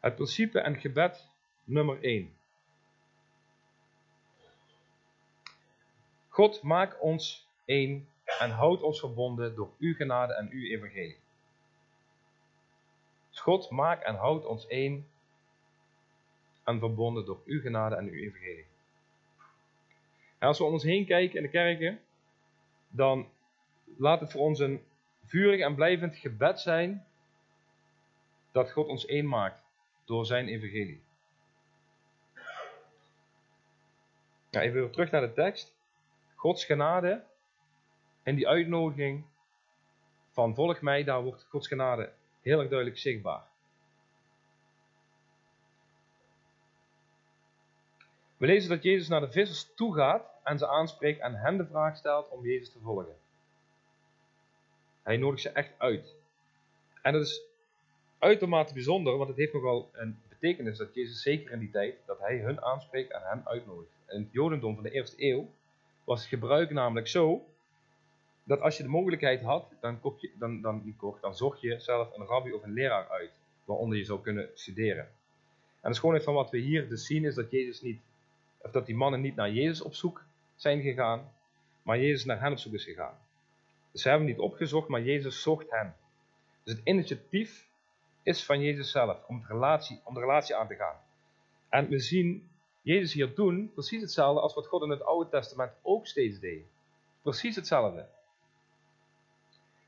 Het 0.00 0.14
principe 0.14 0.60
en 0.60 0.76
gebed 0.76 1.28
nummer 1.64 2.02
1. 2.02 2.34
God, 6.28 6.62
maak 6.62 7.02
ons 7.02 7.48
één 7.64 8.08
en 8.38 8.50
houd 8.50 8.82
ons 8.82 9.00
verbonden 9.00 9.54
door 9.54 9.70
uw 9.78 9.94
genade 9.94 10.34
en 10.34 10.48
uw 10.50 10.64
evangelie. 10.64 11.18
Dus 13.30 13.40
God, 13.40 13.70
maak 13.70 14.02
en 14.02 14.14
houd 14.14 14.44
ons 14.44 14.66
één 14.66 15.08
en 16.64 16.78
verbonden 16.78 17.24
door 17.24 17.42
uw 17.44 17.60
genade 17.60 17.94
en 17.94 18.06
uw 18.06 18.14
evangelie. 18.14 18.66
En 20.38 20.48
als 20.48 20.58
we 20.58 20.64
om 20.64 20.72
ons 20.72 20.82
heen 20.82 21.06
kijken 21.06 21.36
in 21.36 21.42
de 21.42 21.48
kerken, 21.48 22.00
dan 22.88 23.28
laat 23.96 24.20
het 24.20 24.32
voor 24.32 24.40
ons 24.40 24.58
een 24.58 24.84
vurig 25.26 25.60
en 25.60 25.74
blijvend 25.74 26.16
gebed 26.16 26.60
zijn 26.60 27.06
dat 28.52 28.72
God 28.72 28.86
ons 28.86 29.06
één 29.06 29.28
maakt 29.28 29.62
door 30.04 30.26
zijn 30.26 30.48
evangelie. 30.48 31.02
Even 34.50 34.80
weer 34.80 34.90
terug 34.90 35.10
naar 35.10 35.20
de 35.20 35.32
tekst. 35.32 35.74
Gods 36.34 36.64
genade 36.64 37.24
en 38.22 38.34
die 38.34 38.48
uitnodiging 38.48 39.24
van 40.30 40.54
volg 40.54 40.80
mij, 40.80 41.04
daar 41.04 41.22
wordt 41.22 41.46
Gods 41.48 41.68
genade 41.68 42.12
heel 42.40 42.58
erg 42.58 42.68
duidelijk 42.68 42.98
zichtbaar. 42.98 43.42
We 48.36 48.46
lezen 48.46 48.70
dat 48.70 48.82
Jezus 48.82 49.08
naar 49.08 49.20
de 49.20 49.30
vissers 49.30 49.74
toe 49.74 49.94
gaat 49.94 50.30
en 50.44 50.58
ze 50.58 50.68
aanspreekt 50.68 51.20
en 51.20 51.34
hen 51.34 51.56
de 51.56 51.66
vraag 51.66 51.96
stelt 51.96 52.28
om 52.28 52.44
Jezus 52.44 52.72
te 52.72 52.78
volgen. 52.78 53.16
Hij 55.06 55.16
nodigt 55.16 55.42
ze 55.42 55.48
echt 55.48 55.72
uit. 55.78 56.14
En 57.02 57.12
dat 57.12 57.22
is 57.22 57.42
uitermate 58.18 58.72
bijzonder, 58.72 59.16
want 59.16 59.28
het 59.28 59.38
heeft 59.38 59.52
nogal 59.52 59.90
een 59.92 60.18
betekenis 60.28 60.78
dat 60.78 60.94
Jezus 60.94 61.22
zeker 61.22 61.52
in 61.52 61.58
die 61.58 61.70
tijd, 61.70 61.96
dat 62.06 62.18
hij 62.18 62.38
hun 62.38 62.62
aanspreekt 62.62 63.10
en 63.10 63.20
hen 63.22 63.46
uitnodigt. 63.46 63.90
In 64.08 64.20
het 64.20 64.32
Jodendom 64.32 64.74
van 64.74 64.82
de 64.82 64.90
eerste 64.90 65.24
eeuw 65.24 65.50
was 66.04 66.20
het 66.20 66.28
gebruik 66.28 66.70
namelijk 66.70 67.08
zo, 67.08 67.46
dat 68.44 68.60
als 68.60 68.76
je 68.76 68.82
de 68.82 68.88
mogelijkheid 68.88 69.42
had, 69.42 69.72
dan, 69.80 70.00
je, 70.18 70.30
dan, 70.38 70.60
dan, 70.60 70.94
dan 71.20 71.36
zocht 71.36 71.60
je 71.60 71.80
zelf 71.80 72.16
een 72.16 72.26
rabbi 72.26 72.52
of 72.52 72.62
een 72.62 72.72
leraar 72.72 73.08
uit, 73.08 73.30
waaronder 73.64 73.98
je 73.98 74.04
zou 74.04 74.20
kunnen 74.20 74.50
studeren. 74.54 75.08
En 75.80 75.90
de 75.90 75.96
schoonheid 75.96 76.24
van 76.24 76.34
wat 76.34 76.50
we 76.50 76.58
hier 76.58 76.88
dus 76.88 77.06
zien 77.06 77.24
is 77.24 77.34
dat 77.34 77.50
Jezus 77.50 77.80
niet 77.80 78.00
of 78.58 78.70
dat 78.70 78.86
die 78.86 78.96
mannen 78.96 79.20
niet 79.20 79.36
naar 79.36 79.50
Jezus 79.50 79.82
op 79.82 79.94
zoek 79.94 80.24
zijn 80.56 80.82
gegaan, 80.82 81.32
maar 81.82 81.98
Jezus 81.98 82.24
naar 82.24 82.40
hen 82.40 82.52
op 82.52 82.58
zoek 82.58 82.72
is 82.72 82.84
gegaan. 82.84 83.24
Ze 83.98 84.08
hebben 84.08 84.26
niet 84.26 84.38
opgezocht, 84.38 84.88
maar 84.88 85.02
Jezus 85.02 85.42
zocht 85.42 85.70
hen. 85.70 85.96
Dus 86.62 86.74
het 86.74 86.86
initiatief 86.86 87.68
is 88.22 88.44
van 88.44 88.60
Jezus 88.60 88.90
zelf, 88.90 89.24
om 89.26 89.40
de 89.40 89.46
relatie, 89.46 90.00
om 90.04 90.14
de 90.14 90.20
relatie 90.20 90.54
aan 90.54 90.68
te 90.68 90.74
gaan. 90.74 90.96
En 91.68 91.88
we 91.88 91.98
zien 91.98 92.50
Jezus 92.82 93.12
hier 93.12 93.34
doen 93.34 93.70
precies 93.72 94.00
hetzelfde 94.00 94.40
als 94.40 94.54
wat 94.54 94.66
God 94.66 94.82
in 94.82 94.90
het 94.90 95.02
Oude 95.02 95.30
Testament 95.30 95.72
ook 95.82 96.06
steeds 96.06 96.38
deed. 96.38 96.64
Precies 97.22 97.56
hetzelfde. 97.56 98.08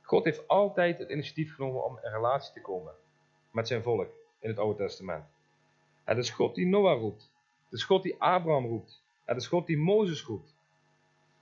God 0.03 0.25
heeft 0.25 0.49
altijd 0.49 0.99
het 0.99 1.11
initiatief 1.11 1.55
genomen 1.55 1.85
om 1.85 1.99
in 2.03 2.11
relatie 2.11 2.53
te 2.53 2.61
komen 2.61 2.93
met 3.51 3.69
zijn 3.69 3.83
volk 3.83 4.09
in 4.39 4.49
het 4.49 4.59
Oude 4.59 4.79
Testament. 4.85 5.25
Het 6.05 6.19
is 6.19 6.31
God 6.31 6.55
die 6.55 6.67
Noah 6.67 7.01
roept. 7.01 7.31
Het 7.65 7.79
is 7.79 7.85
God 7.85 8.03
die 8.03 8.21
Abraham 8.23 8.67
roept. 8.67 9.03
Het 9.25 9.37
is 9.37 9.47
God 9.47 9.67
die 9.67 9.79
Mozes 9.79 10.25
roept. 10.25 10.57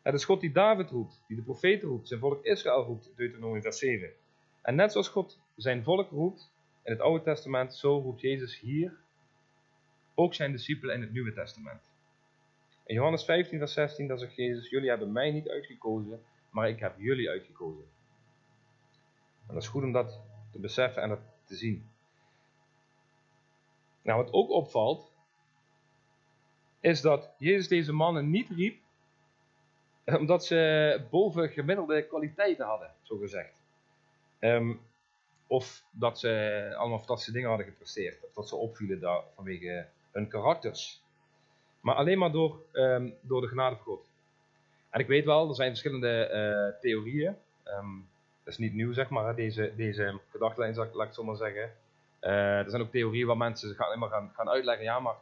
Het 0.07 0.15
is 0.15 0.25
God 0.25 0.41
die 0.41 0.53
David 0.53 0.91
roept, 0.91 1.23
die 1.27 1.37
de 1.37 1.43
profeten 1.43 1.89
roept, 1.89 2.09
zijn 2.09 2.21
volk 2.21 2.45
Israël 2.45 2.85
roept, 2.85 3.13
Deuteronomie 3.17 3.63
vers 3.63 3.79
7. 3.79 4.11
En 4.63 4.75
net 4.75 4.93
zoals 4.93 5.09
God 5.09 5.39
zijn 5.57 5.83
volk 5.83 6.11
roept 6.11 6.53
in 6.83 6.93
het 6.93 7.01
Oude 7.01 7.25
Testament, 7.25 7.75
zo 7.75 7.99
roept 7.99 8.21
Jezus 8.21 8.61
hier 8.61 8.97
ook 10.15 10.35
zijn 10.35 10.53
discipelen 10.53 10.95
in 10.95 11.01
het 11.01 11.13
Nieuwe 11.13 11.33
Testament. 11.33 11.91
In 12.85 12.95
Johannes 12.95 13.25
15 13.25 13.59
vers 13.59 13.73
16, 13.73 14.09
dan 14.09 14.19
zegt 14.19 14.35
Jezus, 14.35 14.71
jullie 14.71 14.89
hebben 14.89 15.13
mij 15.13 15.31
niet 15.31 15.49
uitgekozen, 15.49 16.23
maar 16.51 16.69
ik 16.69 16.81
heb 16.81 16.99
jullie 16.99 17.31
uitgekozen. 17.31 17.85
En 19.47 19.55
dat 19.55 19.63
is 19.63 19.69
goed 19.69 19.83
om 19.83 19.93
dat 19.93 20.21
te 20.53 20.59
beseffen 20.59 21.03
en 21.03 21.09
dat 21.09 21.21
te 21.45 21.55
zien. 21.55 21.89
Nou, 24.03 24.23
wat 24.23 24.33
ook 24.33 24.51
opvalt, 24.51 25.13
is 26.81 27.01
dat 27.01 27.31
Jezus 27.39 27.69
deze 27.69 27.93
mannen 27.93 28.31
niet 28.31 28.49
riep 28.49 28.85
omdat 30.21 30.45
ze 30.45 31.01
boven 31.11 31.49
gemiddelde 31.49 32.07
kwaliteiten 32.07 32.67
hadden, 32.67 32.91
zo 33.03 33.17
gezegd. 33.17 33.63
Ehm, 34.39 34.75
of 35.47 35.85
dat 35.91 36.19
ze 36.19 36.73
allemaal 36.77 36.99
fantastische 36.99 37.33
dingen 37.33 37.49
hadden 37.49 37.67
gepresteerd. 37.67 38.25
Of 38.25 38.33
dat 38.33 38.49
ze 38.49 38.57
opvielen 38.57 39.01
daar 39.01 39.23
vanwege 39.35 39.87
hun 40.13 40.29
karakters. 40.29 41.03
Maar 41.81 41.95
alleen 41.95 42.19
maar 42.19 42.33
door, 42.33 42.61
um, 42.73 43.15
door 43.21 43.41
de 43.41 43.49
genade 43.49 43.77
van 43.77 43.85
God. 43.85 44.11
En 44.91 45.01
ik 45.01 45.07
weet 45.07 45.25
wel, 45.25 45.49
er 45.49 45.55
zijn 45.55 45.69
verschillende 45.69 46.31
uh, 46.33 46.81
theorieën. 46.81 47.37
Um, 47.65 48.09
dat 48.45 48.53
is 48.53 48.59
niet 48.59 48.75
nieuw, 48.75 48.93
zeg 48.93 49.09
maar, 49.09 49.35
deze, 49.35 49.73
deze 49.77 50.21
gedachtlijn, 50.31 50.75
laat 50.75 51.07
ik 51.07 51.15
zo 51.15 51.25
maar 51.25 51.37
zeggen. 51.37 51.73
Uh, 52.21 52.59
er 52.59 52.71
zijn 52.71 52.83
ook 52.83 52.91
theorieën 52.91 53.27
waar 53.27 53.37
mensen 53.37 53.75
gaan, 53.75 53.87
alleen 53.87 53.99
maar 53.99 54.09
gaan, 54.09 54.33
gaan 54.35 54.49
uitleggen, 54.49 54.85
ja, 54.85 55.01
maar 55.01 55.15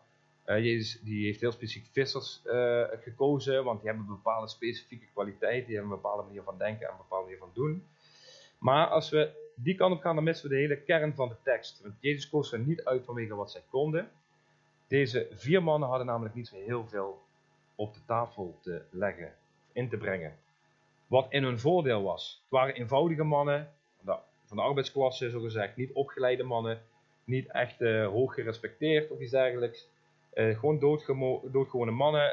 Uh, 0.47 0.59
Jezus 0.59 1.01
die 1.03 1.25
heeft 1.25 1.41
heel 1.41 1.53
specifiek 1.53 1.93
vissers 1.93 2.41
uh, 2.47 2.85
gekozen, 3.03 3.65
want 3.65 3.81
die 3.81 3.89
hebben 3.89 4.07
bepaalde 4.07 4.49
specifieke 4.49 5.07
kwaliteit, 5.13 5.67
die 5.67 5.75
hebben 5.77 5.93
een 5.93 6.01
bepaalde 6.03 6.23
manier 6.23 6.43
van 6.43 6.59
denken 6.59 6.87
en 6.87 6.93
een 6.93 6.99
bepaalde 6.99 7.25
manier 7.25 7.39
van 7.39 7.51
doen. 7.55 7.87
Maar 8.59 8.87
als 8.87 9.11
we 9.11 9.31
die 9.55 9.75
kant 9.75 9.95
op 9.95 10.01
gaan, 10.01 10.15
dan 10.15 10.25
missen 10.25 10.49
we 10.49 10.55
de 10.55 10.61
hele 10.61 10.77
kern 10.77 11.15
van 11.15 11.29
de 11.29 11.37
tekst. 11.43 11.81
Want 11.83 11.95
Jezus 12.01 12.29
koos 12.29 12.53
er 12.53 12.59
niet 12.59 12.85
uit 12.85 13.05
vanwege 13.05 13.35
wat 13.35 13.51
zij 13.51 13.63
konden. 13.71 14.11
Deze 14.87 15.29
vier 15.35 15.63
mannen 15.63 15.89
hadden 15.89 16.07
namelijk 16.07 16.35
niet 16.35 16.49
zo 16.49 16.57
heel 16.57 16.87
veel 16.87 17.23
op 17.75 17.95
de 17.95 18.01
tafel 18.07 18.59
te 18.63 18.83
leggen, 18.91 19.35
in 19.73 19.89
te 19.89 19.97
brengen. 19.97 20.37
Wat 21.07 21.27
in 21.31 21.43
hun 21.43 21.59
voordeel 21.59 22.03
was. 22.03 22.39
Het 22.43 22.51
waren 22.51 22.75
eenvoudige 22.75 23.25
mannen, 23.25 23.73
van 24.45 24.57
de 24.57 24.63
arbeidsklasse 24.63 25.31
zo 25.31 25.41
gezegd, 25.41 25.77
niet 25.77 25.93
opgeleide 25.93 26.43
mannen, 26.43 26.83
niet 27.25 27.51
echt 27.51 27.81
uh, 27.81 28.07
hoog 28.07 28.35
gerespecteerd 28.35 29.11
of 29.11 29.21
iets 29.21 29.31
dergelijks. 29.31 29.89
Uh, 30.35 30.59
gewoon 30.59 30.79
doodgewone 31.53 31.91
mannen. 31.91 32.33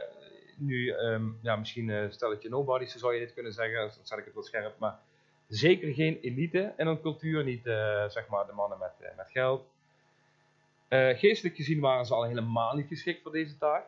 Nu, 0.58 0.94
um, 0.94 1.40
ja, 1.42 1.56
misschien 1.56 1.88
uh, 1.88 2.06
stelletje 2.10 2.50
nobodies, 2.50 2.96
zou 2.96 3.14
je 3.14 3.20
dit 3.20 3.34
kunnen 3.34 3.54
zeggen, 3.54 3.80
dan 3.80 3.90
zet 4.02 4.18
ik 4.18 4.26
het 4.26 4.34
wat 4.34 4.46
scherp, 4.46 4.80
maar 4.80 5.00
zeker 5.48 5.94
geen 5.94 6.20
elite 6.22 6.74
in 6.78 6.88
een 6.88 7.02
cultuur, 7.02 7.44
niet 7.44 7.64
zeg 8.08 8.28
maar 8.28 8.46
de 8.46 8.54
mannen 8.54 8.78
met, 8.78 8.92
met 9.18 9.30
geld. 9.30 9.66
geestelijk 10.90 11.56
gezien 11.56 11.80
waren 11.80 12.06
ze 12.06 12.14
al 12.14 12.24
helemaal 12.24 12.76
niet 12.76 12.88
geschikt 12.88 13.22
voor 13.22 13.32
deze 13.32 13.58
taak. 13.58 13.86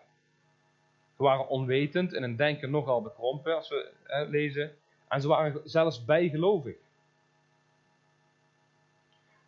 Ze 1.17 1.23
waren 1.23 1.47
onwetend 1.47 2.13
en 2.13 2.23
een 2.23 2.35
denken 2.35 2.71
nogal 2.71 3.01
bekrompen, 3.01 3.55
als 3.55 3.69
we 3.69 3.91
lezen. 4.29 4.75
En 5.07 5.21
ze 5.21 5.27
waren 5.27 5.61
zelfs 5.63 6.05
bijgelovig. 6.05 6.75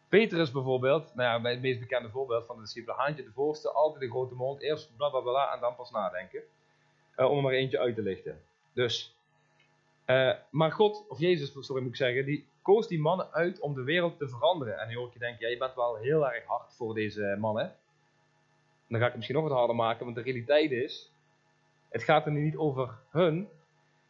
Petrus 0.10 0.52
bijvoorbeeld, 0.52 1.16
nou 1.16 1.44
ja, 1.44 1.50
het 1.50 1.62
meest 1.62 1.80
bekende 1.80 2.10
voorbeeld 2.10 2.46
van 2.46 2.56
de 2.56 2.62
discipelen, 2.62 2.96
Haantje 2.96 3.24
de 3.24 3.32
voorste, 3.32 3.72
altijd 3.72 4.04
een 4.04 4.10
grote 4.10 4.36
mond, 4.36 4.62
eerst 4.62 4.96
bla 4.98 5.10
bla 5.10 5.20
bla 5.20 5.54
en 5.54 5.60
dan 5.60 5.76
pas 5.76 5.92
nadenken. 5.92 6.42
Uh, 7.18 7.30
om 7.30 7.38
er 7.38 7.44
maar 7.44 7.54
eentje 7.54 7.80
uit 7.80 7.96
te 7.96 8.02
lichten. 8.02 8.42
Dus, 8.74 9.16
uh, 10.06 10.34
maar 10.50 10.72
God, 10.72 11.06
of 11.08 11.20
Jezus, 11.20 11.54
sorry 11.60 11.82
moet 11.82 11.92
ik 11.92 11.98
zeggen, 11.98 12.26
die 12.26 12.48
koos 12.62 12.88
die 12.88 13.00
mannen 13.00 13.32
uit 13.32 13.60
om 13.60 13.74
de 13.74 13.84
wereld 13.84 14.18
te 14.18 14.30
veranderen. 14.30 14.80
En 14.80 14.88
nu 14.88 14.96
hoor 14.96 15.08
ik 15.08 15.14
je 15.14 15.20
denken, 15.20 15.46
ja, 15.46 15.52
je 15.52 15.58
bent 15.58 15.76
wel 15.76 15.96
heel 15.96 16.28
erg 16.28 16.46
hard 16.46 16.74
voor 16.74 16.94
deze 16.94 17.36
mannen. 17.40 17.76
Dan 18.88 19.00
ga 19.00 19.06
ik 19.06 19.12
het 19.12 19.16
misschien 19.16 19.36
nog 19.36 19.48
wat 19.48 19.58
harder 19.58 19.76
maken, 19.76 20.04
want 20.04 20.18
de 20.18 20.22
realiteit 20.22 20.72
is, 20.72 21.12
het 21.90 22.04
gaat 22.04 22.26
er 22.26 22.32
niet 22.32 22.56
over 22.56 22.98
hun, 23.10 23.50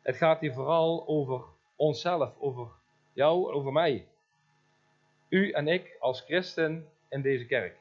het 0.01 0.15
gaat 0.15 0.39
hier 0.39 0.53
vooral 0.53 1.07
over 1.07 1.41
onszelf, 1.75 2.33
over 2.39 2.67
jou, 3.13 3.51
over 3.51 3.71
mij. 3.71 4.07
U 5.35 5.51
en 5.51 5.67
ik 5.67 5.95
als 5.99 6.21
christen 6.21 6.87
in 7.09 7.21
deze 7.21 7.45
kerk. 7.45 7.77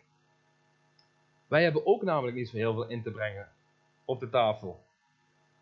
Wij 1.46 1.62
hebben 1.62 1.86
ook 1.86 2.02
namelijk 2.02 2.36
niet 2.36 2.48
zo 2.48 2.56
heel 2.56 2.72
veel 2.72 2.88
in 2.88 3.02
te 3.02 3.10
brengen 3.10 3.48
op 4.04 4.20
de 4.20 4.30
tafel 4.30 4.84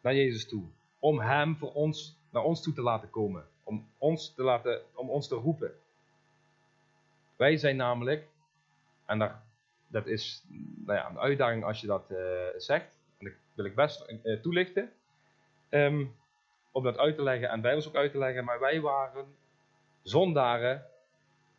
naar 0.00 0.14
Jezus 0.14 0.48
toe. 0.48 0.64
Om 0.98 1.20
Hem 1.20 1.56
voor 1.56 1.72
ons, 1.72 2.16
naar 2.30 2.42
ons 2.42 2.62
toe 2.62 2.72
te 2.72 2.82
laten 2.82 3.10
komen. 3.10 3.46
Om 3.62 3.88
ons 3.98 4.34
te, 4.34 4.42
laten, 4.42 4.82
om 4.94 5.10
ons 5.10 5.28
te 5.28 5.34
roepen. 5.34 5.74
Wij 7.36 7.56
zijn 7.56 7.76
namelijk, 7.76 8.28
en 9.06 9.18
daar, 9.18 9.42
dat 9.86 10.06
is 10.06 10.44
nou 10.84 10.98
ja, 10.98 11.10
een 11.10 11.18
uitdaging 11.18 11.64
als 11.64 11.80
je 11.80 11.86
dat 11.86 12.10
uh, 12.10 12.18
zegt, 12.56 12.86
dat 13.18 13.32
wil 13.54 13.64
ik 13.64 13.74
best 13.74 14.14
uh, 14.22 14.40
toelichten, 14.40 14.92
um, 15.70 16.14
om 16.70 16.82
dat 16.82 16.98
uit 16.98 17.16
te 17.16 17.22
leggen 17.22 17.48
en 17.48 17.60
Bijbels 17.60 17.88
ook 17.88 17.96
uit 17.96 18.12
te 18.12 18.18
leggen, 18.18 18.44
maar 18.44 18.60
wij 18.60 18.80
waren 18.80 19.26
zondaren 20.02 20.86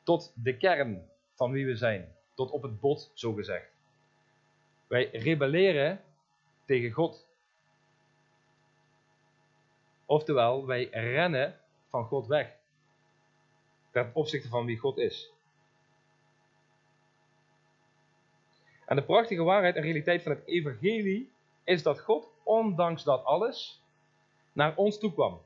tot 0.04 0.34
de 0.36 0.58
kern 0.58 1.10
van 1.34 1.52
wie 1.52 1.66
we 1.66 1.76
zijn. 1.76 2.16
Tot 2.34 2.52
op 2.52 2.62
het 2.62 2.80
bot, 2.80 3.12
zo 3.14 3.34
gezegd. 3.34 3.72
Wij 4.88 5.10
rebelleren 5.12 6.04
tegen 6.66 6.92
God. 6.92 7.28
Oftewel, 10.06 10.66
wij 10.66 10.90
rennen 10.92 11.60
van 11.88 12.06
God 12.06 12.28
weg. 12.28 12.56
Ten 13.92 14.12
opzichte 14.14 14.48
van 14.48 14.66
wie 14.66 14.78
God 14.78 14.98
is. 14.98 15.32
En 18.86 18.96
de 18.96 19.04
prachtige 19.04 19.44
waarheid 19.44 19.76
en 19.76 19.82
realiteit 19.82 20.24
van 20.24 20.32
het 20.32 20.46
evangelie 20.46 21.32
is 21.64 21.84
dat 21.84 22.00
God, 22.00 22.28
ondanks 22.44 23.04
dat 23.04 23.24
alles, 23.24 23.82
naar 24.54 24.76
ons 24.76 25.00
toe 25.00 25.14
kwam. 25.14 25.42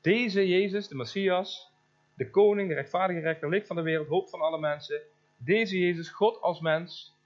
Deze 0.00 0.48
Jezus, 0.48 0.88
de 0.88 0.94
Messias, 0.94 1.69
de 2.20 2.30
koning, 2.30 2.68
de 2.68 2.74
rechtvaardige 2.74 3.20
rechter, 3.20 3.48
licht 3.48 3.66
van 3.66 3.76
de 3.76 3.82
wereld, 3.82 4.08
hoop 4.08 4.28
van 4.28 4.40
alle 4.40 4.58
mensen. 4.58 5.00
Deze 5.36 5.78
Jezus, 5.78 6.08
God 6.08 6.40
als 6.40 6.60
mens, 6.60 7.16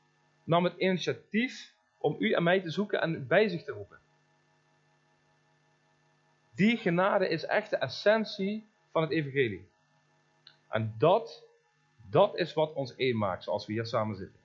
nam 0.44 0.64
het 0.64 0.76
initiatief 0.76 1.74
om 1.98 2.16
u 2.18 2.32
en 2.32 2.42
mij 2.42 2.60
te 2.60 2.70
zoeken 2.70 3.00
en 3.00 3.26
bij 3.26 3.48
zich 3.48 3.64
te 3.64 3.72
roepen. 3.72 3.98
Die 6.54 6.76
genade 6.76 7.28
is 7.28 7.44
echt 7.44 7.70
de 7.70 7.76
essentie 7.76 8.66
van 8.90 9.02
het 9.02 9.10
evangelie. 9.10 9.68
En 10.68 10.94
dat, 10.98 11.44
dat 12.10 12.38
is 12.38 12.52
wat 12.52 12.72
ons 12.72 12.96
één 12.96 13.18
maakt, 13.18 13.44
zoals 13.44 13.66
we 13.66 13.72
hier 13.72 13.86
samen 13.86 14.16
zitten. 14.16 14.40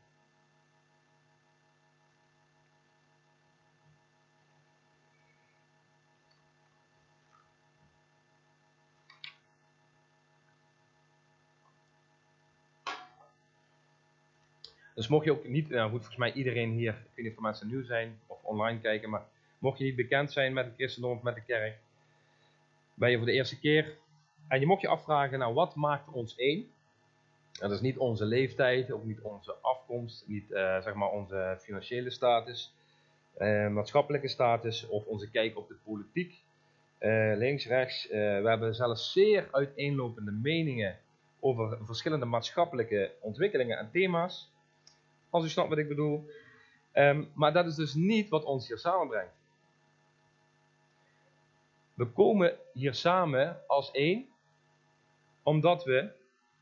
Dus 15.00 15.08
mocht 15.08 15.26
je 15.26 15.32
ook 15.32 15.48
niet, 15.48 15.70
nou 15.70 15.90
goed, 15.90 16.00
volgens 16.00 16.18
mij 16.18 16.34
iedereen 16.34 16.72
hier, 16.72 16.94
ik 16.94 17.16
weet 17.16 17.26
niet 17.26 17.36
of 17.36 17.44
mensen 17.44 17.68
nieuw 17.68 17.84
zijn 17.84 18.20
of 18.28 18.44
online 18.44 18.80
kijken, 18.80 19.10
maar 19.10 19.26
mocht 19.60 19.78
je 19.78 19.84
niet 19.84 19.96
bekend 19.96 20.32
zijn 20.32 20.54
met 20.54 20.66
het 20.66 20.74
christendom 20.76 21.12
of 21.18 21.22
met 21.22 21.36
de 21.36 21.42
kerk, 21.42 21.78
ben 22.94 23.12
je 23.12 23.18
voor 23.18 23.26
de 23.26 23.32
eerste 23.32 23.60
keer. 23.60 23.98
En 24.48 24.60
je 24.60 24.66
mocht 24.66 24.82
je 24.82 24.88
afvragen, 24.88 25.40
nou 25.40 25.54
wat 25.54 25.76
maakt 25.76 26.12
ons 26.12 26.36
één? 26.36 26.68
Dat 27.52 27.72
is 27.72 27.82
niet 27.82 27.98
onze 27.98 28.26
leeftijd, 28.26 28.92
ook 28.92 29.04
niet 29.04 29.22
onze 29.22 29.56
afkomst, 29.62 30.28
niet 30.28 30.52
uh, 30.52 30.82
zeg 30.82 30.94
maar 30.94 31.10
onze 31.10 31.58
financiële 31.60 32.10
status, 32.10 32.74
uh, 33.38 33.68
maatschappelijke 33.68 34.28
status 34.28 34.88
of 34.88 35.06
onze 35.06 35.30
kijk 35.30 35.58
op 35.58 35.68
de 35.68 35.76
politiek. 35.84 36.44
Uh, 37.00 37.38
links, 37.38 37.66
rechts. 37.68 38.08
we 38.10 38.44
hebben 38.46 38.76
zelfs 38.76 39.12
zeer 39.12 39.48
uiteenlopende 39.52 40.32
meningen 40.32 40.98
over 41.40 41.78
verschillende 41.82 42.26
maatschappelijke 42.26 43.12
ontwikkelingen 43.22 43.78
en 43.78 43.92
thema's. 43.92 44.58
Als 45.30 45.46
u 45.46 45.50
snapt 45.50 45.70
wat 45.70 45.78
ik 45.78 45.88
bedoel. 45.88 46.30
Um, 46.94 47.32
maar 47.34 47.54
dat 47.54 47.66
is 47.66 47.76
dus 47.76 47.94
niet 47.94 48.30
wat 48.30 48.44
ons 48.44 48.68
hier 48.68 48.78
samenbrengt. 48.78 49.34
We 51.94 52.06
komen 52.06 52.58
hier 52.74 52.94
samen 52.94 53.62
als 53.68 53.92
één, 53.92 54.28
omdat 55.44 55.84
we 55.84 56.12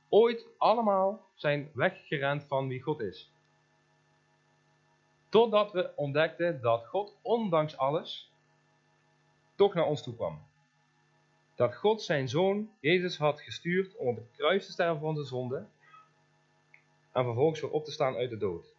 ooit 0.10 0.46
allemaal 0.58 1.26
zijn 1.36 1.72
weggerend 1.74 2.44
van 2.44 2.68
wie 2.68 2.82
God 2.82 3.00
is. 3.00 3.32
Totdat 5.30 5.72
we 5.72 5.92
ontdekten 5.96 6.62
dat 6.62 6.86
God, 6.86 7.16
ondanks 7.22 7.78
alles, 7.78 8.32
toch 9.56 9.74
naar 9.74 9.86
ons 9.86 10.04
toe 10.04 10.16
kwam. 10.16 10.46
Dat 11.56 11.76
God 11.76 12.02
zijn 12.02 12.30
zoon, 12.30 12.70
Jezus, 12.80 13.18
had 13.18 13.42
gestuurd 13.42 13.96
om 13.96 14.08
op 14.08 14.16
het 14.16 14.32
kruis 14.36 14.66
te 14.66 14.72
sterven 14.72 15.00
voor 15.00 15.10
onze 15.10 15.24
zonde 15.24 15.66
en 17.18 17.24
vervolgens 17.24 17.62
weer 17.62 17.70
op 17.70 17.86
te 17.86 17.92
staan 17.92 18.16
uit 18.16 18.30
de 18.30 18.38
dood. 18.38 18.76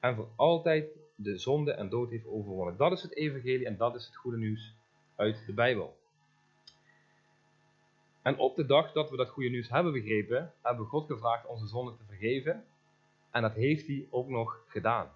En 0.00 0.14
voor 0.14 0.28
altijd 0.36 0.86
de 1.14 1.38
zonde 1.38 1.72
en 1.72 1.88
dood 1.88 2.10
heeft 2.10 2.26
overwonnen. 2.26 2.76
Dat 2.76 2.92
is 2.92 3.02
het 3.02 3.16
evangelie 3.16 3.66
en 3.66 3.76
dat 3.76 3.94
is 3.94 4.06
het 4.06 4.16
goede 4.16 4.36
nieuws 4.36 4.74
uit 5.16 5.42
de 5.46 5.52
Bijbel. 5.52 5.96
En 8.22 8.38
op 8.38 8.56
de 8.56 8.66
dag 8.66 8.92
dat 8.92 9.10
we 9.10 9.16
dat 9.16 9.28
goede 9.28 9.48
nieuws 9.48 9.68
hebben 9.68 9.92
begrepen, 9.92 10.52
hebben 10.62 10.82
we 10.84 10.90
God 10.90 11.06
gevraagd 11.06 11.46
onze 11.46 11.66
zonde 11.66 11.96
te 11.96 12.04
vergeven. 12.08 12.64
En 13.30 13.42
dat 13.42 13.54
heeft 13.54 13.86
hij 13.86 14.06
ook 14.10 14.28
nog 14.28 14.64
gedaan. 14.66 15.10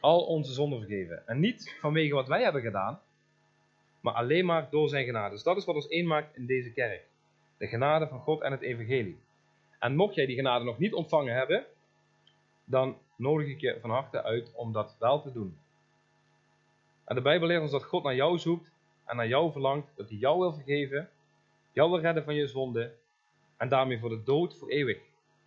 Al 0.00 0.24
onze 0.24 0.52
zonden 0.52 0.78
vergeven. 0.78 1.26
En 1.26 1.40
niet 1.40 1.76
vanwege 1.80 2.14
wat 2.14 2.28
wij 2.28 2.42
hebben 2.42 2.62
gedaan, 2.62 3.00
maar 4.00 4.14
alleen 4.14 4.44
maar 4.44 4.70
door 4.70 4.88
zijn 4.88 5.04
genade. 5.04 5.34
Dus 5.34 5.42
dat 5.42 5.56
is 5.56 5.64
wat 5.64 5.74
ons 5.74 5.88
één 5.88 6.06
maakt 6.06 6.36
in 6.36 6.46
deze 6.46 6.72
kerk. 6.72 7.04
De 7.56 7.66
genade 7.66 8.08
van 8.08 8.20
God 8.20 8.40
en 8.40 8.52
het 8.52 8.62
evangelie. 8.62 9.24
En 9.78 9.96
mocht 9.96 10.14
jij 10.14 10.26
die 10.26 10.36
genade 10.36 10.64
nog 10.64 10.78
niet 10.78 10.94
ontvangen 10.94 11.34
hebben, 11.34 11.66
dan 12.64 12.98
nodig 13.16 13.48
ik 13.48 13.60
je 13.60 13.78
van 13.80 13.90
harte 13.90 14.22
uit 14.22 14.52
om 14.54 14.72
dat 14.72 14.96
wel 14.98 15.22
te 15.22 15.32
doen. 15.32 15.58
En 17.04 17.14
de 17.14 17.20
Bijbel 17.20 17.48
leert 17.48 17.62
ons 17.62 17.70
dat 17.70 17.84
God 17.84 18.02
naar 18.02 18.14
jou 18.14 18.38
zoekt 18.38 18.70
en 19.04 19.16
naar 19.16 19.28
jou 19.28 19.52
verlangt, 19.52 19.96
dat 19.96 20.08
hij 20.08 20.18
jou 20.18 20.38
wil 20.38 20.52
vergeven, 20.52 21.10
jou 21.72 21.90
wil 21.90 22.00
redden 22.00 22.24
van 22.24 22.34
je 22.34 22.46
zonde 22.46 22.94
en 23.56 23.68
daarmee 23.68 23.98
voor 23.98 24.08
de 24.08 24.22
dood 24.22 24.56
voor 24.56 24.68
eeuwig. 24.68 24.98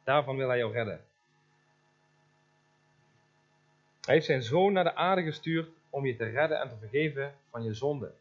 Daarvan 0.03 0.37
wil 0.37 0.47
hij 0.47 0.57
jou 0.57 0.73
redden. 0.73 1.01
Hij 4.01 4.13
heeft 4.13 4.25
zijn 4.25 4.43
zoon 4.43 4.73
naar 4.73 4.83
de 4.83 4.95
aarde 4.95 5.23
gestuurd 5.23 5.69
om 5.89 6.05
je 6.05 6.15
te 6.15 6.25
redden 6.25 6.59
en 6.59 6.69
te 6.69 6.77
vergeven 6.77 7.35
van 7.49 7.63
je 7.63 7.73
zonde. 7.73 8.11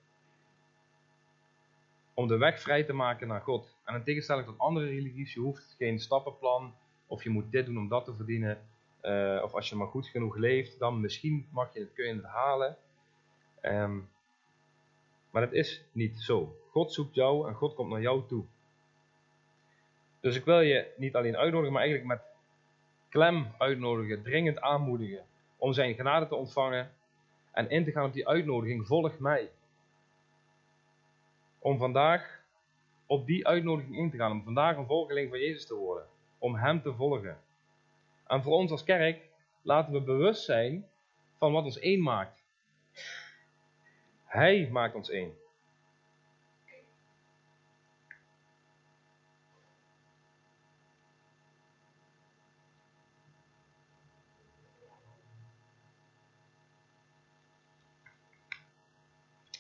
Om 2.15 2.29
de 2.29 2.37
weg 2.37 2.61
vrij 2.61 2.85
te 2.85 2.93
maken 2.93 3.29
naar 3.29 3.41
God. 3.41 3.77
En 3.89 3.95
in 3.95 4.03
tegenstelling 4.03 4.47
tot 4.47 4.59
andere 4.59 4.87
religies, 4.87 5.35
je 5.35 5.41
hoeft 5.41 5.75
geen 5.79 5.99
stappenplan 5.99 6.75
of 7.07 7.23
je 7.23 7.31
moet 7.31 7.51
dit 7.53 7.67
doen 7.67 7.79
om 7.79 7.89
dat 7.89 8.05
te 8.05 8.15
verdienen. 8.15 8.59
eh, 9.01 9.41
of 9.43 9.55
als 9.55 9.69
je 9.69 9.77
maar 9.77 9.87
goed 9.87 10.07
genoeg 10.07 10.37
leeft, 10.37 10.79
dan 10.79 11.01
misschien 11.01 11.47
mag 11.51 11.75
je 11.75 11.81
het, 11.81 11.93
kun 11.93 12.07
je 12.07 12.15
het 12.15 12.25
halen. 12.25 12.77
Ehm, 13.61 13.97
maar 15.31 15.43
dat 15.43 15.53
is 15.53 15.85
niet 15.93 16.21
zo. 16.21 16.57
God 16.71 16.93
zoekt 16.93 17.15
jou 17.15 17.49
en 17.49 17.55
God 17.55 17.75
komt 17.75 17.91
naar 17.91 18.01
jou 18.01 18.27
toe. 18.27 18.45
Dus 20.21 20.37
ik 20.37 20.45
wil 20.45 20.61
je 20.61 20.93
niet 20.97 21.15
alleen 21.15 21.37
uitnodigen, 21.37 21.73
maar 21.73 21.83
eigenlijk 21.83 22.11
met 22.11 22.23
klem 23.09 23.47
uitnodigen, 23.59 24.23
dringend 24.23 24.61
aanmoedigen 24.61 25.25
om 25.57 25.73
zijn 25.73 25.95
genade 25.95 26.29
te 26.29 26.35
ontvangen 26.35 26.91
en 27.53 27.71
in 27.71 27.85
te 27.85 27.91
gaan 27.91 28.07
op 28.07 28.13
die 28.13 28.29
uitnodiging, 28.29 28.87
volg 28.87 29.19
mij. 29.19 29.51
Om 31.59 31.79
vandaag 31.79 32.38
op 33.09 33.27
die 33.27 33.47
uitnodiging 33.47 33.97
in 33.97 34.11
te 34.11 34.17
gaan, 34.17 34.33
om 34.33 34.43
vandaag 34.43 34.77
een 34.77 34.87
volgeling 34.87 35.31
van 35.31 35.39
Jezus 35.39 35.67
te 35.67 35.75
worden, 35.75 36.07
om 36.39 36.55
Hem 36.55 36.83
te 36.83 36.95
volgen. 36.95 37.39
En 38.27 38.43
voor 38.43 38.53
ons 38.53 38.71
als 38.71 38.85
kerk 38.85 39.29
laten 39.63 39.93
we 39.93 40.01
bewust 40.01 40.45
zijn 40.45 40.87
van 41.39 41.53
wat 41.53 41.65
ons 41.65 41.79
één 41.79 42.03
maakt. 42.03 42.43
Hij 44.25 44.69
maakt 44.71 44.95
ons 44.95 45.11
één. 45.11 45.37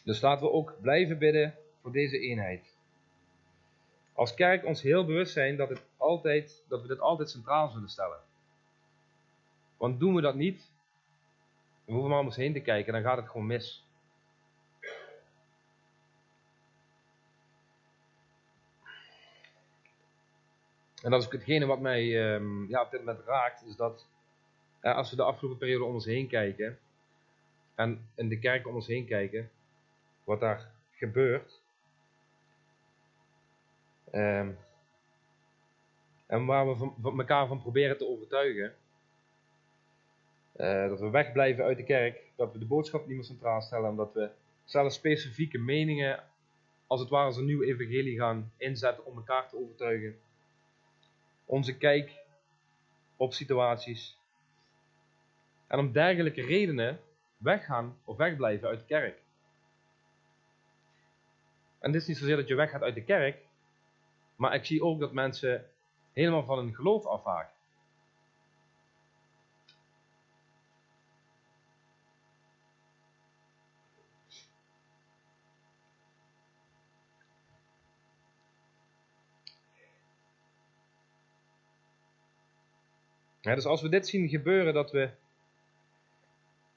Dus 0.04 0.20
laten 0.20 0.46
we 0.46 0.52
ook 0.52 0.76
blijven 0.80 1.18
bidden 1.18 1.54
voor 1.80 1.92
deze 1.92 2.18
eenheid. 2.18 2.77
Als 4.18 4.34
kerk 4.34 4.64
ons 4.64 4.82
heel 4.82 5.04
bewust 5.04 5.32
zijn 5.32 5.56
dat, 5.56 5.68
het 5.68 5.82
altijd, 5.96 6.64
dat 6.68 6.82
we 6.82 6.88
dit 6.88 7.00
altijd 7.00 7.30
centraal 7.30 7.68
zullen 7.68 7.88
stellen. 7.88 8.18
Want 9.76 10.00
doen 10.00 10.14
we 10.14 10.20
dat 10.20 10.34
niet, 10.34 10.70
we 11.84 11.92
hoeven 11.92 12.10
maar 12.10 12.18
om 12.18 12.26
ons 12.26 12.36
heen 12.36 12.52
te 12.52 12.60
kijken, 12.60 12.92
dan 12.92 13.02
gaat 13.02 13.16
het 13.16 13.28
gewoon 13.28 13.46
mis. 13.46 13.86
En 21.02 21.10
dat 21.10 21.22
is 21.22 21.28
hetgene 21.30 21.66
wat 21.66 21.80
mij 21.80 22.32
um, 22.34 22.68
ja, 22.68 22.82
op 22.82 22.90
dit 22.90 23.04
moment 23.04 23.24
raakt, 23.26 23.66
is 23.66 23.76
dat 23.76 24.06
eh, 24.80 24.96
als 24.96 25.10
we 25.10 25.16
de 25.16 25.22
afgelopen 25.22 25.58
periode 25.58 25.84
om 25.84 25.94
ons 25.94 26.04
heen 26.04 26.28
kijken, 26.28 26.78
en 27.74 28.08
in 28.14 28.28
de 28.28 28.38
kerk 28.38 28.66
om 28.66 28.74
ons 28.74 28.86
heen 28.86 29.06
kijken, 29.06 29.50
wat 30.24 30.40
daar 30.40 30.70
gebeurt, 30.90 31.57
um, 34.12 34.58
en 36.26 36.46
waar 36.46 36.68
we 36.68 36.76
van, 36.76 36.94
van 37.00 37.18
elkaar 37.18 37.46
van 37.46 37.62
proberen 37.62 37.98
te 37.98 38.08
overtuigen, 38.08 38.74
uh, 40.56 40.88
dat 40.88 41.00
we 41.00 41.10
wegblijven 41.10 41.64
uit 41.64 41.76
de 41.76 41.84
kerk, 41.84 42.22
dat 42.36 42.52
we 42.52 42.58
de 42.58 42.64
boodschap 42.64 43.06
niet 43.06 43.16
meer 43.16 43.24
centraal 43.24 43.60
stellen, 43.60 43.90
omdat 43.90 44.12
we 44.12 44.30
zelfs 44.64 44.94
specifieke 44.94 45.58
meningen, 45.58 46.22
als 46.86 47.00
het 47.00 47.08
ware 47.08 47.26
als 47.26 47.36
een 47.36 47.44
nieuw 47.44 47.62
evangelie 47.62 48.18
gaan 48.18 48.52
inzetten 48.56 49.04
om 49.04 49.16
elkaar 49.16 49.48
te 49.48 49.56
overtuigen. 49.56 50.18
Onze 51.44 51.76
kijk 51.76 52.12
op 53.16 53.32
situaties. 53.32 54.18
En 55.66 55.78
om 55.78 55.92
dergelijke 55.92 56.42
redenen 56.42 57.00
weggaan 57.36 57.98
of 58.04 58.16
wegblijven 58.16 58.68
uit 58.68 58.78
de 58.78 58.86
kerk. 58.86 59.18
En 61.78 61.92
dit 61.92 62.00
is 62.00 62.08
niet 62.08 62.16
zozeer 62.16 62.36
dat 62.36 62.48
je 62.48 62.54
weggaat 62.54 62.82
uit 62.82 62.94
de 62.94 63.04
kerk, 63.04 63.46
maar 64.38 64.54
ik 64.54 64.64
zie 64.64 64.82
ook 64.82 65.00
dat 65.00 65.12
mensen 65.12 65.64
helemaal 66.12 66.44
van 66.44 66.58
hun 66.58 66.74
geloof 66.74 67.06
afhaken. 67.06 67.56
dus 83.54 83.64
als 83.64 83.82
we 83.82 83.88
dit 83.88 84.08
zien 84.08 84.28
gebeuren, 84.28 84.74
dat 84.74 84.90
we 84.90 85.10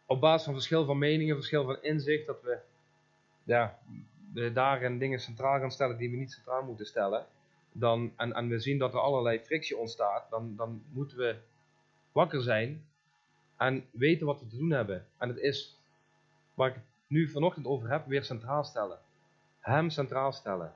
op 0.05 0.21
basis 0.21 0.43
van 0.43 0.53
verschil 0.53 0.85
van 0.85 0.97
meningen, 0.97 1.35
verschil 1.35 1.63
van 1.63 1.83
inzicht, 1.83 2.25
dat 2.25 2.41
we 2.41 2.59
ja, 3.43 3.79
daarin 4.53 4.99
dingen 4.99 5.19
centraal 5.19 5.59
gaan 5.59 5.71
stellen 5.71 5.97
die 5.97 6.09
we 6.09 6.17
niet 6.17 6.31
centraal 6.31 6.63
moeten 6.63 6.85
stellen, 6.85 7.25
dan, 7.71 8.13
en, 8.17 8.33
en 8.33 8.47
we 8.47 8.59
zien 8.59 8.77
dat 8.77 8.93
er 8.93 8.99
allerlei 8.99 9.39
frictie 9.39 9.77
ontstaat, 9.77 10.29
dan, 10.29 10.55
dan 10.55 10.83
moeten 10.91 11.17
we 11.17 11.35
wakker 12.11 12.41
zijn 12.41 12.85
en 13.57 13.85
weten 13.91 14.25
wat 14.25 14.39
we 14.39 14.47
te 14.47 14.57
doen 14.57 14.71
hebben. 14.71 15.07
En 15.17 15.27
het 15.27 15.37
is, 15.37 15.77
waar 16.53 16.69
ik 16.69 16.73
het 16.73 16.83
nu 17.07 17.29
vanochtend 17.29 17.65
over 17.65 17.89
heb, 17.89 18.05
weer 18.05 18.23
centraal 18.23 18.63
stellen. 18.63 18.99
Hem 19.59 19.89
centraal 19.89 20.31
stellen. 20.31 20.73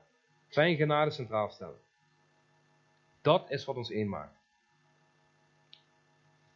Zijn 0.48 0.76
genade 0.76 1.12
centraal 1.12 1.50
stellen. 1.50 1.80
Dat 3.22 3.52
is 3.52 3.66
wat 3.66 3.76
ons 3.76 3.90
een 3.90 4.10
maakt. 4.10 4.38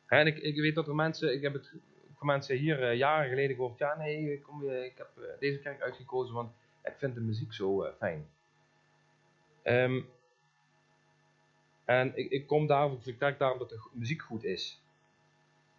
En 0.07 0.27
ik, 0.27 0.37
ik 0.37 0.55
weet 0.55 0.75
dat 0.75 0.87
er 0.87 0.95
mensen, 0.95 1.33
ik 1.33 1.41
heb 1.41 1.53
het 1.53 1.73
van 2.17 2.27
mensen 2.27 2.57
hier 2.57 2.81
uh, 2.81 2.97
jaren 2.97 3.29
geleden 3.29 3.55
gehoord, 3.55 3.77
ja 3.77 3.97
nee, 3.97 4.41
kom, 4.41 4.69
ik 4.69 4.97
heb 4.97 5.09
uh, 5.17 5.25
deze 5.39 5.59
kerk 5.59 5.81
uitgekozen, 5.81 6.35
want 6.35 6.51
ik 6.83 6.93
vind 6.97 7.15
de 7.15 7.21
muziek 7.21 7.53
zo 7.53 7.83
uh, 7.83 7.89
fijn. 7.97 8.29
Um, 9.63 10.09
en 11.89 12.11
ik, 12.15 12.31
ik 12.31 12.47
kom 12.47 12.67
daar, 12.67 12.91
ik 12.91 13.01
vertrek 13.01 13.39
daar 13.39 13.51
omdat 13.51 13.69
de 13.69 13.89
muziek 13.93 14.21
goed 14.21 14.43
is. 14.43 14.81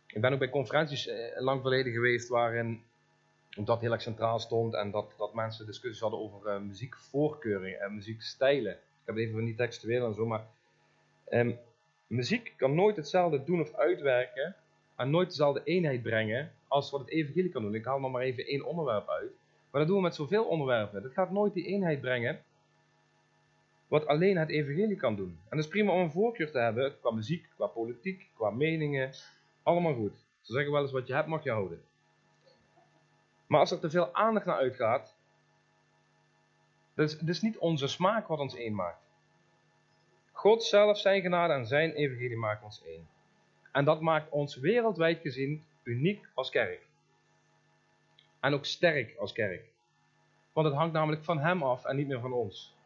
Ik 0.07 0.21
ben 0.21 0.33
ook 0.33 0.39
bij 0.39 0.51
conferenties 0.51 1.11
lang 1.37 1.61
verleden 1.61 1.93
geweest 1.93 2.29
waarin 2.29 2.83
dat 3.65 3.81
heel 3.81 3.93
erg 3.93 4.03
centraal 4.03 4.39
stond 4.39 4.75
en 4.75 4.91
dat, 4.91 5.15
dat 5.19 5.35
mensen 5.35 5.67
discussies 5.67 6.01
hadden 6.01 6.21
over 6.21 6.63
muziekvoorkeuringen 6.63 7.81
en 7.81 7.95
muziekstijlen. 7.95 8.73
Ik 8.73 9.07
heb 9.07 9.15
het 9.15 9.25
even 9.25 9.45
niet 9.45 9.57
textueel 9.57 10.07
en 10.07 10.15
zo, 10.15 10.27
maar 10.27 10.47
um, 11.31 11.59
Muziek 12.07 12.55
kan 12.57 12.75
nooit 12.75 12.97
hetzelfde 12.97 13.45
doen 13.45 13.61
of 13.61 13.75
uitwerken 13.75 14.57
en 14.97 15.11
nooit 15.11 15.29
dezelfde 15.29 15.61
eenheid 15.65 16.03
brengen 16.03 16.53
als 16.69 16.91
wat 16.91 17.01
het 17.01 17.11
evangelie 17.11 17.51
kan 17.51 17.63
doen. 17.63 17.75
Ik 17.75 17.85
haal 17.85 18.01
nog 18.01 18.11
maar 18.11 18.23
even 18.23 18.47
één 18.47 18.65
onderwerp 18.65 19.09
uit. 19.09 19.31
Maar 19.71 19.81
dat 19.81 19.87
doen 19.87 19.97
we 19.97 20.03
met 20.03 20.15
zoveel 20.15 20.45
onderwerpen. 20.45 21.03
Dat 21.03 21.13
gaat 21.13 21.31
nooit 21.31 21.55
die 21.55 21.67
eenheid 21.67 22.01
brengen 22.01 22.43
wat 23.91 24.07
alleen 24.07 24.36
het 24.36 24.49
evangelie 24.49 24.97
kan 24.97 25.16
doen. 25.16 25.38
En 25.49 25.57
het 25.57 25.64
is 25.64 25.68
prima 25.68 25.93
om 25.93 26.01
een 26.01 26.11
voorkeur 26.11 26.51
te 26.51 26.59
hebben 26.59 27.01
qua 27.01 27.11
muziek, 27.11 27.49
qua 27.55 27.66
politiek, 27.66 28.28
qua 28.34 28.51
meningen. 28.51 29.12
Allemaal 29.62 29.95
goed. 29.95 30.16
Ze 30.41 30.53
zeggen 30.53 30.72
wel 30.72 30.82
eens 30.82 30.93
wat 30.93 31.07
je 31.07 31.14
hebt 31.14 31.26
mag 31.26 31.45
je 31.45 31.51
houden. 31.51 31.82
Maar 33.47 33.61
als 33.61 33.70
er 33.70 33.78
te 33.78 33.91
veel 33.91 34.14
aandacht 34.14 34.47
naar 34.47 34.57
uitgaat, 34.57 35.14
is, 36.95 37.18
dat 37.18 37.28
is 37.28 37.41
niet 37.41 37.59
onze 37.59 37.88
smaak 37.88 38.26
wat 38.26 38.38
ons 38.38 38.57
een 38.57 38.74
maakt. 38.74 39.03
God 40.32 40.64
zelf, 40.64 40.99
zijn 40.99 41.20
genade 41.20 41.53
en 41.53 41.66
zijn 41.66 41.93
evangelie 41.93 42.36
maken 42.36 42.64
ons 42.64 42.82
één. 42.84 43.09
En 43.72 43.84
dat 43.84 44.01
maakt 44.01 44.30
ons 44.30 44.57
wereldwijd 44.57 45.20
gezien 45.20 45.64
uniek 45.82 46.28
als 46.34 46.51
kerk. 46.51 46.86
En 48.41 48.55
ook 48.55 48.64
sterk 48.64 49.16
als 49.16 49.32
kerk. 49.32 49.64
Want 50.53 50.66
het 50.66 50.76
hangt 50.76 50.93
namelijk 50.93 51.24
van 51.24 51.38
hem 51.38 51.62
af 51.62 51.84
en 51.84 51.97
niet 51.97 52.09
meer 52.09 52.20
van 52.20 52.32
ons. 52.32 52.78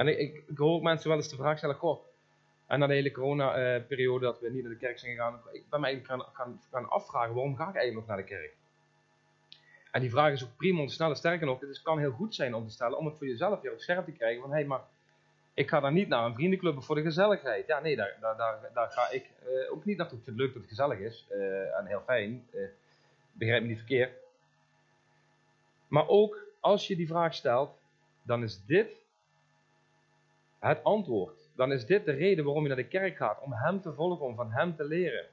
En 0.00 0.08
ik, 0.08 0.42
ik, 0.46 0.58
hoor 0.58 0.82
mensen 0.82 1.08
wel 1.08 1.16
eens 1.16 1.28
de 1.28 1.36
vraag 1.36 1.58
stellen, 1.58 1.76
goh, 1.76 2.04
en 2.66 2.78
na 2.78 2.86
de 2.86 2.94
hele 2.94 3.10
corona-periode 3.10 4.24
dat 4.24 4.40
we 4.40 4.50
niet 4.50 4.62
naar 4.62 4.72
de 4.72 4.78
kerk 4.78 4.98
zijn 4.98 5.12
gegaan, 5.12 5.40
ik 5.52 5.68
ben 5.70 5.80
me 5.80 5.86
eigenlijk 5.86 6.32
gaan, 6.32 6.60
gaan, 6.70 6.88
afvragen, 6.88 7.34
waarom 7.34 7.56
ga 7.56 7.68
ik 7.68 7.74
eigenlijk 7.74 7.94
nog 7.94 8.06
naar 8.06 8.26
de 8.26 8.34
kerk? 8.34 8.54
En 9.90 10.00
die 10.00 10.10
vraag 10.10 10.32
is 10.32 10.44
ook 10.44 10.56
prima 10.56 10.80
om 10.80 10.86
te 10.86 10.92
stellen. 10.92 11.16
Sterker 11.16 11.46
nog, 11.46 11.60
het 11.60 11.82
kan 11.82 11.98
heel 11.98 12.10
goed 12.10 12.34
zijn 12.34 12.54
om 12.54 12.66
te 12.66 12.72
stellen, 12.72 12.98
om 12.98 13.06
het 13.06 13.16
voor 13.16 13.26
jezelf 13.26 13.60
weer 13.60 13.72
op 13.72 13.80
scherp 13.80 14.04
te 14.04 14.12
krijgen. 14.12 14.40
Van 14.40 14.50
hé, 14.50 14.56
hey, 14.56 14.66
maar 14.66 14.80
ik 15.54 15.68
ga 15.68 15.80
daar 15.80 15.92
niet 15.92 16.08
naar 16.08 16.24
een 16.24 16.34
vriendenclub 16.34 16.82
voor 16.82 16.94
de 16.94 17.02
gezelligheid. 17.02 17.66
Ja, 17.66 17.80
nee, 17.80 17.96
daar, 17.96 18.16
daar, 18.20 18.70
daar, 18.74 18.90
ga 18.90 19.10
ik 19.10 19.30
uh, 19.48 19.72
ook 19.72 19.84
niet 19.84 19.96
naartoe. 19.96 20.18
Ik 20.18 20.26
het 20.26 20.34
leuk 20.34 20.52
dat 20.52 20.62
het 20.62 20.68
gezellig 20.70 20.98
is 20.98 21.26
uh, 21.30 21.78
en 21.78 21.86
heel 21.86 22.02
fijn. 22.06 22.46
Uh, 22.54 22.68
begrijp 23.32 23.62
me 23.62 23.68
niet 23.68 23.78
verkeerd. 23.78 24.12
Maar 25.88 26.08
ook 26.08 26.38
als 26.60 26.86
je 26.86 26.96
die 26.96 27.06
vraag 27.06 27.34
stelt, 27.34 27.78
dan 28.22 28.42
is 28.42 28.64
dit 28.64 28.99
het 30.68 30.84
antwoord. 30.84 31.50
Dan 31.54 31.72
is 31.72 31.86
dit 31.86 32.04
de 32.04 32.12
reden 32.12 32.44
waarom 32.44 32.62
je 32.62 32.68
naar 32.68 32.76
de 32.76 32.88
kerk 32.88 33.16
gaat. 33.16 33.40
Om 33.42 33.52
hem 33.52 33.80
te 33.80 33.92
volgen, 33.92 34.26
om 34.26 34.34
van 34.34 34.52
hem 34.52 34.76
te 34.76 34.84
leren. 34.84 35.26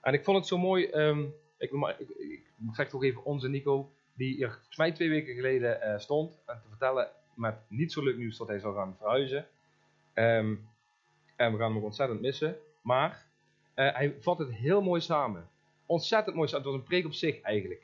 En 0.00 0.12
ik 0.12 0.24
vond 0.24 0.36
het 0.36 0.46
zo 0.46 0.58
mooi. 0.58 0.90
Um, 0.92 1.34
ik, 1.58 1.70
ik, 1.98 2.08
ik, 2.18 2.42
zeg 2.72 2.88
toch 2.88 3.04
even 3.04 3.24
onze 3.24 3.48
Nico, 3.48 3.90
die 4.14 4.42
er 4.42 4.50
volgens 4.50 4.76
mij 4.76 4.92
twee 4.92 5.08
weken 5.08 5.34
geleden 5.34 5.80
uh, 5.82 5.98
stond 5.98 6.32
en 6.46 6.60
te 6.62 6.68
vertellen 6.68 7.08
met 7.34 7.54
niet 7.68 7.92
zo 7.92 8.02
leuk 8.02 8.16
nieuws 8.16 8.36
dat 8.36 8.48
hij 8.48 8.58
zou 8.58 8.74
gaan 8.74 8.96
verhuizen. 8.98 9.46
Um, 10.14 10.68
en 11.36 11.52
we 11.52 11.58
gaan 11.58 11.74
hem 11.74 11.84
ontzettend 11.84 12.20
missen. 12.20 12.56
Maar 12.80 13.26
uh, 13.76 13.94
hij 13.94 14.16
vat 14.20 14.38
het 14.38 14.52
heel 14.52 14.82
mooi 14.82 15.00
samen. 15.00 15.48
Ontzettend 15.86 16.36
mooi 16.36 16.48
samen. 16.48 16.64
Het 16.64 16.74
was 16.74 16.82
een 16.82 16.88
preek 16.88 17.06
op 17.06 17.12
zich 17.12 17.40
eigenlijk. 17.40 17.82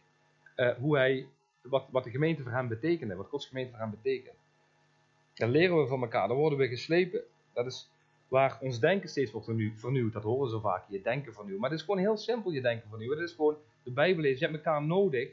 Uh, 0.56 0.74
hoe 0.74 0.96
hij 0.96 1.26
wat, 1.62 1.86
wat 1.90 2.04
de 2.04 2.10
gemeente 2.10 2.42
voor 2.42 2.52
hem 2.52 2.68
betekende, 2.68 3.14
wat 3.14 3.28
Gods 3.28 3.46
gemeente 3.46 3.70
voor 3.70 3.80
hem 3.80 3.90
betekent. 3.90 4.36
Dan 5.36 5.50
leren 5.50 5.80
we 5.80 5.86
van 5.86 6.02
elkaar, 6.02 6.28
dan 6.28 6.36
worden 6.36 6.58
we 6.58 6.68
geslepen. 6.68 7.20
Dat 7.52 7.66
is 7.66 7.90
waar 8.28 8.58
ons 8.60 8.80
denken 8.80 9.08
steeds 9.08 9.32
wordt 9.32 9.46
vernieuwd. 9.76 10.12
Dat 10.12 10.22
horen 10.22 10.44
we 10.44 10.50
zo 10.50 10.60
vaak, 10.60 10.84
je 10.88 11.02
denken 11.02 11.34
vernieuwd. 11.34 11.58
Maar 11.58 11.70
het 11.70 11.78
is 11.78 11.84
gewoon 11.84 12.00
heel 12.00 12.16
simpel, 12.16 12.50
je 12.50 12.60
denken 12.60 12.88
vernieuwen. 12.88 13.18
Het 13.18 13.28
is 13.28 13.34
gewoon 13.34 13.56
de 13.82 13.90
Bijbel 13.90 14.22
lezen. 14.22 14.38
Je 14.38 14.52
hebt 14.52 14.66
elkaar 14.66 14.82
nodig 14.82 15.28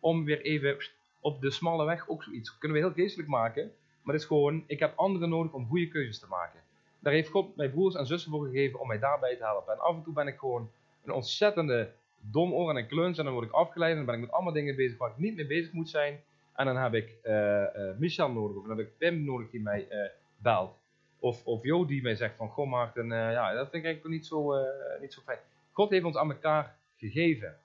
om 0.00 0.24
weer 0.24 0.40
even 0.40 0.76
op 1.20 1.40
de 1.40 1.50
smalle 1.50 1.84
weg 1.84 2.08
ook 2.08 2.22
zoiets. 2.22 2.58
kunnen 2.58 2.78
we 2.78 2.84
heel 2.84 2.94
geestelijk 2.94 3.28
maken. 3.28 3.72
Maar 4.02 4.14
het 4.14 4.22
is 4.22 4.28
gewoon, 4.28 4.64
ik 4.66 4.78
heb 4.78 4.92
anderen 4.96 5.28
nodig 5.28 5.52
om 5.52 5.66
goede 5.66 5.88
keuzes 5.88 6.18
te 6.18 6.26
maken. 6.28 6.60
Daar 6.98 7.12
heeft 7.12 7.28
God 7.28 7.56
mijn 7.56 7.70
broers 7.70 7.94
en 7.94 8.06
zussen 8.06 8.30
voor 8.30 8.46
gegeven 8.46 8.80
om 8.80 8.88
mij 8.88 8.98
daarbij 8.98 9.36
te 9.36 9.44
helpen. 9.44 9.72
En 9.72 9.78
af 9.78 9.96
en 9.96 10.02
toe 10.02 10.12
ben 10.12 10.26
ik 10.26 10.38
gewoon 10.38 10.70
een 11.04 11.12
ontzettende 11.12 11.92
domoor 12.20 12.70
en 12.70 12.76
een 12.76 12.86
kluns. 12.86 13.18
En 13.18 13.24
dan 13.24 13.32
word 13.34 13.46
ik 13.46 13.52
afgeleid 13.52 13.90
en 13.90 13.96
dan 13.96 14.06
ben 14.06 14.14
ik 14.14 14.20
met 14.20 14.30
allemaal 14.30 14.52
dingen 14.52 14.76
bezig 14.76 14.98
waar 14.98 15.10
ik 15.10 15.18
niet 15.18 15.36
mee 15.36 15.46
bezig 15.46 15.72
moet 15.72 15.88
zijn. 15.88 16.20
En 16.54 16.66
dan 16.66 16.76
heb 16.76 16.94
ik 16.94 17.16
uh, 17.24 17.32
uh, 17.32 17.96
Michel 17.96 18.30
nodig, 18.30 18.56
of 18.56 18.66
dan 18.66 18.78
heb 18.78 18.86
ik 18.86 18.98
Pim 18.98 19.24
nodig 19.24 19.50
die 19.50 19.60
mij 19.60 19.86
uh, 19.90 20.10
belt. 20.36 20.76
Of, 21.18 21.46
of 21.46 21.62
Jo 21.62 21.86
die 21.86 22.02
mij 22.02 22.14
zegt 22.14 22.36
van, 22.36 22.48
goh 22.48 22.68
Maarten, 22.68 23.08
ja, 23.08 23.52
dat 23.52 23.70
vind 23.70 23.84
ik 23.84 23.84
eigenlijk 23.84 24.14
niet 24.14 24.26
zo, 24.26 24.64
niet 25.00 25.12
zo 25.12 25.20
fijn. 25.24 25.38
God 25.72 25.90
heeft 25.90 26.04
ons 26.04 26.16
aan 26.16 26.30
elkaar 26.30 26.76
gegeven. 26.96 27.56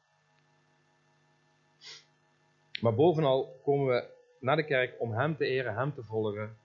Maar 2.81 2.95
bovenal 2.95 3.59
komen 3.63 3.87
we 3.87 4.03
naar 4.39 4.55
de 4.55 4.65
kerk 4.65 4.95
om 4.99 5.13
Hem 5.13 5.37
te 5.37 5.45
eren, 5.45 5.75
Hem 5.75 5.93
te 5.93 6.03
volgen 6.03 6.57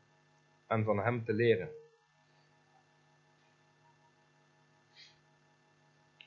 en 0.67 0.85
van 0.85 0.99
Hem 0.99 1.25
te 1.25 1.33
leren. 1.33 1.69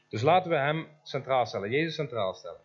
Dus 0.09 0.21
laten 0.21 0.49
we 0.49 0.57
Hem 0.57 0.87
centraal 1.03 1.45
stellen, 1.45 1.69
Jezus 1.69 1.95
centraal 1.95 2.33
stellen. 2.33 2.61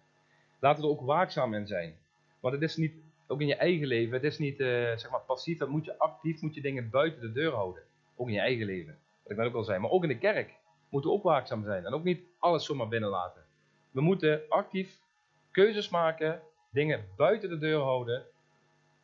Laten 0.58 0.82
we 0.82 0.88
er 0.88 0.94
ook 0.94 1.06
waakzaam 1.06 1.54
in 1.54 1.66
zijn. 1.66 1.96
Want 2.40 2.54
het 2.54 2.62
is 2.62 2.76
niet, 2.76 2.94
ook 3.32 3.40
in 3.40 3.46
je 3.46 3.56
eigen 3.56 3.86
leven, 3.86 4.14
het 4.14 4.24
is 4.24 4.38
niet 4.38 4.60
uh, 4.60 4.66
zeg 4.96 5.10
maar 5.10 5.20
passief, 5.20 5.58
dan 5.58 5.68
moet 5.68 5.84
je 5.84 5.98
actief, 5.98 6.40
moet 6.40 6.54
je 6.54 6.60
dingen 6.60 6.90
buiten 6.90 7.20
de 7.20 7.32
deur 7.32 7.52
houden. 7.52 7.82
Ook 8.16 8.26
in 8.26 8.34
je 8.34 8.40
eigen 8.40 8.66
leven, 8.66 8.98
wat 9.22 9.32
ik 9.32 9.38
net 9.38 9.46
ook 9.46 9.54
al 9.54 9.64
zei. 9.64 9.78
Maar 9.78 9.90
ook 9.90 10.02
in 10.02 10.08
de 10.08 10.18
kerk 10.18 10.54
moeten 10.88 11.10
we 11.10 11.16
ook 11.16 11.22
waakzaam 11.22 11.64
zijn 11.64 11.84
en 11.84 11.92
ook 11.92 12.04
niet 12.04 12.22
alles 12.38 12.64
zomaar 12.64 12.88
binnenlaten. 12.88 13.42
We 13.90 14.00
moeten 14.00 14.42
actief 14.48 14.98
keuzes 15.50 15.88
maken, 15.88 16.42
dingen 16.70 17.04
buiten 17.16 17.48
de 17.48 17.58
deur 17.58 17.80
houden. 17.80 18.24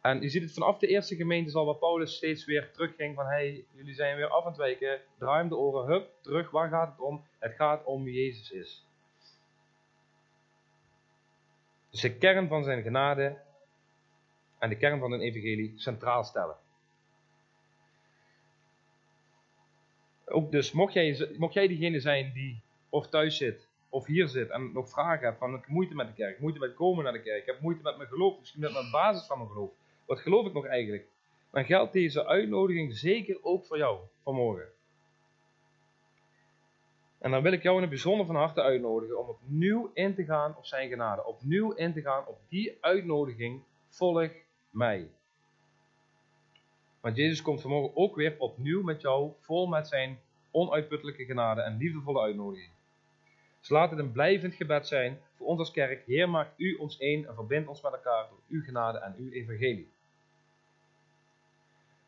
En 0.01 0.21
je 0.21 0.29
ziet 0.29 0.43
het 0.43 0.53
vanaf 0.53 0.79
de 0.79 0.87
eerste 0.87 1.17
gemeente 1.17 1.59
al 1.59 1.65
waar 1.65 1.75
Paulus 1.75 2.17
steeds 2.17 2.45
weer 2.45 2.71
terugging 2.71 3.15
van 3.15 3.27
hey, 3.27 3.65
jullie 3.71 3.95
zijn 3.95 4.17
weer 4.17 4.29
af 4.29 4.43
en 4.43 4.49
het 4.49 4.59
wijken, 4.59 5.01
draai 5.19 5.39
hem 5.39 5.49
de 5.49 5.57
oren, 5.57 5.87
hup, 5.87 6.11
terug, 6.21 6.51
waar 6.51 6.69
gaat 6.69 6.91
het 6.91 7.01
om? 7.01 7.25
Het 7.39 7.55
gaat 7.55 7.85
om 7.85 8.05
wie 8.05 8.25
Jezus 8.25 8.51
is. 8.51 8.87
Dus 11.91 12.01
de 12.01 12.15
kern 12.19 12.49
van 12.49 12.65
zijn 12.65 12.83
genade 12.83 13.37
en 14.59 14.69
de 14.69 14.77
kern 14.77 14.99
van 14.99 15.13
een 15.13 15.21
evangelie 15.21 15.73
centraal 15.77 16.25
stellen. 16.25 16.57
Ook 20.25 20.51
dus, 20.51 20.73
mocht 20.73 20.93
jij, 20.93 21.31
mocht 21.39 21.55
jij 21.55 21.69
diegene 21.69 22.01
zijn 22.01 22.33
die 22.33 22.61
of 22.89 23.09
thuis 23.09 23.37
zit, 23.37 23.69
of 23.89 24.07
hier 24.07 24.29
zit 24.29 24.51
en 24.51 24.73
nog 24.73 24.91
vragen 24.91 25.27
hebt 25.27 25.39
van 25.39 25.55
ik 25.55 25.69
moeite 25.69 25.95
met 25.95 26.07
de 26.07 26.13
kerk, 26.13 26.41
moeite 26.41 26.59
met 26.59 26.75
komen 26.75 27.05
naar 27.05 27.13
de 27.13 27.23
kerk, 27.23 27.41
ik 27.41 27.47
heb 27.47 27.61
moeite 27.61 27.83
met 27.83 27.97
mijn 27.97 28.09
geloof, 28.09 28.39
misschien 28.39 28.61
met 28.61 28.73
mijn 28.73 28.91
basis 28.91 29.27
van 29.27 29.39
mijn 29.39 29.51
geloof. 29.51 29.71
Wat 30.07 30.21
geloof 30.21 30.47
ik 30.47 30.53
nog 30.53 30.67
eigenlijk? 30.67 31.07
Dan 31.51 31.65
geldt 31.65 31.93
deze 31.93 32.27
uitnodiging 32.27 32.97
zeker 32.97 33.39
ook 33.43 33.65
voor 33.67 33.77
jou 33.77 33.99
vanmorgen. 34.23 34.69
En 37.19 37.31
dan 37.31 37.43
wil 37.43 37.53
ik 37.53 37.63
jou 37.63 37.75
in 37.75 37.81
het 37.81 37.91
bijzonder 37.91 38.27
van 38.27 38.37
harte 38.37 38.63
uitnodigen 38.63 39.19
om 39.19 39.29
opnieuw 39.29 39.91
in 39.95 40.15
te 40.15 40.25
gaan 40.25 40.57
op 40.57 40.67
zijn 40.67 40.89
genade. 40.89 41.25
Opnieuw 41.25 41.73
in 41.73 41.93
te 41.93 42.01
gaan 42.01 42.27
op 42.27 42.39
die 42.49 42.79
uitnodiging. 42.81 43.63
Volg 43.89 44.31
mij. 44.71 45.11
Want 47.01 47.17
Jezus 47.17 47.43
komt 47.43 47.61
vanmorgen 47.61 47.97
ook 47.97 48.17
weer 48.17 48.35
opnieuw 48.39 48.83
met 48.83 49.01
jou, 49.01 49.33
vol 49.41 49.67
met 49.67 49.89
zijn 49.89 50.19
onuitputtelijke 50.51 51.25
genade 51.25 51.61
en 51.61 51.77
liefdevolle 51.77 52.21
uitnodiging. 52.21 52.71
Dus 53.61 53.69
laat 53.69 53.91
het 53.91 53.99
een 53.99 54.13
blijvend 54.13 54.55
gebed 54.55 54.87
zijn 54.87 55.21
voor 55.35 55.47
ons 55.47 55.59
als 55.59 55.71
kerk. 55.71 56.07
Heer, 56.07 56.29
maakt 56.31 56.55
u 56.57 56.75
ons 56.75 56.99
één 56.99 57.27
en 57.27 57.35
verbindt 57.35 57.69
ons 57.69 57.83
met 57.83 57.93
elkaar 57.93 58.29
door 58.29 58.41
uw 58.49 58.63
genade 58.63 58.99
en 58.99 59.15
uw 59.19 59.31
evangelie. 59.31 59.89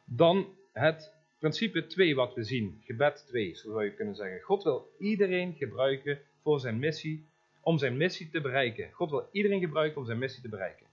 Dan 0.05 0.55
het 0.73 1.13
principe 1.39 1.87
2 1.87 2.15
wat 2.15 2.35
we 2.35 2.45
zien, 2.45 2.81
gebed 2.85 3.25
2, 3.27 3.55
zo 3.55 3.71
zou 3.71 3.85
je 3.85 3.95
kunnen 3.95 4.15
zeggen. 4.15 4.41
God 4.41 4.63
wil 4.63 4.91
iedereen 4.99 5.55
gebruiken 5.55 6.21
voor 6.43 6.61
zijn 6.61 6.79
missie, 6.79 7.25
om 7.61 7.79
zijn 7.79 7.97
missie 7.97 8.31
te 8.31 8.41
bereiken. 8.41 8.91
God 8.93 9.11
wil 9.11 9.29
iedereen 9.33 9.61
gebruiken 9.61 10.01
om 10.01 10.07
zijn 10.07 10.19
missie 10.19 10.43
te 10.43 10.49
bereiken. 10.49 10.87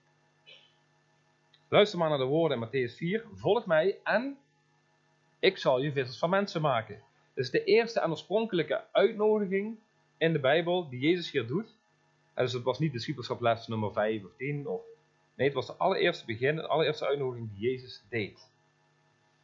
Luister 1.70 1.99
maar 1.99 2.09
naar 2.09 2.18
de 2.18 2.24
woorden 2.24 2.61
in 2.61 2.68
Matthäus 2.68 2.95
4. 2.95 3.26
Volg 3.34 3.65
mij 3.65 3.99
en 4.03 4.38
ik 5.39 5.57
zal 5.57 5.80
je 5.80 5.91
vissers 5.91 6.20
van 6.20 6.30
mensen 6.30 6.61
maken. 6.61 7.01
Dit 7.34 7.45
is 7.45 7.51
de 7.51 7.63
eerste 7.63 7.99
en 7.99 8.09
oorspronkelijke 8.09 8.84
uitnodiging 8.91 9.78
in 10.18 10.34
de 10.34 10.39
Bijbel 10.39 10.89
die 10.89 10.99
Jezus 10.99 11.32
hier 11.32 11.47
doet. 11.47 11.76
En 12.34 12.43
dus 12.43 12.53
het 12.53 12.63
was 12.63 12.80
niet 12.80 12.91
discipelschap 12.91 13.41
les 13.41 13.68
nummer 13.68 13.91
5 13.91 14.24
of 14.24 14.32
10. 14.38 14.68
Of, 14.68 14.82
nee, 15.36 15.47
het 15.47 15.55
was 15.55 15.68
de 15.68 15.74
allereerste 15.74 16.26
begin, 16.26 16.55
de 16.55 16.68
allereerste 16.68 17.07
uitnodiging 17.07 17.49
die 17.53 17.70
Jezus 17.70 18.03
deed. 18.09 18.49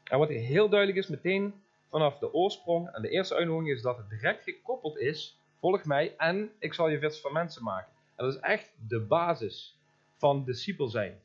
En 0.04 0.18
wat 0.20 0.30
heel 0.30 0.70
duidelijk 0.70 1.00
is 1.00 1.08
meteen 1.08 1.54
vanaf 1.90 2.18
de 2.18 2.34
oorsprong 2.34 2.90
en 2.90 3.02
de 3.02 3.10
eerste 3.10 3.36
uitnodiging 3.36 3.76
is 3.76 3.82
dat 3.82 3.98
het 3.98 4.10
direct 4.10 4.44
gekoppeld 4.44 4.98
is. 4.98 5.38
Volg 5.60 5.86
mij 5.86 6.14
en 6.18 6.52
ik 6.60 6.74
zal 6.74 6.90
je 6.90 7.00
vissers 7.00 7.22
van 7.22 7.34
mensen 7.34 7.64
maken. 7.64 7.92
En 8.16 8.26
dat 8.26 8.34
is 8.34 8.40
echt 8.40 8.72
de 8.88 9.00
basis 9.00 9.78
van 10.18 10.44
discipel 10.44 10.88
zijn. 10.88 11.22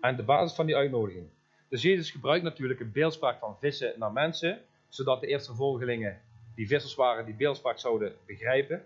En 0.00 0.16
de 0.16 0.22
basis 0.22 0.56
van 0.56 0.66
die 0.66 0.76
uitnodiging. 0.76 1.28
Dus 1.68 1.82
Jezus 1.82 2.10
gebruikt 2.10 2.44
natuurlijk 2.44 2.80
een 2.80 2.92
beeldspraak 2.92 3.38
van 3.38 3.58
vissen 3.58 3.94
naar 3.98 4.12
mensen, 4.12 4.60
zodat 4.88 5.20
de 5.20 5.26
eerste 5.26 5.54
volgelingen 5.54 6.20
die 6.54 6.66
vissers 6.66 6.94
waren 6.94 7.24
die 7.24 7.34
beeldspraak 7.34 7.78
zouden 7.78 8.14
begrijpen. 8.26 8.84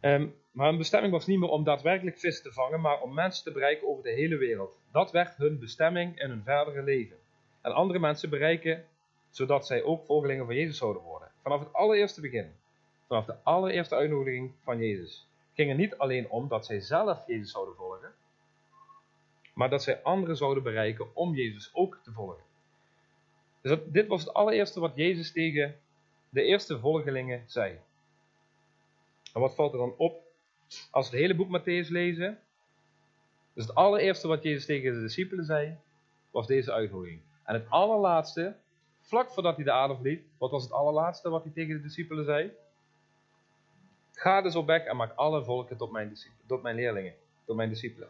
Um, 0.00 0.34
maar 0.50 0.68
hun 0.68 0.78
bestemming 0.78 1.12
was 1.12 1.26
niet 1.26 1.38
meer 1.38 1.48
om 1.48 1.64
daadwerkelijk 1.64 2.18
vis 2.18 2.42
te 2.42 2.52
vangen, 2.52 2.80
maar 2.80 3.00
om 3.00 3.14
mensen 3.14 3.44
te 3.44 3.52
bereiken 3.52 3.88
over 3.88 4.02
de 4.02 4.10
hele 4.10 4.36
wereld. 4.36 4.78
Dat 4.92 5.10
werd 5.10 5.36
hun 5.36 5.58
bestemming 5.58 6.20
in 6.20 6.28
hun 6.28 6.42
verdere 6.42 6.82
leven. 6.82 7.16
En 7.60 7.72
andere 7.72 7.98
mensen 7.98 8.30
bereiken, 8.30 8.84
zodat 9.30 9.66
zij 9.66 9.82
ook 9.82 10.04
volgelingen 10.04 10.46
van 10.46 10.54
Jezus 10.54 10.76
zouden 10.76 11.02
worden. 11.02 11.28
Vanaf 11.42 11.60
het 11.60 11.72
allereerste 11.72 12.20
begin, 12.20 12.52
vanaf 13.06 13.24
de 13.24 13.34
allereerste 13.42 13.94
uitnodiging 13.94 14.52
van 14.64 14.78
Jezus, 14.78 15.26
ging 15.54 15.68
het 15.68 15.78
niet 15.78 15.98
alleen 15.98 16.30
om 16.30 16.48
dat 16.48 16.66
zij 16.66 16.80
zelf 16.80 17.26
Jezus 17.26 17.50
zouden 17.50 17.74
volgen, 17.74 18.12
maar 19.60 19.70
dat 19.70 19.82
zij 19.82 20.02
anderen 20.02 20.36
zouden 20.36 20.62
bereiken 20.62 21.16
om 21.16 21.34
Jezus 21.34 21.70
ook 21.74 21.98
te 22.02 22.12
volgen. 22.12 22.44
Dus 23.60 23.78
dit 23.86 24.06
was 24.06 24.20
het 24.20 24.34
allereerste 24.34 24.80
wat 24.80 24.92
Jezus 24.94 25.32
tegen 25.32 25.80
de 26.28 26.42
eerste 26.42 26.78
volgelingen 26.78 27.42
zei. 27.46 27.78
En 29.32 29.40
wat 29.40 29.54
valt 29.54 29.72
er 29.72 29.78
dan 29.78 29.94
op 29.96 30.22
als 30.90 31.10
we 31.10 31.16
het 31.16 31.24
hele 31.24 31.34
boek 31.34 31.58
Matthäus 31.58 31.88
lezen? 31.88 32.38
Dus 33.52 33.66
het 33.66 33.74
allereerste 33.74 34.28
wat 34.28 34.42
Jezus 34.42 34.66
tegen 34.66 34.92
de 34.92 35.00
discipelen 35.00 35.44
zei, 35.44 35.76
was 36.30 36.46
deze 36.46 36.72
uitnodiging. 36.72 37.20
En 37.44 37.54
het 37.54 37.70
allerlaatste, 37.70 38.56
vlak 39.00 39.30
voordat 39.30 39.56
hij 39.56 39.64
de 39.64 39.72
aarde 39.72 39.94
verliet, 39.94 40.22
wat 40.38 40.50
was 40.50 40.62
het 40.62 40.72
allerlaatste 40.72 41.30
wat 41.30 41.42
hij 41.42 41.52
tegen 41.52 41.74
de 41.74 41.82
discipelen 41.82 42.24
zei? 42.24 42.52
Ga 44.12 44.42
dus 44.42 44.56
op 44.56 44.66
weg 44.66 44.84
en 44.84 44.96
maak 44.96 45.12
alle 45.14 45.44
volken 45.44 45.76
tot 45.76 45.90
mijn, 45.90 46.18
tot 46.46 46.62
mijn 46.62 46.74
leerlingen, 46.74 47.14
tot 47.44 47.56
mijn 47.56 47.68
discipelen. 47.68 48.08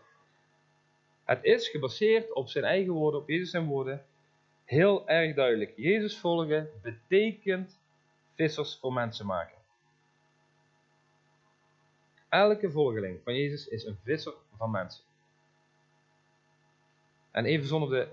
Het 1.31 1.45
is 1.45 1.69
gebaseerd 1.69 2.33
op 2.33 2.49
zijn 2.49 2.65
eigen 2.65 2.93
woorden, 2.93 3.21
op 3.21 3.29
Jezus 3.29 3.51
zijn 3.51 3.67
woorden, 3.67 4.05
heel 4.65 5.09
erg 5.09 5.35
duidelijk. 5.35 5.73
Jezus 5.77 6.19
volgen 6.19 6.71
betekent 6.83 7.79
vissers 8.35 8.77
voor 8.77 8.93
mensen 8.93 9.27
maken. 9.27 9.57
Elke 12.29 12.71
volgeling 12.71 13.21
van 13.25 13.35
Jezus 13.35 13.69
is 13.69 13.85
een 13.85 13.99
visser 14.03 14.35
van 14.57 14.71
mensen. 14.71 15.05
En 17.31 17.45
even 17.45 17.67
zonder 17.67 17.91
de 17.91 18.09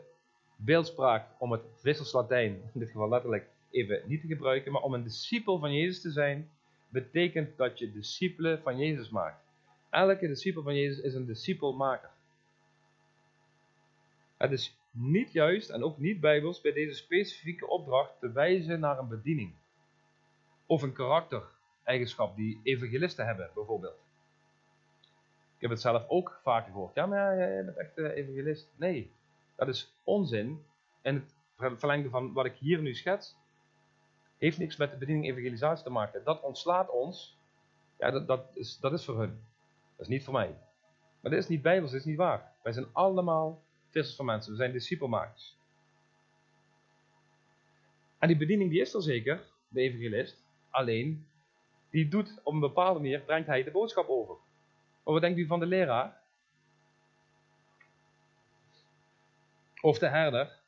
beeldspraak 0.56 1.28
om 1.38 1.52
het 1.52 1.62
visserslatijn, 1.76 2.52
in 2.74 2.80
dit 2.80 2.90
geval 2.90 3.10
letterlijk, 3.10 3.50
even 3.72 4.02
niet 4.06 4.22
te 4.22 4.28
gebruiken, 4.28 4.72
maar 4.72 4.82
om 4.82 4.94
een 4.94 5.04
discipel 5.04 5.60
van 5.60 5.74
Jezus 5.74 6.02
te 6.02 6.12
zijn, 6.12 6.50
betekent 6.90 7.58
dat 7.58 7.80
je 7.80 7.92
discipelen 7.92 8.62
van 8.62 8.78
Jezus 8.78 9.10
maakt. 9.10 9.44
Elke 9.90 10.28
discipel 10.28 10.64
van 10.64 10.76
Jezus 10.76 11.00
is 11.00 11.14
een 11.14 11.26
discipelmaker. 11.26 12.16
Het 14.38 14.52
is 14.52 14.78
niet 14.92 15.32
juist 15.32 15.70
en 15.70 15.84
ook 15.84 15.98
niet 15.98 16.20
bijbels 16.20 16.62
bij 16.62 16.74
deze 16.74 16.94
specifieke 16.94 17.68
opdracht 17.68 18.20
te 18.20 18.32
wijzen 18.32 18.80
naar 18.80 19.00
een 19.00 19.08
bediening. 19.08 19.54
Of 20.66 20.82
een 20.82 20.94
karaktereigenschap 20.94 22.36
die 22.36 22.60
evangelisten 22.64 23.26
hebben, 23.26 23.52
bijvoorbeeld. 23.54 24.00
Ik 25.56 25.64
heb 25.64 25.70
het 25.70 25.82
zelf 25.82 26.08
ook 26.08 26.40
vaker 26.44 26.72
gehoord. 26.72 26.96
Ja, 26.96 27.06
maar 27.06 27.38
jij 27.38 27.64
bent 27.64 27.78
echt 27.78 27.98
evangelist. 27.98 28.74
Nee, 28.76 29.12
dat 29.56 29.68
is 29.68 29.94
onzin. 30.04 30.66
En 31.02 31.16
het 31.56 31.80
verlengde 31.80 32.10
van 32.10 32.34
wat 32.34 32.46
ik 32.46 32.56
hier 32.56 32.82
nu 32.82 32.94
schets, 32.94 33.36
heeft 34.38 34.58
niks 34.58 34.78
met 34.78 34.92
de 34.92 34.98
bediening 34.98 35.26
evangelisatie 35.26 35.84
te 35.84 35.90
maken. 35.90 36.24
Dat 36.24 36.42
ontslaat 36.42 36.90
ons. 36.90 37.38
Ja, 37.98 38.12
dat, 38.12 38.28
dat, 38.28 38.46
is, 38.54 38.78
dat 38.80 38.94
is 38.94 39.06
voor 39.06 39.20
hun. 39.20 39.44
Dat 39.96 40.06
is 40.06 40.08
niet 40.08 40.24
voor 40.24 40.34
mij. 40.34 40.58
Maar 41.20 41.32
dit 41.32 41.40
is 41.40 41.48
niet 41.48 41.62
bijbels, 41.62 41.92
dit 41.92 42.00
is 42.00 42.06
niet 42.06 42.18
waar. 42.18 42.52
Wij 42.64 42.74
zijn 42.74 42.88
allemaal 42.94 43.62
vissers 43.98 44.16
van 44.16 44.26
mensen. 44.26 44.52
We 44.52 44.58
zijn 44.58 44.72
discipelmakers. 44.72 45.56
En 48.20 48.28
die 48.28 48.38
bediening 48.38 48.70
die 48.72 48.82
is 48.82 48.94
er 48.94 49.02
zeker, 49.02 49.44
de 49.68 49.82
evangelist. 49.82 50.46
Alleen, 50.70 51.28
die 51.90 52.08
doet 52.08 52.40
op 52.44 52.54
een 52.54 52.60
bepaalde 52.60 53.00
manier, 53.00 53.22
brengt 53.22 53.48
hij 53.48 53.64
de 53.64 53.72
boodschap 53.72 54.08
over. 54.08 54.36
Maar 55.04 55.14
wat 55.14 55.22
denkt 55.22 55.40
u 55.40 55.46
van 55.46 55.60
de 55.60 55.66
leraar? 55.66 56.22
Of 59.82 60.00
de 60.00 60.08
herder? 60.08 60.60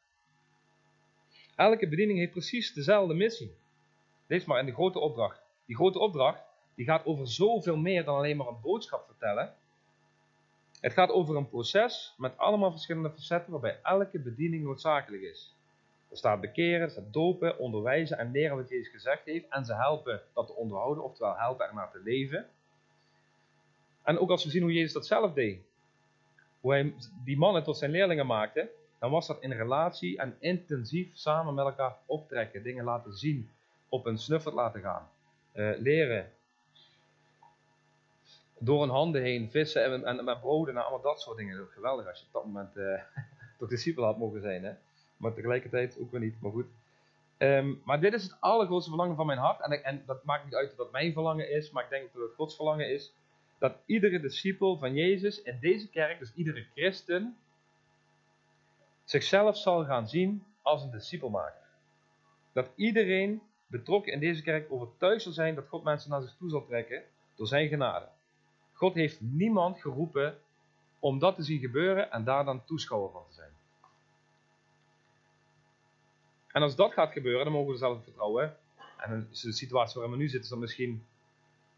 Elke 1.55 1.87
bediening 1.89 2.19
heeft 2.19 2.31
precies 2.31 2.73
dezelfde 2.73 3.13
missie. 3.13 3.55
Lees 4.27 4.45
maar 4.45 4.59
in 4.59 4.65
de 4.65 4.73
grote 4.73 4.99
opdracht. 4.99 5.41
Die 5.65 5.75
grote 5.75 5.99
opdracht 5.99 6.41
die 6.75 6.85
gaat 6.85 7.05
over 7.05 7.27
zoveel 7.27 7.77
meer 7.77 8.03
dan 8.03 8.15
alleen 8.15 8.37
maar 8.37 8.47
een 8.47 8.61
boodschap 8.61 9.05
vertellen. 9.05 9.55
Het 10.79 10.93
gaat 10.93 11.09
over 11.09 11.35
een 11.35 11.49
proces 11.49 12.13
met 12.17 12.37
allemaal 12.37 12.71
verschillende 12.71 13.11
facetten 13.11 13.51
waarbij 13.51 13.79
elke 13.83 14.19
bediening 14.19 14.63
noodzakelijk 14.63 15.23
is. 15.23 15.55
Er 16.09 16.17
staat 16.17 16.41
bekeren, 16.41 16.81
er 16.81 16.89
staat 16.89 17.13
dopen, 17.13 17.57
onderwijzen 17.57 18.17
en 18.17 18.31
leren 18.31 18.55
wat 18.55 18.69
Jezus 18.69 18.91
gezegd 18.91 19.25
heeft. 19.25 19.45
En 19.49 19.65
ze 19.65 19.73
helpen 19.73 20.21
dat 20.33 20.47
te 20.47 20.53
onderhouden, 20.53 21.03
oftewel 21.03 21.37
helpen 21.37 21.67
ernaar 21.67 21.91
te 21.91 22.01
leven. 22.03 22.47
En 24.03 24.19
ook 24.19 24.29
als 24.29 24.43
we 24.43 24.49
zien 24.49 24.61
hoe 24.61 24.73
Jezus 24.73 24.93
dat 24.93 25.05
zelf 25.05 25.33
deed. 25.33 25.59
Hoe 26.59 26.71
hij 26.71 26.93
die 27.23 27.37
mannen 27.37 27.63
tot 27.63 27.77
zijn 27.77 27.91
leerlingen 27.91 28.25
maakte. 28.25 28.69
Dan 28.99 29.11
was 29.11 29.27
dat 29.27 29.41
in 29.41 29.51
relatie 29.51 30.17
en 30.17 30.35
intensief 30.39 31.09
samen 31.13 31.53
met 31.53 31.65
elkaar 31.65 31.97
optrekken. 32.05 32.63
Dingen 32.63 32.83
laten 32.83 33.13
zien. 33.13 33.49
Op 33.89 34.05
een 34.05 34.17
snuffert 34.17 34.55
laten 34.55 34.81
gaan. 34.81 35.09
Uh, 35.53 35.79
leren. 35.79 36.31
Door 38.59 38.81
hun 38.81 38.89
handen 38.89 39.21
heen 39.21 39.51
vissen 39.51 39.83
en, 39.83 40.05
en, 40.05 40.23
met 40.23 40.39
broden 40.39 40.75
en 40.75 40.81
allemaal 40.81 41.01
dat 41.01 41.21
soort 41.21 41.37
dingen. 41.37 41.67
Geweldig 41.69 42.07
als 42.07 42.19
je 42.19 42.25
op 42.25 42.33
dat 42.33 42.45
moment 42.45 42.77
uh, 42.77 43.01
toch 43.57 43.69
discipel 43.69 44.03
had 44.03 44.17
mogen 44.17 44.41
zijn. 44.41 44.63
Hè? 44.63 44.73
maar 45.19 45.33
tegelijkertijd 45.33 45.97
ook 45.99 46.11
weer 46.11 46.19
niet, 46.19 46.41
maar 46.41 46.51
goed. 46.51 46.65
Ehm, 47.37 47.73
maar 47.83 48.01
dit 48.01 48.13
is 48.13 48.23
het 48.23 48.35
allergrootste 48.39 48.89
verlangen 48.89 49.15
van 49.15 49.25
mijn 49.25 49.39
hart. 49.39 49.61
En, 49.61 49.83
en 49.83 50.03
dat 50.05 50.23
maakt 50.23 50.45
niet 50.45 50.55
uit 50.55 50.77
dat 50.77 50.91
mijn 50.91 51.13
verlangen 51.13 51.51
is, 51.51 51.71
maar 51.71 51.83
ik 51.83 51.89
denk 51.89 52.13
dat 52.13 52.21
het 52.21 52.35
Gods 52.35 52.55
verlangen 52.55 52.93
is. 52.93 53.13
Dat 53.57 53.75
iedere 53.85 54.19
discipel 54.19 54.77
van 54.77 54.93
Jezus 54.93 55.41
in 55.41 55.57
deze 55.61 55.89
kerk, 55.89 56.19
dus 56.19 56.31
iedere 56.35 56.65
christen, 56.73 57.37
zichzelf 59.03 59.57
zal 59.57 59.85
gaan 59.85 60.07
zien 60.07 60.43
als 60.61 60.83
een 60.83 60.91
discipelmaker. 60.91 61.67
Dat 62.53 62.69
iedereen 62.75 63.41
betrokken 63.67 64.13
in 64.13 64.19
deze 64.19 64.41
kerk 64.41 64.71
overtuigd 64.71 65.21
zal 65.21 65.31
zijn 65.31 65.55
dat 65.55 65.67
God 65.67 65.83
mensen 65.83 66.09
naar 66.09 66.21
zich 66.21 66.35
toe 66.37 66.49
zal 66.49 66.65
trekken 66.65 67.03
door 67.35 67.47
zijn 67.47 67.67
genade. 67.67 68.07
God 68.79 68.93
heeft 68.93 69.21
niemand 69.21 69.81
geroepen 69.81 70.37
om 70.99 71.19
dat 71.19 71.35
te 71.35 71.43
zien 71.43 71.59
gebeuren 71.59 72.11
en 72.11 72.23
daar 72.23 72.45
dan 72.45 72.65
toeschouwer 72.65 73.11
van 73.11 73.23
te 73.27 73.33
zijn. 73.33 73.51
En 76.47 76.61
als 76.61 76.75
dat 76.75 76.93
gaat 76.93 77.11
gebeuren, 77.11 77.43
dan 77.43 77.53
mogen 77.53 77.71
we 77.71 77.77
zelf 77.77 78.03
vertrouwen. 78.03 78.57
En 78.97 79.27
de 79.31 79.51
situatie 79.51 79.99
waarin 79.99 80.17
we 80.17 80.21
nu 80.21 80.29
zitten 80.29 80.43
is 80.43 80.49
dan 80.49 80.59
misschien 80.59 81.05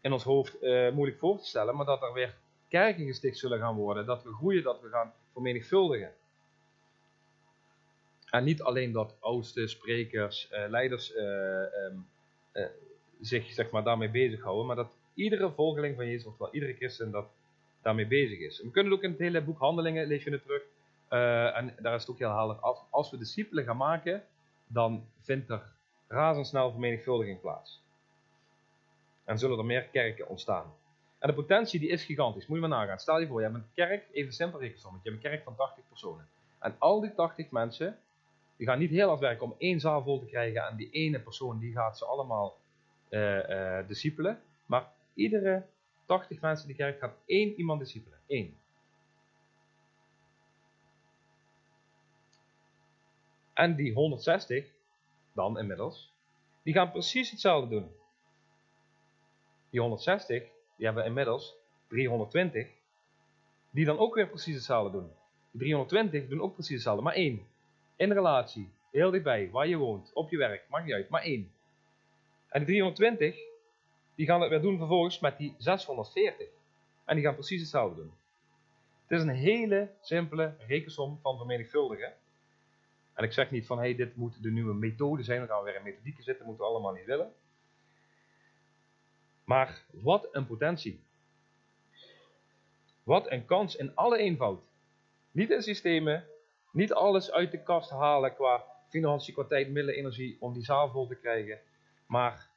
in 0.00 0.12
ons 0.12 0.22
hoofd 0.22 0.62
uh, 0.62 0.92
moeilijk 0.92 1.18
voor 1.18 1.38
te 1.38 1.46
stellen, 1.46 1.76
maar 1.76 1.86
dat 1.86 2.02
er 2.02 2.12
weer 2.12 2.34
kerken 2.68 3.06
gesticht 3.06 3.38
zullen 3.38 3.58
gaan 3.58 3.74
worden, 3.74 4.06
dat 4.06 4.22
we 4.22 4.32
groeien, 4.32 4.62
dat 4.62 4.80
we 4.80 4.88
gaan 4.88 5.12
vermenigvuldigen. 5.32 6.14
En 8.30 8.44
niet 8.44 8.62
alleen 8.62 8.92
dat 8.92 9.14
oudste 9.20 9.66
sprekers, 9.66 10.48
uh, 10.52 10.64
leiders 10.68 11.14
uh, 11.14 11.84
um, 11.84 12.06
zich 13.20 13.52
zeg 13.52 13.70
maar, 13.70 13.84
daarmee 13.84 14.10
bezighouden, 14.10 14.66
maar 14.66 14.76
dat 14.76 14.92
iedere 15.14 15.50
volgeling 15.50 15.96
van 15.96 16.06
Jezus, 16.06 16.26
oftewel 16.26 16.52
iedere 16.52 16.74
christen, 16.74 17.10
dat 17.10 17.26
daarmee 17.82 18.06
bezig 18.06 18.38
is. 18.38 18.62
we 18.62 18.70
kunnen 18.70 18.92
ook 18.92 19.02
in 19.02 19.10
het 19.10 19.18
hele 19.18 19.42
boek 19.42 19.58
Handelingen, 19.58 20.06
lees 20.06 20.24
je 20.24 20.30
het 20.30 20.42
terug, 20.42 20.62
en 21.54 21.74
daar 21.80 21.94
is 21.94 22.00
het 22.00 22.10
ook 22.10 22.18
heel 22.18 22.34
helder, 22.34 22.56
als, 22.56 22.78
als 22.90 23.10
we 23.10 23.18
discipelen 23.18 23.64
gaan 23.64 23.76
maken, 23.76 24.24
dan 24.66 25.04
vindt 25.20 25.50
er 25.50 25.62
razendsnel 26.08 26.70
vermenigvuldiging 26.70 27.40
plaats. 27.40 27.82
En 29.24 29.38
zullen 29.38 29.58
er 29.58 29.64
meer 29.64 29.82
kerken 29.82 30.28
ontstaan. 30.28 30.74
En 31.18 31.28
de 31.28 31.34
potentie 31.34 31.80
die 31.80 31.88
is 31.88 32.04
gigantisch. 32.04 32.46
Moet 32.46 32.60
je 32.60 32.66
maar 32.66 32.78
nagaan. 32.78 32.98
Stel 32.98 33.20
je 33.20 33.26
voor, 33.26 33.40
je 33.40 33.46
hebt 33.46 33.58
een 33.58 33.70
kerk, 33.74 34.04
even 34.12 34.32
simpel 34.32 34.60
rekensommetje, 34.60 35.10
je 35.10 35.14
hebt 35.14 35.24
een 35.24 35.30
kerk 35.30 35.44
van 35.44 35.56
80 35.56 35.84
personen. 35.88 36.28
En 36.58 36.74
al 36.78 37.00
die 37.00 37.14
80 37.14 37.50
mensen, 37.50 37.98
die 38.56 38.66
gaan 38.66 38.78
niet 38.78 38.90
heel 38.90 39.08
hard 39.08 39.20
werken 39.20 39.44
om 39.44 39.54
één 39.58 39.80
zaal 39.80 40.02
vol 40.02 40.18
te 40.18 40.26
krijgen. 40.26 40.66
En 40.66 40.76
die 40.76 40.90
ene 40.90 41.20
persoon, 41.20 41.58
die 41.58 41.72
gaat 41.72 41.98
ze 41.98 42.04
allemaal 42.04 42.56
uh, 43.10 43.78
discipelen. 43.86 44.40
Maar 44.66 44.86
iedere 45.14 45.66
80 46.06 46.40
mensen 46.40 46.68
in 46.68 46.74
die 46.74 46.84
kerk 46.84 46.98
gaat 46.98 47.16
één 47.26 47.54
iemand 47.54 47.80
discipelen. 47.80 48.18
Eén. 48.26 48.56
En 53.52 53.76
die 53.76 53.92
160, 53.92 54.66
dan 55.32 55.58
inmiddels, 55.58 56.12
die 56.62 56.74
gaan 56.74 56.90
precies 56.90 57.30
hetzelfde 57.30 57.68
doen. 57.68 57.90
Die 59.70 59.80
160, 59.80 60.42
die 60.76 60.86
hebben 60.86 61.04
inmiddels 61.04 61.56
320, 61.88 62.68
die 63.70 63.84
dan 63.84 63.98
ook 63.98 64.14
weer 64.14 64.28
precies 64.28 64.54
hetzelfde 64.54 64.98
doen. 64.98 65.10
Die 65.50 65.60
320 65.60 66.28
doen 66.28 66.40
ook 66.40 66.54
precies 66.54 66.74
hetzelfde, 66.74 67.02
maar 67.02 67.14
één. 67.14 67.46
In 67.96 68.12
relatie, 68.12 68.70
heel 68.90 69.10
dichtbij, 69.10 69.50
waar 69.50 69.68
je 69.68 69.76
woont, 69.76 70.12
op 70.12 70.30
je 70.30 70.36
werk, 70.36 70.68
maakt 70.68 70.84
niet 70.84 70.94
uit, 70.94 71.08
maar 71.08 71.22
één. 71.22 71.52
En 72.48 72.64
die 72.64 72.66
320, 72.66 73.51
die 74.22 74.30
gaan 74.30 74.40
het 74.40 74.50
weer 74.50 74.60
doen 74.60 74.78
vervolgens 74.78 75.20
met 75.20 75.38
die 75.38 75.54
640. 75.58 76.46
En 77.04 77.14
die 77.14 77.24
gaan 77.24 77.34
precies 77.34 77.60
hetzelfde 77.60 77.96
doen. 77.96 78.12
Het 79.06 79.18
is 79.18 79.24
een 79.24 79.34
hele 79.34 79.90
simpele 80.00 80.54
rekensom 80.66 81.18
van 81.22 81.36
vermenigvuldigen. 81.36 82.12
En 83.14 83.24
ik 83.24 83.32
zeg 83.32 83.50
niet 83.50 83.66
van, 83.66 83.78
hey, 83.78 83.94
dit 83.94 84.16
moet 84.16 84.42
de 84.42 84.50
nieuwe 84.50 84.74
methode 84.74 85.22
zijn, 85.22 85.38
dan 85.38 85.48
gaan 85.48 85.58
we 85.58 85.64
weer 85.64 85.74
in 85.74 85.82
methodieken 85.82 86.22
zitten, 86.22 86.46
moeten 86.46 86.64
we 86.64 86.70
allemaal 86.70 86.92
niet 86.92 87.04
willen. 87.04 87.32
Maar 89.44 89.84
wat 89.90 90.28
een 90.32 90.46
potentie. 90.46 91.04
Wat 93.02 93.30
een 93.30 93.44
kans 93.44 93.76
in 93.76 93.94
alle 93.94 94.18
eenvoud. 94.18 94.68
Niet 95.30 95.50
in 95.50 95.62
systemen, 95.62 96.24
niet 96.72 96.92
alles 96.92 97.30
uit 97.30 97.50
de 97.50 97.62
kast 97.62 97.90
halen 97.90 98.34
qua 98.34 98.64
financiën, 98.88 99.34
qua 99.34 99.44
tijd, 99.44 99.66
middelen, 99.66 99.94
energie 99.94 100.36
om 100.40 100.52
die 100.52 100.64
zaal 100.64 100.90
vol 100.90 101.06
te 101.06 101.14
krijgen. 101.16 101.60
Maar 102.06 102.50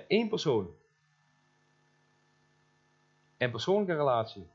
één 0.00 0.28
persoon. 0.28 0.74
Een 3.38 3.50
persoonlijke 3.50 3.94
relatie. 3.94 4.46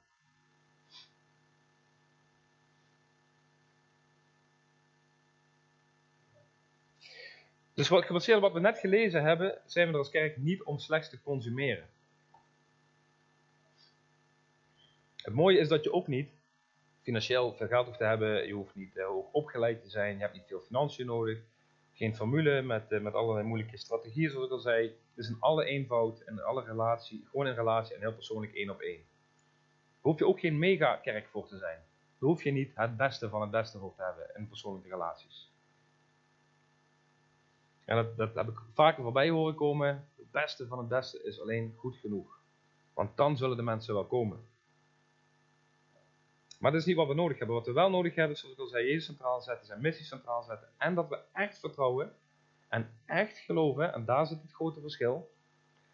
Dus 7.73 7.87
wat, 7.87 8.05
gebaseerd 8.05 8.39
wat 8.39 8.53
we 8.53 8.59
net 8.59 8.79
gelezen 8.79 9.23
hebben, 9.23 9.61
zijn 9.65 9.87
we 9.87 9.93
er 9.93 9.99
als 9.99 10.09
kerk 10.09 10.37
niet 10.37 10.63
om 10.63 10.79
slechts 10.79 11.09
te 11.09 11.21
consumeren. 11.21 11.89
Het 15.15 15.33
mooie 15.33 15.59
is 15.59 15.67
dat 15.67 15.83
je 15.83 15.93
ook 15.93 16.07
niet 16.07 16.29
financieel 17.01 17.53
veel 17.53 17.67
geld 17.67 17.85
hoeft 17.85 17.97
te 17.97 18.03
hebben, 18.03 18.47
je 18.47 18.53
hoeft 18.53 18.75
niet 18.75 18.95
uh, 18.95 19.05
hoog 19.05 19.31
opgeleid 19.31 19.81
te 19.81 19.89
zijn, 19.89 20.15
je 20.15 20.21
hebt 20.21 20.33
niet 20.33 20.47
veel 20.47 20.59
financiën 20.59 21.05
nodig, 21.05 21.39
geen 21.99 22.15
formule 22.15 22.61
met, 22.61 22.91
uh, 22.91 23.01
met 23.01 23.13
allerlei 23.13 23.47
moeilijke 23.47 23.77
strategieën 23.77 24.29
zoals 24.29 24.45
ik 24.45 24.51
al 24.51 24.59
zei. 24.59 24.87
Het 24.87 25.17
is 25.17 25.29
in 25.29 25.37
alle 25.39 25.65
eenvoud 25.65 26.19
en 26.19 26.43
alle 26.43 26.63
relatie, 26.63 27.27
gewoon 27.29 27.47
in 27.47 27.53
relatie 27.53 27.95
en 27.95 28.01
heel 28.01 28.13
persoonlijk 28.13 28.53
één 28.53 28.69
op 28.69 28.79
één. 28.79 28.97
Daar 28.97 30.11
hoef 30.11 30.19
je 30.19 30.27
ook 30.27 30.39
geen 30.39 30.59
mega-kerk 30.59 31.27
voor 31.27 31.47
te 31.47 31.57
zijn. 31.57 31.77
Daar 32.19 32.29
hoef 32.29 32.43
je 32.43 32.51
niet 32.51 32.71
het 32.75 32.97
beste 32.97 33.29
van 33.29 33.41
het 33.41 33.51
beste 33.51 33.79
voor 33.79 33.95
te 33.95 34.03
hebben 34.03 34.35
in 34.35 34.47
persoonlijke 34.47 34.89
relaties. 34.89 35.51
En 37.85 37.95
dat, 37.95 38.17
dat 38.17 38.35
heb 38.35 38.47
ik 38.47 38.59
vaker 38.73 39.03
voorbij 39.03 39.29
horen 39.29 39.55
komen. 39.55 40.07
Het 40.17 40.31
beste 40.31 40.67
van 40.67 40.77
het 40.77 40.87
beste 40.87 41.23
is 41.23 41.41
alleen 41.41 41.73
goed 41.77 41.95
genoeg. 41.95 42.39
Want 42.93 43.17
dan 43.17 43.37
zullen 43.37 43.57
de 43.57 43.63
mensen 43.63 43.93
wel 43.93 44.05
komen. 44.05 44.47
Maar 46.59 46.71
dat 46.71 46.79
is 46.79 46.85
niet 46.85 46.95
wat 46.95 47.07
we 47.07 47.13
nodig 47.13 47.37
hebben. 47.37 47.55
Wat 47.55 47.65
we 47.65 47.73
wel 47.73 47.89
nodig 47.89 48.15
hebben, 48.15 48.37
zoals 48.37 48.55
ik 48.55 48.61
al 48.61 48.67
zei, 48.67 48.85
Jezus 48.85 49.05
centraal 49.05 49.41
zetten, 49.41 49.65
zijn 49.65 49.81
missie 49.81 50.05
centraal 50.05 50.43
zetten. 50.43 50.67
En 50.77 50.95
dat 50.95 51.09
we 51.09 51.19
echt 51.33 51.59
vertrouwen 51.59 52.13
en 52.67 52.89
echt 53.05 53.37
geloven, 53.37 53.93
en 53.93 54.05
daar 54.05 54.25
zit 54.25 54.41
het 54.41 54.51
grote 54.51 54.81
verschil, 54.81 55.31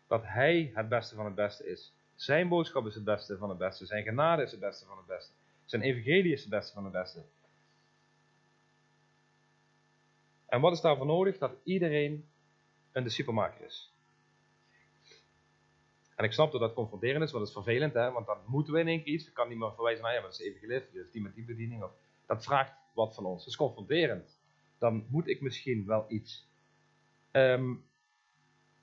dat 0.08 0.24
Hij 0.24 0.72
het 0.74 0.90
beste 0.90 1.16
van 1.16 1.26
het 1.26 1.36
beste 1.36 1.68
is. 1.68 1.94
Zijn 2.16 2.48
boodschap 2.48 2.86
is 2.86 2.96
het 2.96 3.04
beste 3.04 3.38
van 3.38 3.50
het 3.50 3.58
beste. 3.58 3.86
Zijn 3.86 4.04
genade 4.04 4.44
is 4.44 4.52
het 4.52 4.60
beste 4.60 4.86
van 4.86 4.98
het 4.98 5.06
beste. 5.06 5.34
Zijn 5.66 5.82
evangelie 5.82 6.34
is 6.34 6.42
het 6.42 6.50
beste 6.50 6.74
van 6.74 6.84
het 6.84 6.94
beste. 6.94 7.24
En 10.46 10.62
wat 10.62 10.74
is 10.74 10.82
daarvoor 10.82 11.06
nodig? 11.06 11.38
Dat 11.38 11.56
iedereen 11.64 12.30
een 12.92 13.04
discipelmaker 13.04 13.66
is. 13.66 13.95
En 16.16 16.26
ik 16.26 16.32
snap 16.32 16.52
dat 16.52 16.62
dat 16.62 16.74
confronterend 16.74 17.24
is, 17.24 17.32
want 17.32 17.46
dat 17.46 17.56
is 17.56 17.64
vervelend, 17.64 17.94
hè? 17.94 18.12
want 18.12 18.26
dan 18.26 18.38
moeten 18.46 18.74
we 18.74 18.80
in 18.80 18.88
één 18.88 19.04
keer 19.04 19.14
iets. 19.14 19.28
Ik 19.28 19.34
kan 19.34 19.48
niet 19.48 19.58
meer 19.58 19.74
verwijzen 19.74 20.04
naar, 20.04 20.14
ja, 20.14 20.20
maar 20.20 20.30
dat 20.30 20.40
is 20.40 20.46
even 20.46 20.60
geleerd, 20.60 20.92
dus 20.94 21.12
die 21.12 21.22
met 21.22 21.36
die 21.36 21.44
bediening. 21.44 21.84
Of, 21.84 21.92
dat 22.26 22.44
vraagt 22.44 22.74
wat 22.94 23.16
van 23.16 23.26
ons. 23.26 23.40
Dat 23.40 23.48
is 23.48 23.56
confronterend. 23.56 24.40
Dan 24.78 25.06
moet 25.10 25.28
ik 25.28 25.42
misschien 25.42 25.86
wel 25.86 26.06
iets. 26.08 26.48
Um, 27.32 27.84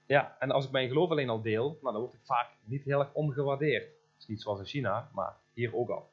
ja, 0.06 0.36
en 0.38 0.50
als 0.50 0.64
ik 0.64 0.70
mijn 0.70 0.88
geloof 0.88 1.10
alleen 1.10 1.28
al 1.28 1.42
deel, 1.42 1.68
nou, 1.68 1.92
dan 1.92 2.00
wordt 2.00 2.12
het 2.12 2.26
vaak 2.26 2.50
niet 2.64 2.84
heel 2.84 3.00
erg 3.00 3.12
ongewaardeerd. 3.12 3.88
is 4.18 4.26
niet 4.26 4.42
zoals 4.42 4.58
in 4.58 4.64
China, 4.64 5.10
maar 5.12 5.36
hier 5.52 5.76
ook 5.76 5.88
al. 5.88 6.10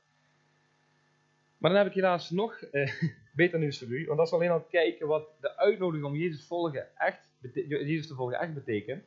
Maar 1.57 1.72
dan 1.72 1.80
heb 1.80 1.89
ik 1.89 1.93
helaas 1.93 2.30
nog 2.30 2.61
eh, 2.61 2.91
beter 3.36 3.59
nieuws 3.59 3.80
voor 3.80 3.88
u. 3.88 4.05
Want 4.05 4.17
dat 4.17 4.28
is 4.28 4.34
alleen 4.34 4.49
al 4.49 4.61
kijken 4.61 5.07
wat 5.07 5.28
de 5.41 5.57
uitnodiging 5.57 6.05
om 6.05 6.15
Jezus, 6.15 6.45
volgen 6.45 6.97
echt, 6.97 7.32
Jezus 7.67 8.07
te 8.07 8.15
volgen 8.15 8.39
echt 8.39 8.53
betekent. 8.53 9.03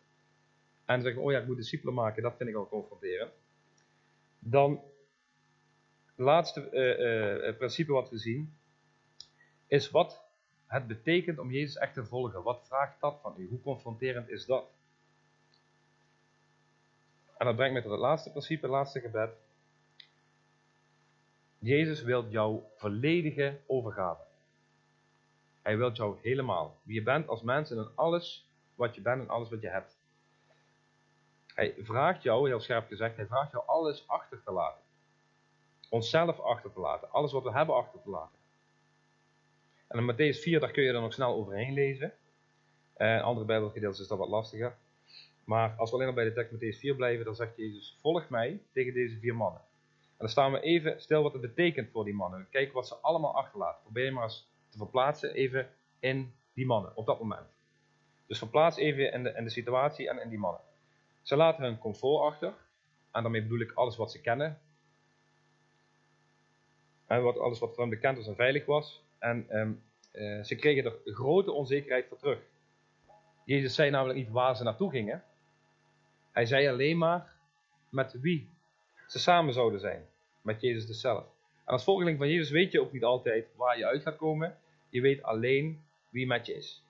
En 0.85 1.03
zeggen, 1.03 1.23
oh 1.23 1.33
ja, 1.33 1.39
ik 1.39 1.47
moet 1.47 1.57
discipelen 1.57 1.95
maken, 1.95 2.23
dat 2.23 2.37
vind 2.37 2.49
ik 2.49 2.57
al 2.57 2.69
confronterend. 2.69 3.33
Dan, 4.39 4.81
laatste 6.15 6.69
uh, 6.73 7.49
uh, 7.49 7.57
principe 7.57 7.93
wat 7.93 8.11
we 8.11 8.19
zien, 8.19 8.55
is 9.67 9.91
wat 9.91 10.23
het 10.67 10.87
betekent 10.87 11.39
om 11.39 11.51
Jezus 11.51 11.77
echt 11.77 11.95
te 11.95 12.05
volgen. 12.05 12.43
Wat 12.43 12.67
vraagt 12.67 13.01
dat 13.01 13.19
van 13.23 13.35
u? 13.37 13.49
Hoe 13.49 13.61
confronterend 13.61 14.29
is 14.29 14.47
dat? 14.47 14.65
En 17.39 17.47
dat 17.47 17.57
brengt 17.57 17.75
me 17.75 17.83
tot 17.83 17.91
het 17.91 18.01
laatste 18.01 18.31
principe, 18.31 18.63
het 18.63 18.71
laatste 18.71 19.01
gebed. 19.01 19.31
Jezus 21.59 22.03
wil 22.03 22.29
jouw 22.29 22.71
volledige 22.77 23.59
overgave. 23.67 24.23
Hij 25.63 25.77
wil 25.77 25.93
jou 25.93 26.19
helemaal. 26.23 26.77
Wie 26.83 26.95
je 26.95 27.03
bent 27.03 27.29
als 27.29 27.43
mens 27.43 27.71
en 27.71 27.91
alles 27.95 28.49
wat 28.75 28.95
je 28.95 29.01
bent 29.01 29.23
en 29.23 29.29
alles 29.29 29.49
wat 29.49 29.61
je 29.61 29.69
hebt. 29.69 29.97
Hij 31.55 31.75
vraagt 31.79 32.23
jou, 32.23 32.49
heel 32.49 32.61
scherp 32.61 32.87
gezegd, 32.87 33.17
hij 33.17 33.27
vraagt 33.27 33.53
jou 33.53 33.65
alles 33.67 34.09
achter 34.09 34.43
te 34.45 34.53
laten. 34.53 34.81
Onszelf 35.89 36.41
achter 36.41 36.73
te 36.73 36.81
laten. 36.81 37.11
Alles 37.11 37.33
wat 37.33 37.43
we 37.43 37.53
hebben 37.53 37.75
achter 37.75 38.03
te 38.03 38.11
laten. 38.11 38.39
En 39.89 39.99
in 39.99 40.13
Matthäus 40.13 40.39
4, 40.41 40.61
daar 40.61 40.71
kun 40.71 40.83
je 40.83 40.93
er 40.93 41.01
nog 41.01 41.13
snel 41.13 41.35
overheen 41.35 41.73
lezen. 41.73 42.13
Uh, 42.97 43.23
andere 43.23 43.47
bijbelgedeeltes 43.47 44.01
is 44.01 44.09
dat 44.09 44.19
wat 44.19 44.29
lastiger. 44.29 44.77
Maar 45.45 45.75
als 45.77 45.91
we 45.91 45.97
alleen 45.97 46.09
al 46.09 46.15
bij 46.15 46.25
de 46.25 46.33
tekst 46.33 46.55
Matthäus 46.55 46.79
4 46.79 46.95
blijven, 46.95 47.25
dan 47.25 47.35
zegt 47.35 47.57
Jezus, 47.57 47.97
volg 48.01 48.29
mij 48.29 48.61
tegen 48.73 48.95
deze 48.95 49.19
vier 49.19 49.35
mannen. 49.35 49.61
En 50.01 50.19
dan 50.19 50.29
staan 50.29 50.53
we 50.53 50.61
even 50.61 51.01
stil 51.01 51.23
wat 51.23 51.33
het 51.33 51.41
betekent 51.41 51.91
voor 51.91 52.05
die 52.05 52.15
mannen. 52.15 52.47
Kijken 52.51 52.75
wat 52.75 52.87
ze 52.87 52.95
allemaal 52.95 53.37
achterlaten. 53.37 53.83
Probeer 53.83 54.05
je 54.05 54.11
maar 54.11 54.23
eens 54.23 54.49
te 54.69 54.79
verplaatsen 54.79 55.35
even 55.35 55.69
in 56.01 56.35
die 56.55 56.67
mannen, 56.67 56.97
op 56.97 57.07
dat 57.07 57.21
moment. 57.21 57.47
Dus 58.27 58.39
verplaats 58.39 58.77
even 58.77 59.13
in 59.13 59.23
de, 59.23 59.33
in 59.33 59.45
de 59.45 59.51
situatie 59.51 60.09
en 60.09 60.23
in 60.23 60.29
die 60.29 60.39
mannen. 60.39 60.61
Ze 61.23 61.37
laten 61.37 61.65
hun 61.65 61.79
comfort 61.79 62.23
achter. 62.23 62.55
En 63.13 63.23
daarmee 63.23 63.43
bedoel 63.43 63.61
ik 63.61 63.73
alles 63.73 63.97
wat 63.97 64.11
ze 64.11 64.21
kennen. 64.21 64.61
En 67.07 67.23
wat, 67.23 67.39
alles 67.39 67.59
wat 67.59 67.75
voor 67.75 67.81
hen 67.81 67.91
bekend 67.91 68.17
was 68.17 68.27
en 68.27 68.35
veilig 68.35 68.67
was. 68.67 69.03
En 69.19 69.47
ehm, 69.49 69.73
eh, 70.13 70.43
ze 70.43 70.55
kregen 70.55 70.85
er 70.85 71.15
grote 71.15 71.53
onzekerheid 71.53 72.07
voor 72.09 72.19
terug. 72.19 72.39
Jezus 73.45 73.75
zei 73.75 73.91
namelijk 73.91 74.19
niet 74.19 74.31
waar 74.31 74.57
ze 74.57 74.63
naartoe 74.63 74.91
gingen. 74.91 75.25
Hij 76.33 76.47
zei 76.47 76.69
alleen 76.69 76.99
maar 76.99 77.33
met 77.89 78.21
wie 78.21 78.49
ze 79.07 79.19
samen 79.19 79.53
zouden 79.53 79.81
zijn. 79.81 80.07
Met 80.43 80.61
Jezus 80.61 80.87
dus 80.87 81.01
zelf. 81.01 81.25
En 81.65 81.73
als 81.73 81.85
volgeling 81.85 82.19
van 82.19 82.29
Jezus 82.29 82.51
weet 82.51 82.73
je 82.73 82.81
ook 82.81 82.93
niet 82.93 83.05
altijd 83.05 83.47
waar 83.57 83.79
je 83.79 83.87
uit 83.87 84.03
gaat 84.03 84.17
komen. 84.17 84.59
Je 84.89 85.01
weet 85.01 85.23
alleen 85.23 85.85
wie 86.09 86.27
met 86.27 86.47
je 86.47 86.55
is. 86.55 86.85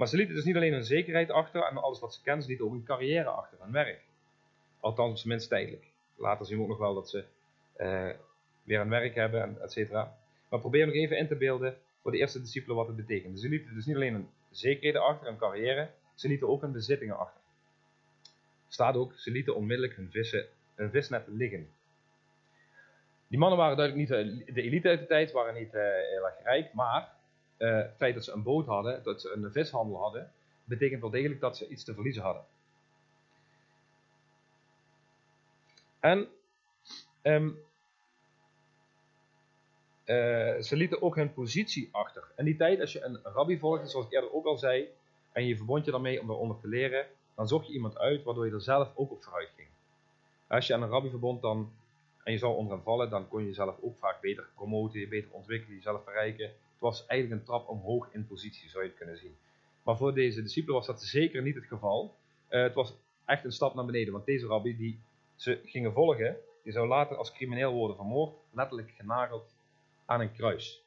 Maar 0.00 0.08
ze 0.08 0.16
lieten 0.16 0.34
dus 0.34 0.44
niet 0.44 0.56
alleen 0.56 0.72
hun 0.72 0.84
zekerheid 0.84 1.30
achter 1.30 1.62
en 1.62 1.76
alles 1.76 2.00
wat 2.00 2.14
ze 2.14 2.22
kennen, 2.22 2.42
ze 2.42 2.48
lieten 2.48 2.66
ook 2.66 2.72
een 2.72 2.84
carrière 2.84 3.28
achter, 3.28 3.58
een 3.60 3.72
werk. 3.72 4.00
Althans, 4.80 5.10
op 5.10 5.16
zijn 5.16 5.28
minst 5.28 5.48
tijdelijk. 5.48 5.84
Later 6.16 6.46
zien 6.46 6.56
we 6.56 6.62
ook 6.62 6.68
nog 6.68 6.78
wel 6.78 6.94
dat 6.94 7.10
ze 7.10 7.24
uh, 7.78 8.10
weer 8.62 8.80
een 8.80 8.88
werk 8.88 9.14
hebben, 9.14 9.62
et 9.62 9.72
cetera. 9.72 10.16
Maar 10.48 10.60
probeer 10.60 10.86
nog 10.86 10.94
even 10.94 11.18
in 11.18 11.28
te 11.28 11.36
beelden 11.36 11.76
voor 12.02 12.10
de 12.10 12.18
eerste 12.18 12.40
discipelen 12.40 12.76
wat 12.76 12.86
het 12.86 12.96
betekent. 12.96 13.40
Ze 13.40 13.48
lieten 13.48 13.74
dus 13.74 13.86
niet 13.86 13.96
alleen 13.96 14.14
een 14.14 14.28
zekerheden 14.50 15.02
achter, 15.02 15.28
een 15.28 15.36
carrière, 15.36 15.90
ze 16.14 16.28
lieten 16.28 16.48
ook 16.48 16.60
hun 16.60 16.72
bezittingen 16.72 17.18
achter. 17.18 17.40
Staat 18.68 18.94
ook, 18.94 19.14
ze 19.14 19.30
lieten 19.30 19.56
onmiddellijk 19.56 19.96
hun, 19.96 20.10
hun 20.74 20.90
visnet 20.90 21.26
liggen. 21.26 21.68
Die 23.26 23.38
mannen 23.38 23.58
waren 23.58 23.76
duidelijk 23.76 24.10
niet 24.10 24.54
de 24.54 24.62
elite 24.62 24.88
uit 24.88 25.00
de 25.00 25.06
tijd, 25.06 25.32
waren 25.32 25.54
niet 25.54 25.74
uh, 25.74 25.80
heel 25.82 26.26
erg 26.26 26.42
rijk, 26.42 26.72
maar 26.72 27.18
uh, 27.60 27.76
het 27.76 27.96
feit 27.96 28.14
dat 28.14 28.24
ze 28.24 28.32
een 28.32 28.42
boot 28.42 28.66
hadden, 28.66 29.02
dat 29.02 29.20
ze 29.20 29.32
een 29.32 29.52
vishandel 29.52 29.98
hadden, 29.98 30.32
betekent 30.64 31.00
wel 31.00 31.10
degelijk 31.10 31.40
dat 31.40 31.56
ze 31.56 31.68
iets 31.68 31.84
te 31.84 31.94
verliezen 31.94 32.22
hadden. 32.22 32.44
En 36.00 36.28
um, 37.22 37.58
uh, 40.04 40.60
ze 40.60 40.76
lieten 40.76 41.02
ook 41.02 41.16
hun 41.16 41.32
positie 41.32 41.88
achter. 41.92 42.24
In 42.36 42.44
die 42.44 42.56
tijd, 42.56 42.80
als 42.80 42.92
je 42.92 43.02
een 43.02 43.20
rabbi 43.22 43.58
volgde, 43.58 43.88
zoals 43.88 44.06
ik 44.06 44.12
eerder 44.12 44.32
ook 44.32 44.44
al 44.44 44.58
zei, 44.58 44.88
en 45.32 45.46
je 45.46 45.56
verbond 45.56 45.84
je 45.84 45.90
daarmee 45.90 46.20
om 46.20 46.26
daaronder 46.26 46.60
te 46.60 46.68
leren, 46.68 47.06
dan 47.34 47.48
zocht 47.48 47.66
je 47.66 47.72
iemand 47.72 47.98
uit 47.98 48.22
waardoor 48.22 48.46
je 48.46 48.52
er 48.52 48.60
zelf 48.60 48.92
ook 48.94 49.10
op 49.10 49.22
vooruit 49.22 49.50
ging. 49.56 49.68
Als 50.46 50.66
je 50.66 50.74
aan 50.74 50.82
een 50.82 50.88
rabbi 50.88 51.10
verbond 51.10 51.42
dan, 51.42 51.72
en 52.24 52.32
je 52.32 52.38
zou 52.38 52.56
onder 52.56 52.82
vallen, 52.82 53.10
dan 53.10 53.28
kon 53.28 53.40
je 53.40 53.46
jezelf 53.46 53.76
ook 53.80 53.98
vaak 53.98 54.20
beter 54.20 54.48
promoten, 54.54 55.08
beter 55.08 55.30
ontwikkelen, 55.30 55.76
jezelf 55.76 56.04
verrijken. 56.04 56.52
Het 56.80 56.88
was 56.88 57.06
eigenlijk 57.06 57.40
een 57.40 57.46
trap 57.46 57.68
omhoog 57.68 58.08
in 58.12 58.26
positie, 58.26 58.68
zou 58.68 58.82
je 58.82 58.88
het 58.88 58.98
kunnen 58.98 59.16
zien. 59.16 59.36
Maar 59.82 59.96
voor 59.96 60.14
deze 60.14 60.42
discipelen 60.42 60.76
was 60.76 60.86
dat 60.86 61.02
zeker 61.02 61.42
niet 61.42 61.54
het 61.54 61.66
geval. 61.66 62.14
Uh, 62.50 62.62
het 62.62 62.74
was 62.74 62.94
echt 63.24 63.44
een 63.44 63.52
stap 63.52 63.74
naar 63.74 63.84
beneden, 63.84 64.12
want 64.12 64.24
deze 64.24 64.46
rabbi 64.46 64.76
die 64.76 65.00
ze 65.36 65.60
gingen 65.64 65.92
volgen, 65.92 66.36
die 66.62 66.72
zou 66.72 66.88
later 66.88 67.16
als 67.16 67.32
crimineel 67.32 67.72
worden 67.72 67.96
vermoord, 67.96 68.34
letterlijk 68.50 68.90
genageld 68.96 69.54
aan 70.04 70.20
een 70.20 70.32
kruis. 70.32 70.82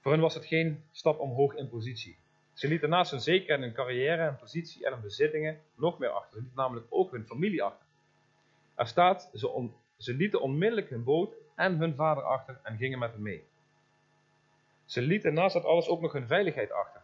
Voor 0.00 0.12
hen 0.12 0.20
was 0.20 0.34
het 0.34 0.46
geen 0.46 0.82
stap 0.92 1.18
omhoog 1.18 1.54
in 1.54 1.68
positie. 1.68 2.16
Ze 2.52 2.68
lieten 2.68 2.88
naast 2.88 3.10
hun 3.10 3.20
zekerheid 3.20 3.60
hun 3.60 3.72
carrière, 3.72 4.22
hun 4.22 4.36
positie 4.36 4.86
en 4.86 4.92
hun 4.92 5.02
bezittingen 5.02 5.60
nog 5.74 5.98
meer 5.98 6.10
achter. 6.10 6.32
Ze 6.32 6.38
lieten 6.38 6.56
namelijk 6.56 6.86
ook 6.90 7.10
hun 7.10 7.26
familie 7.26 7.62
achter. 7.62 7.86
Er 8.74 8.86
staat, 8.86 9.30
ze, 9.34 9.68
ze 9.96 10.14
lieten 10.14 10.40
onmiddellijk 10.40 10.90
hun 10.90 11.04
boot 11.04 11.34
en 11.54 11.76
hun 11.76 11.94
vader 11.94 12.22
achter 12.22 12.60
en 12.62 12.76
gingen 12.76 12.98
met 12.98 13.12
hem 13.12 13.22
mee. 13.22 13.48
Ze 14.90 15.02
lieten 15.02 15.34
naast 15.34 15.54
dat 15.54 15.64
alles 15.64 15.88
ook 15.88 16.00
nog 16.00 16.12
hun 16.12 16.26
veiligheid 16.26 16.72
achter. 16.72 17.00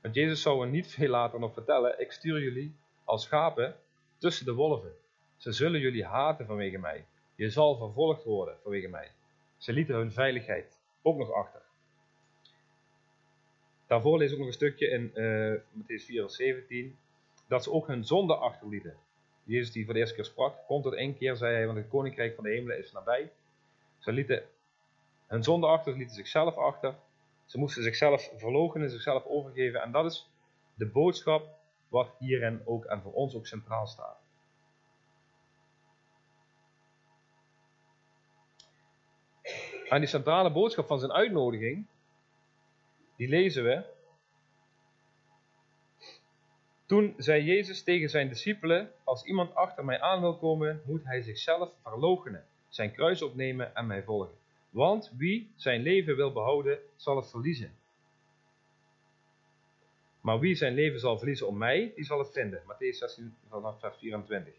Want 0.00 0.14
Jezus 0.14 0.42
zou 0.42 0.60
hen 0.60 0.70
niet 0.70 0.86
veel 0.86 1.08
later 1.08 1.40
nog 1.40 1.52
vertellen, 1.52 2.00
ik 2.00 2.12
stuur 2.12 2.42
jullie 2.42 2.74
als 3.04 3.22
schapen 3.22 3.76
tussen 4.18 4.44
de 4.46 4.52
wolven. 4.52 4.92
Ze 5.36 5.52
zullen 5.52 5.80
jullie 5.80 6.04
haten 6.04 6.46
vanwege 6.46 6.78
mij. 6.78 7.04
Je 7.34 7.50
zal 7.50 7.76
vervolgd 7.76 8.24
worden 8.24 8.56
vanwege 8.62 8.88
mij. 8.88 9.10
Ze 9.56 9.72
lieten 9.72 9.94
hun 9.94 10.12
veiligheid 10.12 10.78
ook 11.02 11.16
nog 11.16 11.32
achter. 11.32 11.62
Daarvoor 13.86 14.18
lees 14.18 14.32
ik 14.32 14.38
nog 14.38 14.46
een 14.46 14.52
stukje 14.52 14.88
in 14.88 15.10
uh, 15.14 15.54
Matthäus 15.54 16.04
4 16.04 16.20
vers 16.20 16.36
17, 16.36 16.98
dat 17.48 17.62
ze 17.62 17.70
ook 17.70 17.86
hun 17.86 18.04
zonde 18.04 18.34
achterlieten. 18.34 18.96
Jezus 19.44 19.72
die 19.72 19.84
voor 19.84 19.94
de 19.94 20.00
eerste 20.00 20.14
keer 20.14 20.24
sprak, 20.24 20.66
komt 20.66 20.82
tot 20.82 20.94
één 20.94 21.16
keer, 21.16 21.36
zei 21.36 21.54
hij, 21.54 21.66
want 21.66 21.78
het 21.78 21.88
koninkrijk 21.88 22.34
van 22.34 22.44
de 22.44 22.50
hemelen 22.50 22.78
is 22.78 22.92
nabij. 22.92 23.32
Ze 23.98 24.12
lieten 24.12 24.42
achter, 25.28 25.92
ze 25.92 25.98
lieten 25.98 26.16
zichzelf 26.16 26.56
achter. 26.56 26.94
Ze 27.44 27.58
moesten 27.58 27.82
zichzelf 27.82 28.30
verloochenen, 28.36 28.90
zichzelf 28.90 29.24
overgeven. 29.24 29.82
En 29.82 29.92
dat 29.92 30.04
is 30.04 30.30
de 30.74 30.86
boodschap 30.86 31.48
wat 31.88 32.10
hierin 32.18 32.60
ook 32.64 32.84
en 32.84 33.02
voor 33.02 33.12
ons 33.12 33.34
ook 33.34 33.46
centraal 33.46 33.86
staat. 33.86 34.24
aan 39.88 40.00
die 40.00 40.08
centrale 40.08 40.50
boodschap 40.50 40.86
van 40.86 40.98
zijn 40.98 41.12
uitnodiging, 41.12 41.86
die 43.16 43.28
lezen 43.28 43.64
we. 43.64 43.82
Toen 46.86 47.14
zei 47.16 47.42
Jezus 47.42 47.82
tegen 47.82 48.08
zijn 48.08 48.28
discipelen, 48.28 48.90
als 49.04 49.24
iemand 49.24 49.54
achter 49.54 49.84
mij 49.84 50.00
aan 50.00 50.20
wil 50.20 50.36
komen, 50.36 50.82
moet 50.86 51.04
hij 51.04 51.22
zichzelf 51.22 51.70
verloochenen, 51.82 52.44
zijn 52.68 52.92
kruis 52.92 53.22
opnemen 53.22 53.74
en 53.74 53.86
mij 53.86 54.02
volgen. 54.02 54.43
Want 54.74 55.12
wie 55.16 55.50
zijn 55.56 55.82
leven 55.82 56.16
wil 56.16 56.32
behouden, 56.32 56.78
zal 56.96 57.16
het 57.16 57.30
verliezen. 57.30 57.74
Maar 60.20 60.38
wie 60.38 60.54
zijn 60.54 60.74
leven 60.74 61.00
zal 61.00 61.18
verliezen 61.18 61.46
om 61.46 61.58
mij, 61.58 61.92
die 61.94 62.04
zal 62.04 62.18
het 62.18 62.32
vinden. 62.32 62.62
Matthäus 62.62 62.98
16 62.98 63.34
vanaf 63.48 63.80
vers 63.80 63.96
24. 63.98 64.54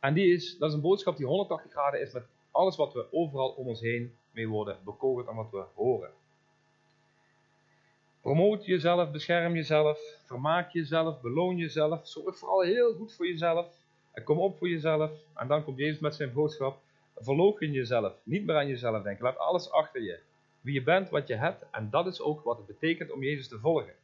En 0.00 0.14
die 0.14 0.32
is, 0.32 0.58
dat 0.58 0.68
is 0.68 0.74
een 0.74 0.80
boodschap 0.80 1.16
die 1.16 1.26
180 1.26 1.72
graden 1.72 2.00
is 2.00 2.12
met 2.12 2.26
alles 2.50 2.76
wat 2.76 2.92
we 2.92 3.12
overal 3.12 3.48
om 3.48 3.66
ons 3.66 3.80
heen 3.80 4.16
mee 4.30 4.48
worden 4.48 4.78
bekogeld 4.84 5.28
aan 5.28 5.36
wat 5.36 5.50
we 5.50 5.64
horen. 5.74 6.10
Promoot 8.20 8.64
jezelf, 8.64 9.10
bescherm 9.10 9.54
jezelf, 9.54 9.98
vermaak 10.24 10.72
jezelf, 10.72 11.20
beloon 11.20 11.56
jezelf, 11.56 12.06
zorg 12.08 12.38
vooral 12.38 12.62
heel 12.62 12.94
goed 12.94 13.12
voor 13.14 13.26
jezelf 13.26 13.66
en 14.12 14.24
kom 14.24 14.38
op 14.38 14.58
voor 14.58 14.68
jezelf. 14.68 15.10
En 15.34 15.48
dan 15.48 15.64
komt 15.64 15.78
Jezus 15.78 15.98
met 15.98 16.14
zijn 16.14 16.32
boodschap, 16.32 16.82
verloochen 17.16 17.72
jezelf, 17.72 18.14
niet 18.22 18.46
meer 18.46 18.56
aan 18.56 18.68
jezelf 18.68 19.02
denken, 19.02 19.24
laat 19.24 19.38
alles 19.38 19.70
achter 19.70 20.02
je. 20.02 20.18
Wie 20.60 20.74
je 20.74 20.82
bent, 20.82 21.10
wat 21.10 21.26
je 21.26 21.34
hebt 21.34 21.64
en 21.70 21.90
dat 21.90 22.06
is 22.06 22.20
ook 22.20 22.44
wat 22.44 22.56
het 22.56 22.66
betekent 22.66 23.10
om 23.10 23.22
Jezus 23.22 23.48
te 23.48 23.58
volgen. 23.58 23.94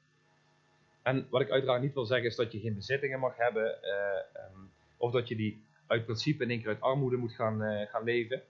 En 1.02 1.26
wat 1.30 1.40
ik 1.40 1.50
uiteraard 1.50 1.82
niet 1.82 1.94
wil 1.94 2.04
zeggen 2.04 2.26
is 2.26 2.36
dat 2.36 2.52
je 2.52 2.60
geen 2.60 2.74
bezittingen 2.74 3.20
mag 3.20 3.36
hebben 3.36 3.78
uh, 3.82 4.44
um, 4.54 4.70
of 4.96 5.12
dat 5.12 5.28
je 5.28 5.36
die 5.36 5.62
uit 5.86 6.04
principe 6.04 6.42
in 6.42 6.50
één 6.50 6.58
keer 6.58 6.68
uit 6.68 6.80
armoede 6.80 7.16
moet 7.16 7.32
gaan, 7.32 7.62
uh, 7.62 7.86
gaan 7.88 8.04
leven. 8.04 8.42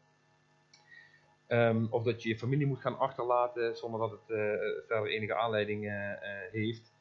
Um, 1.48 1.86
of 1.90 2.02
dat 2.02 2.22
je 2.22 2.28
je 2.28 2.38
familie 2.38 2.66
moet 2.66 2.80
gaan 2.80 2.98
achterlaten 2.98 3.76
zonder 3.76 4.00
dat 4.00 4.10
het 4.10 4.28
uh, 4.28 4.36
verder 4.86 5.06
enige 5.06 5.34
aanleiding 5.34 5.92
heeft. 6.50 6.92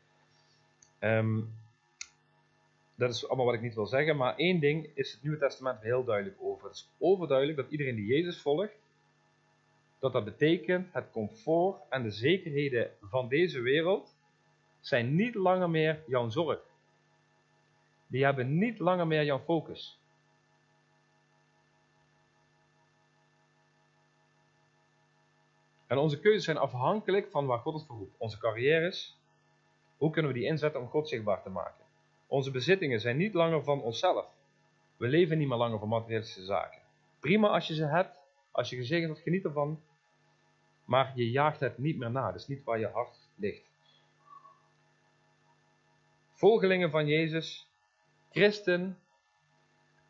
Um, 0.99 1.53
dat 3.01 3.15
is 3.15 3.27
allemaal 3.27 3.45
wat 3.45 3.55
ik 3.55 3.61
niet 3.61 3.75
wil 3.75 3.85
zeggen, 3.85 4.17
maar 4.17 4.35
één 4.35 4.59
ding 4.59 4.89
is 4.93 5.11
het 5.11 5.21
Nieuwe 5.23 5.37
Testament 5.37 5.81
heel 5.81 6.03
duidelijk 6.03 6.37
over. 6.39 6.67
Het 6.67 6.75
is 6.75 6.89
overduidelijk 6.99 7.57
dat 7.57 7.69
iedereen 7.69 7.95
die 7.95 8.05
Jezus 8.05 8.41
volgt, 8.41 8.73
dat 9.99 10.13
dat 10.13 10.23
betekent 10.23 10.93
het 10.93 11.11
comfort 11.11 11.81
en 11.89 12.03
de 12.03 12.11
zekerheden 12.11 12.91
van 13.01 13.27
deze 13.27 13.61
wereld 13.61 14.15
zijn 14.79 15.15
niet 15.15 15.35
langer 15.35 15.69
meer 15.69 16.03
jouw 16.07 16.29
zorg. 16.29 16.59
Die 18.07 18.23
hebben 18.23 18.57
niet 18.57 18.79
langer 18.79 19.07
meer 19.07 19.23
jouw 19.23 19.39
focus. 19.39 19.99
En 25.87 25.97
onze 25.97 26.19
keuzes 26.19 26.43
zijn 26.43 26.57
afhankelijk 26.57 27.31
van 27.31 27.45
waar 27.45 27.59
God 27.59 27.73
het 27.73 27.85
voor 27.85 27.97
roept. 27.97 28.17
Onze 28.17 28.37
carrières, 28.37 29.17
hoe 29.97 30.11
kunnen 30.11 30.31
we 30.31 30.37
die 30.37 30.47
inzetten 30.47 30.81
om 30.81 30.87
God 30.87 31.09
zichtbaar 31.09 31.43
te 31.43 31.49
maken? 31.49 31.80
Onze 32.31 32.51
bezittingen 32.51 32.99
zijn 32.99 33.17
niet 33.17 33.33
langer 33.33 33.63
van 33.63 33.81
onszelf. 33.81 34.25
We 34.97 35.07
leven 35.07 35.37
niet 35.37 35.47
meer 35.47 35.57
langer 35.57 35.79
van 35.79 35.87
materialische 35.87 36.43
zaken. 36.43 36.81
Prima 37.19 37.47
als 37.47 37.67
je 37.67 37.73
ze 37.73 37.85
hebt, 37.85 38.19
als 38.51 38.69
je 38.69 38.75
gezegend 38.75 39.07
wordt, 39.07 39.21
geniet 39.21 39.43
ervan. 39.43 39.81
Maar 40.85 41.11
je 41.15 41.31
jaagt 41.31 41.59
het 41.59 41.77
niet 41.77 41.97
meer 41.97 42.11
na. 42.11 42.31
Dat 42.31 42.41
is 42.41 42.47
niet 42.47 42.63
waar 42.63 42.79
je 42.79 42.87
hart 42.87 43.29
ligt. 43.35 43.69
Volgelingen 46.33 46.89
van 46.89 47.07
Jezus, 47.07 47.69
christen, 48.29 48.99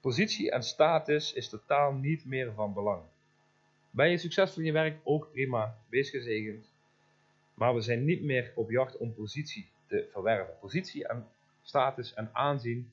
positie 0.02 0.52
en 0.52 0.64
status 0.64 1.34
is 1.34 1.50
totaal 1.50 1.94
niet 1.94 2.26
meer 2.26 2.54
van 2.54 2.74
belang. 2.74 3.04
Ben 3.90 4.10
je 4.10 4.18
succesvol 4.18 4.60
in 4.60 4.66
je 4.66 4.74
werk? 4.74 5.00
Ook 5.04 5.32
prima. 5.32 5.78
Wees 5.90 6.10
gezegend. 6.10 6.72
Maar 7.54 7.74
we 7.74 7.82
zijn 7.82 8.06
niet 8.06 8.24
meer 8.24 8.52
op 8.56 8.70
jacht 8.70 8.98
om 8.98 9.14
positie 9.14 9.70
te 9.88 10.08
verwerven. 10.12 10.58
Positie 10.60 11.08
en 11.08 11.28
status 11.62 12.14
en 12.14 12.30
aanzien 12.34 12.92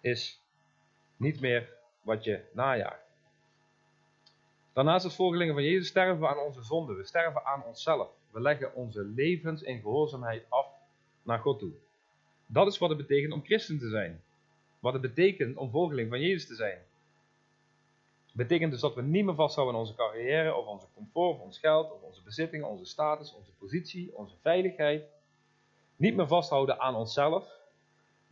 is 0.00 0.40
niet 1.16 1.40
meer 1.40 1.68
wat 2.02 2.24
je 2.24 2.44
najaagt. 2.52 3.10
Daarnaast 4.72 5.04
als 5.04 5.14
volgelingen 5.14 5.54
van 5.54 5.62
Jezus 5.62 5.88
sterven 5.88 6.20
we 6.20 6.28
aan 6.28 6.38
onze 6.38 6.62
zonde. 6.62 6.94
We 6.94 7.04
sterven 7.04 7.44
aan 7.44 7.64
onszelf. 7.64 8.08
We 8.30 8.40
leggen 8.40 8.74
onze 8.74 9.04
levens 9.04 9.62
in 9.62 9.80
gehoorzaamheid 9.80 10.44
af 10.48 10.66
naar 11.22 11.38
God 11.38 11.58
toe. 11.58 11.72
Dat 12.46 12.66
is 12.66 12.78
wat 12.78 12.88
het 12.88 12.98
betekent 12.98 13.32
om 13.32 13.44
christen 13.44 13.78
te 13.78 13.88
zijn. 13.88 14.22
Wat 14.78 14.92
het 14.92 15.02
betekent 15.02 15.56
om 15.56 15.70
volgeling 15.70 16.08
van 16.08 16.20
Jezus 16.20 16.46
te 16.46 16.54
zijn. 16.54 16.78
Betekent 18.32 18.70
dus 18.70 18.80
dat 18.80 18.94
we 18.94 19.02
niet 19.02 19.24
meer 19.24 19.34
vasthouden 19.34 19.74
aan 19.74 19.80
onze 19.80 19.94
carrière, 19.94 20.54
of 20.54 20.66
onze 20.66 20.86
comfort, 20.94 21.34
of 21.34 21.40
ons 21.40 21.58
geld, 21.58 21.92
of 21.92 22.02
onze 22.02 22.22
bezittingen, 22.22 22.68
onze 22.68 22.84
status, 22.84 23.34
onze 23.34 23.50
positie, 23.58 24.16
onze 24.16 24.36
veiligheid. 24.40 25.04
Niet 25.96 26.16
meer 26.16 26.26
vasthouden 26.26 26.80
aan 26.80 26.94
onszelf, 26.94 27.61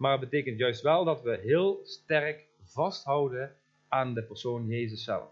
maar 0.00 0.10
het 0.10 0.20
betekent 0.20 0.58
juist 0.58 0.82
wel 0.82 1.04
dat 1.04 1.22
we 1.22 1.38
heel 1.42 1.80
sterk 1.84 2.46
vasthouden 2.62 3.56
aan 3.88 4.14
de 4.14 4.22
persoon 4.22 4.66
Jezus 4.66 5.04
zelf. 5.04 5.28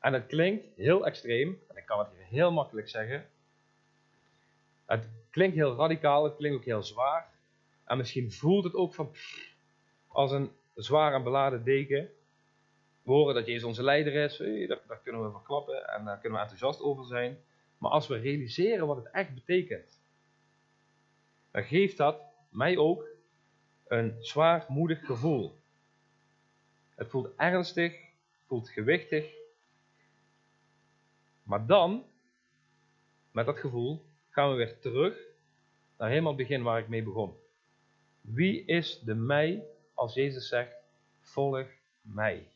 En 0.00 0.12
het 0.12 0.26
klinkt 0.26 0.66
heel 0.76 1.06
extreem, 1.06 1.60
en 1.68 1.76
ik 1.76 1.86
kan 1.86 1.98
het 1.98 2.08
hier 2.16 2.26
heel 2.26 2.52
makkelijk 2.52 2.88
zeggen. 2.88 3.26
Het 4.86 5.08
klinkt 5.30 5.56
heel 5.56 5.76
radicaal, 5.76 6.24
het 6.24 6.36
klinkt 6.36 6.56
ook 6.56 6.64
heel 6.64 6.82
zwaar. 6.82 7.30
En 7.84 7.96
misschien 7.96 8.32
voelt 8.32 8.64
het 8.64 8.74
ook 8.74 8.94
van 8.94 9.14
als 10.08 10.32
een 10.32 10.50
zwaar 10.74 11.14
en 11.14 11.22
beladen 11.22 11.64
deken. 11.64 12.10
We 13.02 13.12
horen 13.12 13.34
dat 13.34 13.46
Jezus 13.46 13.64
onze 13.64 13.82
leider 13.82 14.14
is, 14.14 14.38
hey, 14.38 14.66
daar, 14.66 14.80
daar, 14.86 15.00
kunnen 15.02 15.24
we 15.24 15.30
van 15.30 15.42
klappen 15.42 15.88
en 15.88 16.04
daar 16.04 16.18
kunnen 16.18 16.38
we 16.38 16.44
enthousiast 16.44 16.80
over 16.80 17.04
zijn. 17.04 17.38
Maar 17.78 17.90
als 17.90 18.06
we 18.06 18.16
realiseren 18.16 18.86
wat 18.86 18.96
het 18.96 19.10
echt 19.10 19.34
betekent, 19.34 20.00
dan 21.50 21.64
geeft 21.64 21.96
dat 21.96 22.30
mij 22.52 22.76
ook 22.76 23.06
een 23.86 24.16
zwaarmoedig 24.20 25.06
gevoel. 25.06 25.58
Het 26.94 27.10
voelt 27.10 27.34
ernstig, 27.36 27.94
voelt 28.46 28.68
gewichtig. 28.68 29.34
Maar 31.42 31.66
dan, 31.66 32.04
met 33.30 33.46
dat 33.46 33.58
gevoel, 33.58 34.04
gaan 34.30 34.50
we 34.50 34.56
weer 34.56 34.78
terug 34.78 35.18
naar 35.96 36.08
helemaal 36.08 36.32
het 36.32 36.40
begin 36.40 36.62
waar 36.62 36.78
ik 36.78 36.88
mee 36.88 37.02
begon. 37.02 37.36
Wie 38.20 38.64
is 38.64 39.00
de 39.00 39.14
mij 39.14 39.64
als 39.94 40.14
Jezus 40.14 40.48
zegt, 40.48 40.74
volg 41.20 41.66
mij? 42.00 42.48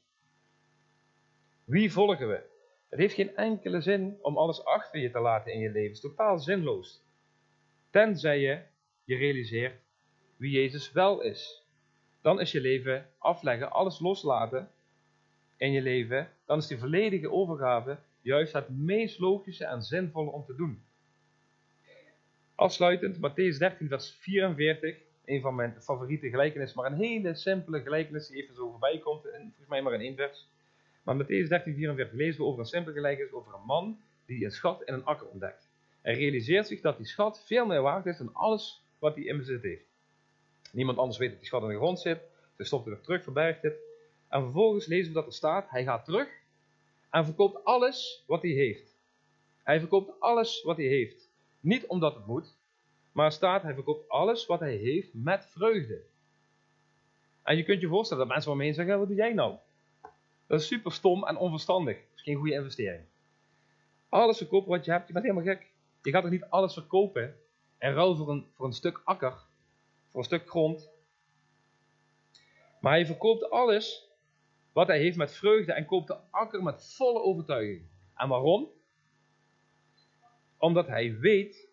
Wie 1.65 1.93
volgen 1.93 2.29
we? 2.29 2.55
Het 2.89 2.99
heeft 2.99 3.15
geen 3.15 3.37
enkele 3.37 3.81
zin 3.81 4.19
om 4.23 4.37
alles 4.37 4.65
achter 4.65 5.01
je 5.01 5.11
te 5.11 5.19
laten 5.21 5.53
in 5.53 5.61
je 5.61 5.71
leven. 5.71 5.83
Het 5.83 5.93
is 5.93 6.01
totaal 6.01 6.39
zinloos. 6.39 7.03
Tenzij 7.91 8.41
je 8.41 8.63
je 9.05 9.17
realiseert 9.17 9.86
wie 10.37 10.51
Jezus 10.51 10.93
wel 10.93 11.23
is. 11.23 11.63
Dan 12.21 12.41
is 12.41 12.53
je 12.53 12.61
leven 12.61 13.07
afleggen, 13.19 13.71
alles 13.71 14.01
loslaten 14.01 14.71
in 15.57 15.73
je 15.73 15.83
leven. 15.83 16.31
Dan 16.47 16.59
is 16.59 16.67
die 16.67 16.79
volledige 16.79 17.31
overgave 17.31 17.99
juist 18.21 18.53
het 18.53 18.69
meest 18.69 19.19
logische 19.19 19.65
en 19.65 19.83
zinvolle 19.83 20.31
om 20.31 20.45
te 20.45 20.55
doen. 20.57 20.83
Afsluitend, 22.55 23.17
Matthäus 23.17 23.59
13, 23.59 23.89
vers 23.89 24.17
44, 24.21 24.97
een 25.25 25.41
van 25.41 25.55
mijn 25.55 25.77
favoriete 25.81 26.29
gelijkenissen, 26.29 26.81
maar 26.81 26.93
een 26.93 26.99
hele 26.99 27.35
simpele 27.35 27.83
gelijkenis 27.83 28.27
die 28.27 28.43
even 28.43 28.55
zo 28.55 28.71
voorbij 28.71 28.99
komt, 28.99 29.25
en 29.25 29.41
volgens 29.41 29.69
mij 29.69 29.83
maar 29.83 29.93
in 29.93 30.01
één 30.01 30.17
vers. 30.17 30.47
Maar 31.03 31.17
Matthäus 31.17 31.49
13, 31.49 31.75
44 31.75 32.13
lezen 32.13 32.41
we 32.41 32.47
over 32.47 32.61
een 32.61 32.67
simpele 32.67 32.95
gelijkenis 32.95 33.33
over 33.33 33.55
een 33.55 33.67
man 33.67 33.99
die 34.27 34.45
een 34.45 34.51
schat 34.51 34.83
in 34.83 34.95
een 34.95 35.05
akker 35.05 35.27
ontdekt. 35.27 35.69
Hij 36.03 36.15
realiseert 36.15 36.67
zich 36.67 36.81
dat 36.81 36.97
die 36.97 37.07
schat 37.07 37.45
veel 37.47 37.67
meer 37.67 37.83
waard 37.83 38.07
is 38.07 38.19
dan 38.19 38.35
alles 38.35 38.83
wat 38.99 39.15
hij 39.15 39.25
in 39.25 39.37
bezit 39.37 39.63
heeft. 39.63 39.86
Niemand 40.73 40.99
anders 40.99 41.19
weet 41.19 41.31
dat 41.31 41.39
die 41.39 41.47
schat 41.47 41.63
in 41.63 41.69
de 41.69 41.77
grond 41.77 42.01
zit, 42.01 42.21
dus 42.57 42.67
stopt 42.67 42.85
hij 42.85 42.95
er 42.95 43.01
terug, 43.01 43.23
verbergt 43.23 43.63
het. 43.63 43.77
En 44.29 44.43
vervolgens 44.43 44.87
lezen 44.87 45.09
we 45.09 45.19
dat 45.19 45.27
er 45.27 45.33
staat, 45.33 45.71
hij 45.71 45.85
gaat 45.85 46.05
terug 46.05 46.29
en 47.11 47.25
verkoopt 47.25 47.65
alles 47.65 48.25
wat 48.27 48.43
hij 48.43 48.51
heeft. 48.51 48.95
Hij 49.63 49.79
verkoopt 49.79 50.21
alles 50.21 50.63
wat 50.63 50.77
hij 50.77 50.87
heeft. 50.87 51.29
Niet 51.61 51.87
omdat 51.87 52.15
het 52.15 52.27
moet, 52.27 52.55
maar 53.13 53.33
staat, 53.33 53.63
hij 53.63 53.75
verkoopt 53.75 54.09
alles 54.09 54.47
wat 54.47 54.61
hij 54.61 54.75
heeft 54.75 55.15
met 55.15 55.47
vreugde. 55.51 56.01
En 57.43 57.57
je 57.57 57.63
kunt 57.63 57.81
je 57.81 57.89
voorstellen 57.89 58.23
dat 58.23 58.33
mensen 58.33 58.51
waarmee 58.51 58.73
zeggen, 58.73 58.99
wat 58.99 59.09
doe 59.09 59.17
jij 59.17 59.33
nou? 59.33 59.57
Dat 60.47 60.61
is 60.61 60.67
super 60.67 60.93
stom 60.93 61.25
en 61.25 61.37
onverstandig. 61.37 61.97
Dat 61.97 62.17
is 62.17 62.23
geen 62.23 62.37
goede 62.37 62.53
investering. 62.53 63.05
Alles 64.09 64.37
verkopen 64.37 64.71
wat 64.71 64.85
je 64.85 64.91
hebt, 64.91 65.07
je 65.07 65.13
bent 65.13 65.25
helemaal 65.25 65.55
gek. 65.55 65.67
Je 66.03 66.11
gaat 66.11 66.23
toch 66.23 66.31
niet 66.31 66.45
alles 66.49 66.73
verkopen 66.73 67.37
en 67.79 67.95
ruil 67.95 68.17
voor 68.17 68.67
een 68.67 68.73
stuk 68.73 69.01
akker, 69.05 69.35
voor 70.17 70.25
een 70.25 70.31
stuk 70.39 70.51
grond. 70.51 70.91
Maar 72.81 72.93
hij 72.93 73.07
verkoopt 73.07 73.51
alles 73.51 74.09
wat 74.73 74.87
hij 74.87 74.99
heeft 74.99 75.17
met 75.17 75.33
vreugde 75.33 75.73
en 75.73 75.87
koopt 75.87 76.07
de 76.07 76.17
akker 76.31 76.63
met 76.63 76.95
volle 76.95 77.21
overtuiging. 77.21 77.87
En 78.15 78.29
waarom? 78.29 78.69
Omdat 80.59 80.87
hij 80.87 81.19
weet 81.19 81.69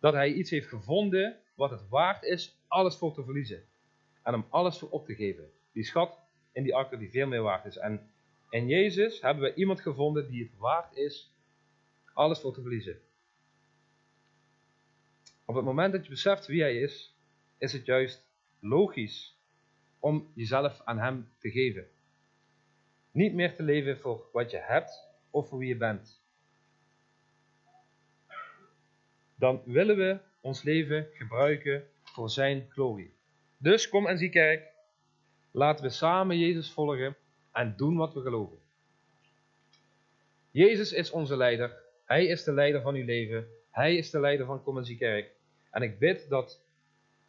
dat 0.00 0.12
hij 0.12 0.32
iets 0.32 0.50
heeft 0.50 0.68
gevonden 0.68 1.38
wat 1.54 1.70
het 1.70 1.88
waard 1.88 2.22
is 2.22 2.56
alles 2.68 2.96
voor 2.96 3.14
te 3.14 3.24
verliezen. 3.24 3.64
En 4.22 4.34
om 4.34 4.46
alles 4.48 4.78
voor 4.78 4.90
op 4.90 5.06
te 5.06 5.14
geven. 5.14 5.50
Die 5.72 5.84
schat 5.84 6.18
in 6.52 6.62
die 6.62 6.74
akker 6.74 6.98
die 6.98 7.10
veel 7.10 7.26
meer 7.26 7.42
waard 7.42 7.64
is. 7.64 7.76
En 7.76 8.10
in 8.50 8.66
Jezus 8.66 9.20
hebben 9.20 9.44
we 9.44 9.54
iemand 9.54 9.80
gevonden 9.80 10.30
die 10.30 10.42
het 10.42 10.58
waard 10.58 10.96
is 10.96 11.32
alles 12.12 12.40
voor 12.40 12.54
te 12.54 12.60
verliezen. 12.60 13.00
Op 15.44 15.54
het 15.54 15.64
moment 15.64 15.92
dat 15.92 16.04
je 16.04 16.10
beseft 16.10 16.46
wie 16.46 16.60
hij 16.60 16.80
is, 16.80 17.11
is 17.62 17.72
het 17.72 17.86
juist 17.86 18.24
logisch 18.60 19.36
om 19.98 20.30
jezelf 20.34 20.80
aan 20.84 20.98
hem 20.98 21.28
te 21.38 21.50
geven. 21.50 21.86
Niet 23.10 23.34
meer 23.34 23.54
te 23.54 23.62
leven 23.62 23.98
voor 23.98 24.28
wat 24.32 24.50
je 24.50 24.56
hebt 24.56 25.08
of 25.30 25.48
voor 25.48 25.58
wie 25.58 25.68
je 25.68 25.76
bent. 25.76 26.20
Dan 29.34 29.62
willen 29.64 29.96
we 29.96 30.18
ons 30.40 30.62
leven 30.62 31.06
gebruiken 31.12 31.84
voor 32.02 32.30
zijn 32.30 32.66
glorie. 32.70 33.12
Dus 33.56 33.88
kom 33.88 34.06
en 34.06 34.18
zie 34.18 34.30
kerk. 34.30 34.70
Laten 35.50 35.84
we 35.84 35.90
samen 35.90 36.38
Jezus 36.38 36.72
volgen 36.72 37.16
en 37.52 37.74
doen 37.76 37.96
wat 37.96 38.14
we 38.14 38.20
geloven. 38.20 38.58
Jezus 40.50 40.92
is 40.92 41.10
onze 41.10 41.36
leider. 41.36 41.76
Hij 42.04 42.26
is 42.26 42.44
de 42.44 42.52
leider 42.52 42.82
van 42.82 42.94
uw 42.94 43.04
leven. 43.04 43.46
Hij 43.70 43.96
is 43.96 44.10
de 44.10 44.20
leider 44.20 44.46
van 44.46 44.62
Kom 44.62 44.78
en 44.78 44.84
zie 44.84 44.96
kerk. 44.96 45.30
En 45.70 45.82
ik 45.82 45.98
bid 45.98 46.28
dat 46.28 46.60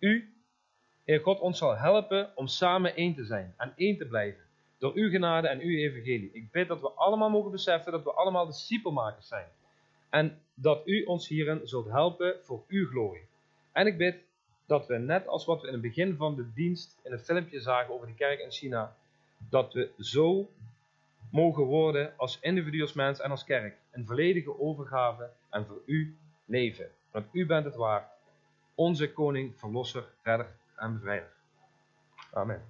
u, 0.04 0.34
Heer 1.04 1.20
God, 1.20 1.40
ons 1.40 1.58
zal 1.58 1.78
helpen 1.78 2.32
om 2.36 2.48
samen 2.48 2.96
één 2.96 3.16
te 3.16 3.24
zijn 3.24 3.54
en 3.58 3.74
één 3.76 3.98
te 3.98 4.06
blijven. 4.06 4.42
Door 4.78 4.94
uw 4.94 5.10
genade 5.10 5.48
en 5.48 5.60
uw 5.60 5.78
evangelie. 5.78 6.30
Ik 6.34 6.52
bid 6.52 6.68
dat 6.68 6.82
we 6.82 6.92
allemaal 6.92 7.30
mogen 7.30 7.52
beseffen 7.52 7.92
dat 7.92 8.04
we 8.04 8.12
allemaal 8.12 8.46
discipelmakers 8.46 9.28
zijn. 9.28 9.48
En 10.10 10.40
dat 10.54 10.88
u 10.88 11.04
ons 11.04 11.28
hierin 11.28 11.62
zult 11.64 11.90
helpen 11.90 12.36
voor 12.42 12.64
uw 12.68 12.88
glorie. 12.88 13.28
En 13.72 13.88
ik 13.88 13.98
bid 13.98 14.16
dat 14.66 14.88
we 14.88 14.98
net 14.98 15.28
als 15.28 15.46
wat 15.46 15.62
we 15.62 15.68
in 15.68 15.74
het 15.74 15.82
begin 15.82 16.16
van 16.16 16.36
de 16.36 16.54
dienst 16.54 17.00
in 17.04 17.12
het 17.12 17.24
filmpje 17.24 17.60
zagen 17.60 17.94
over 17.94 18.08
de 18.08 18.16
kerk 18.16 18.40
in 18.40 18.52
China, 18.52 18.96
dat 19.50 19.74
we 19.74 19.90
zo 20.00 20.50
mogen 21.32 21.64
worden 21.64 22.14
als 22.18 22.40
individu, 22.42 22.82
als 22.82 22.94
mens 22.94 23.20
en 23.20 23.32
als 23.32 23.44
kerk. 23.44 23.78
Een 23.92 24.06
volledige 24.06 24.60
overgave 24.60 25.30
en 25.50 25.66
voor 25.66 25.82
u 25.86 26.18
leven. 26.46 26.90
Want 27.12 27.26
u 27.32 27.46
bent 27.46 27.66
het 27.66 27.76
waard. 27.76 28.13
Onze 28.76 29.14
koning, 29.14 29.54
verlosser, 29.60 30.04
redder, 30.24 30.48
en 30.76 30.94
bevrijder. 30.94 31.32
Amen. 32.34 32.62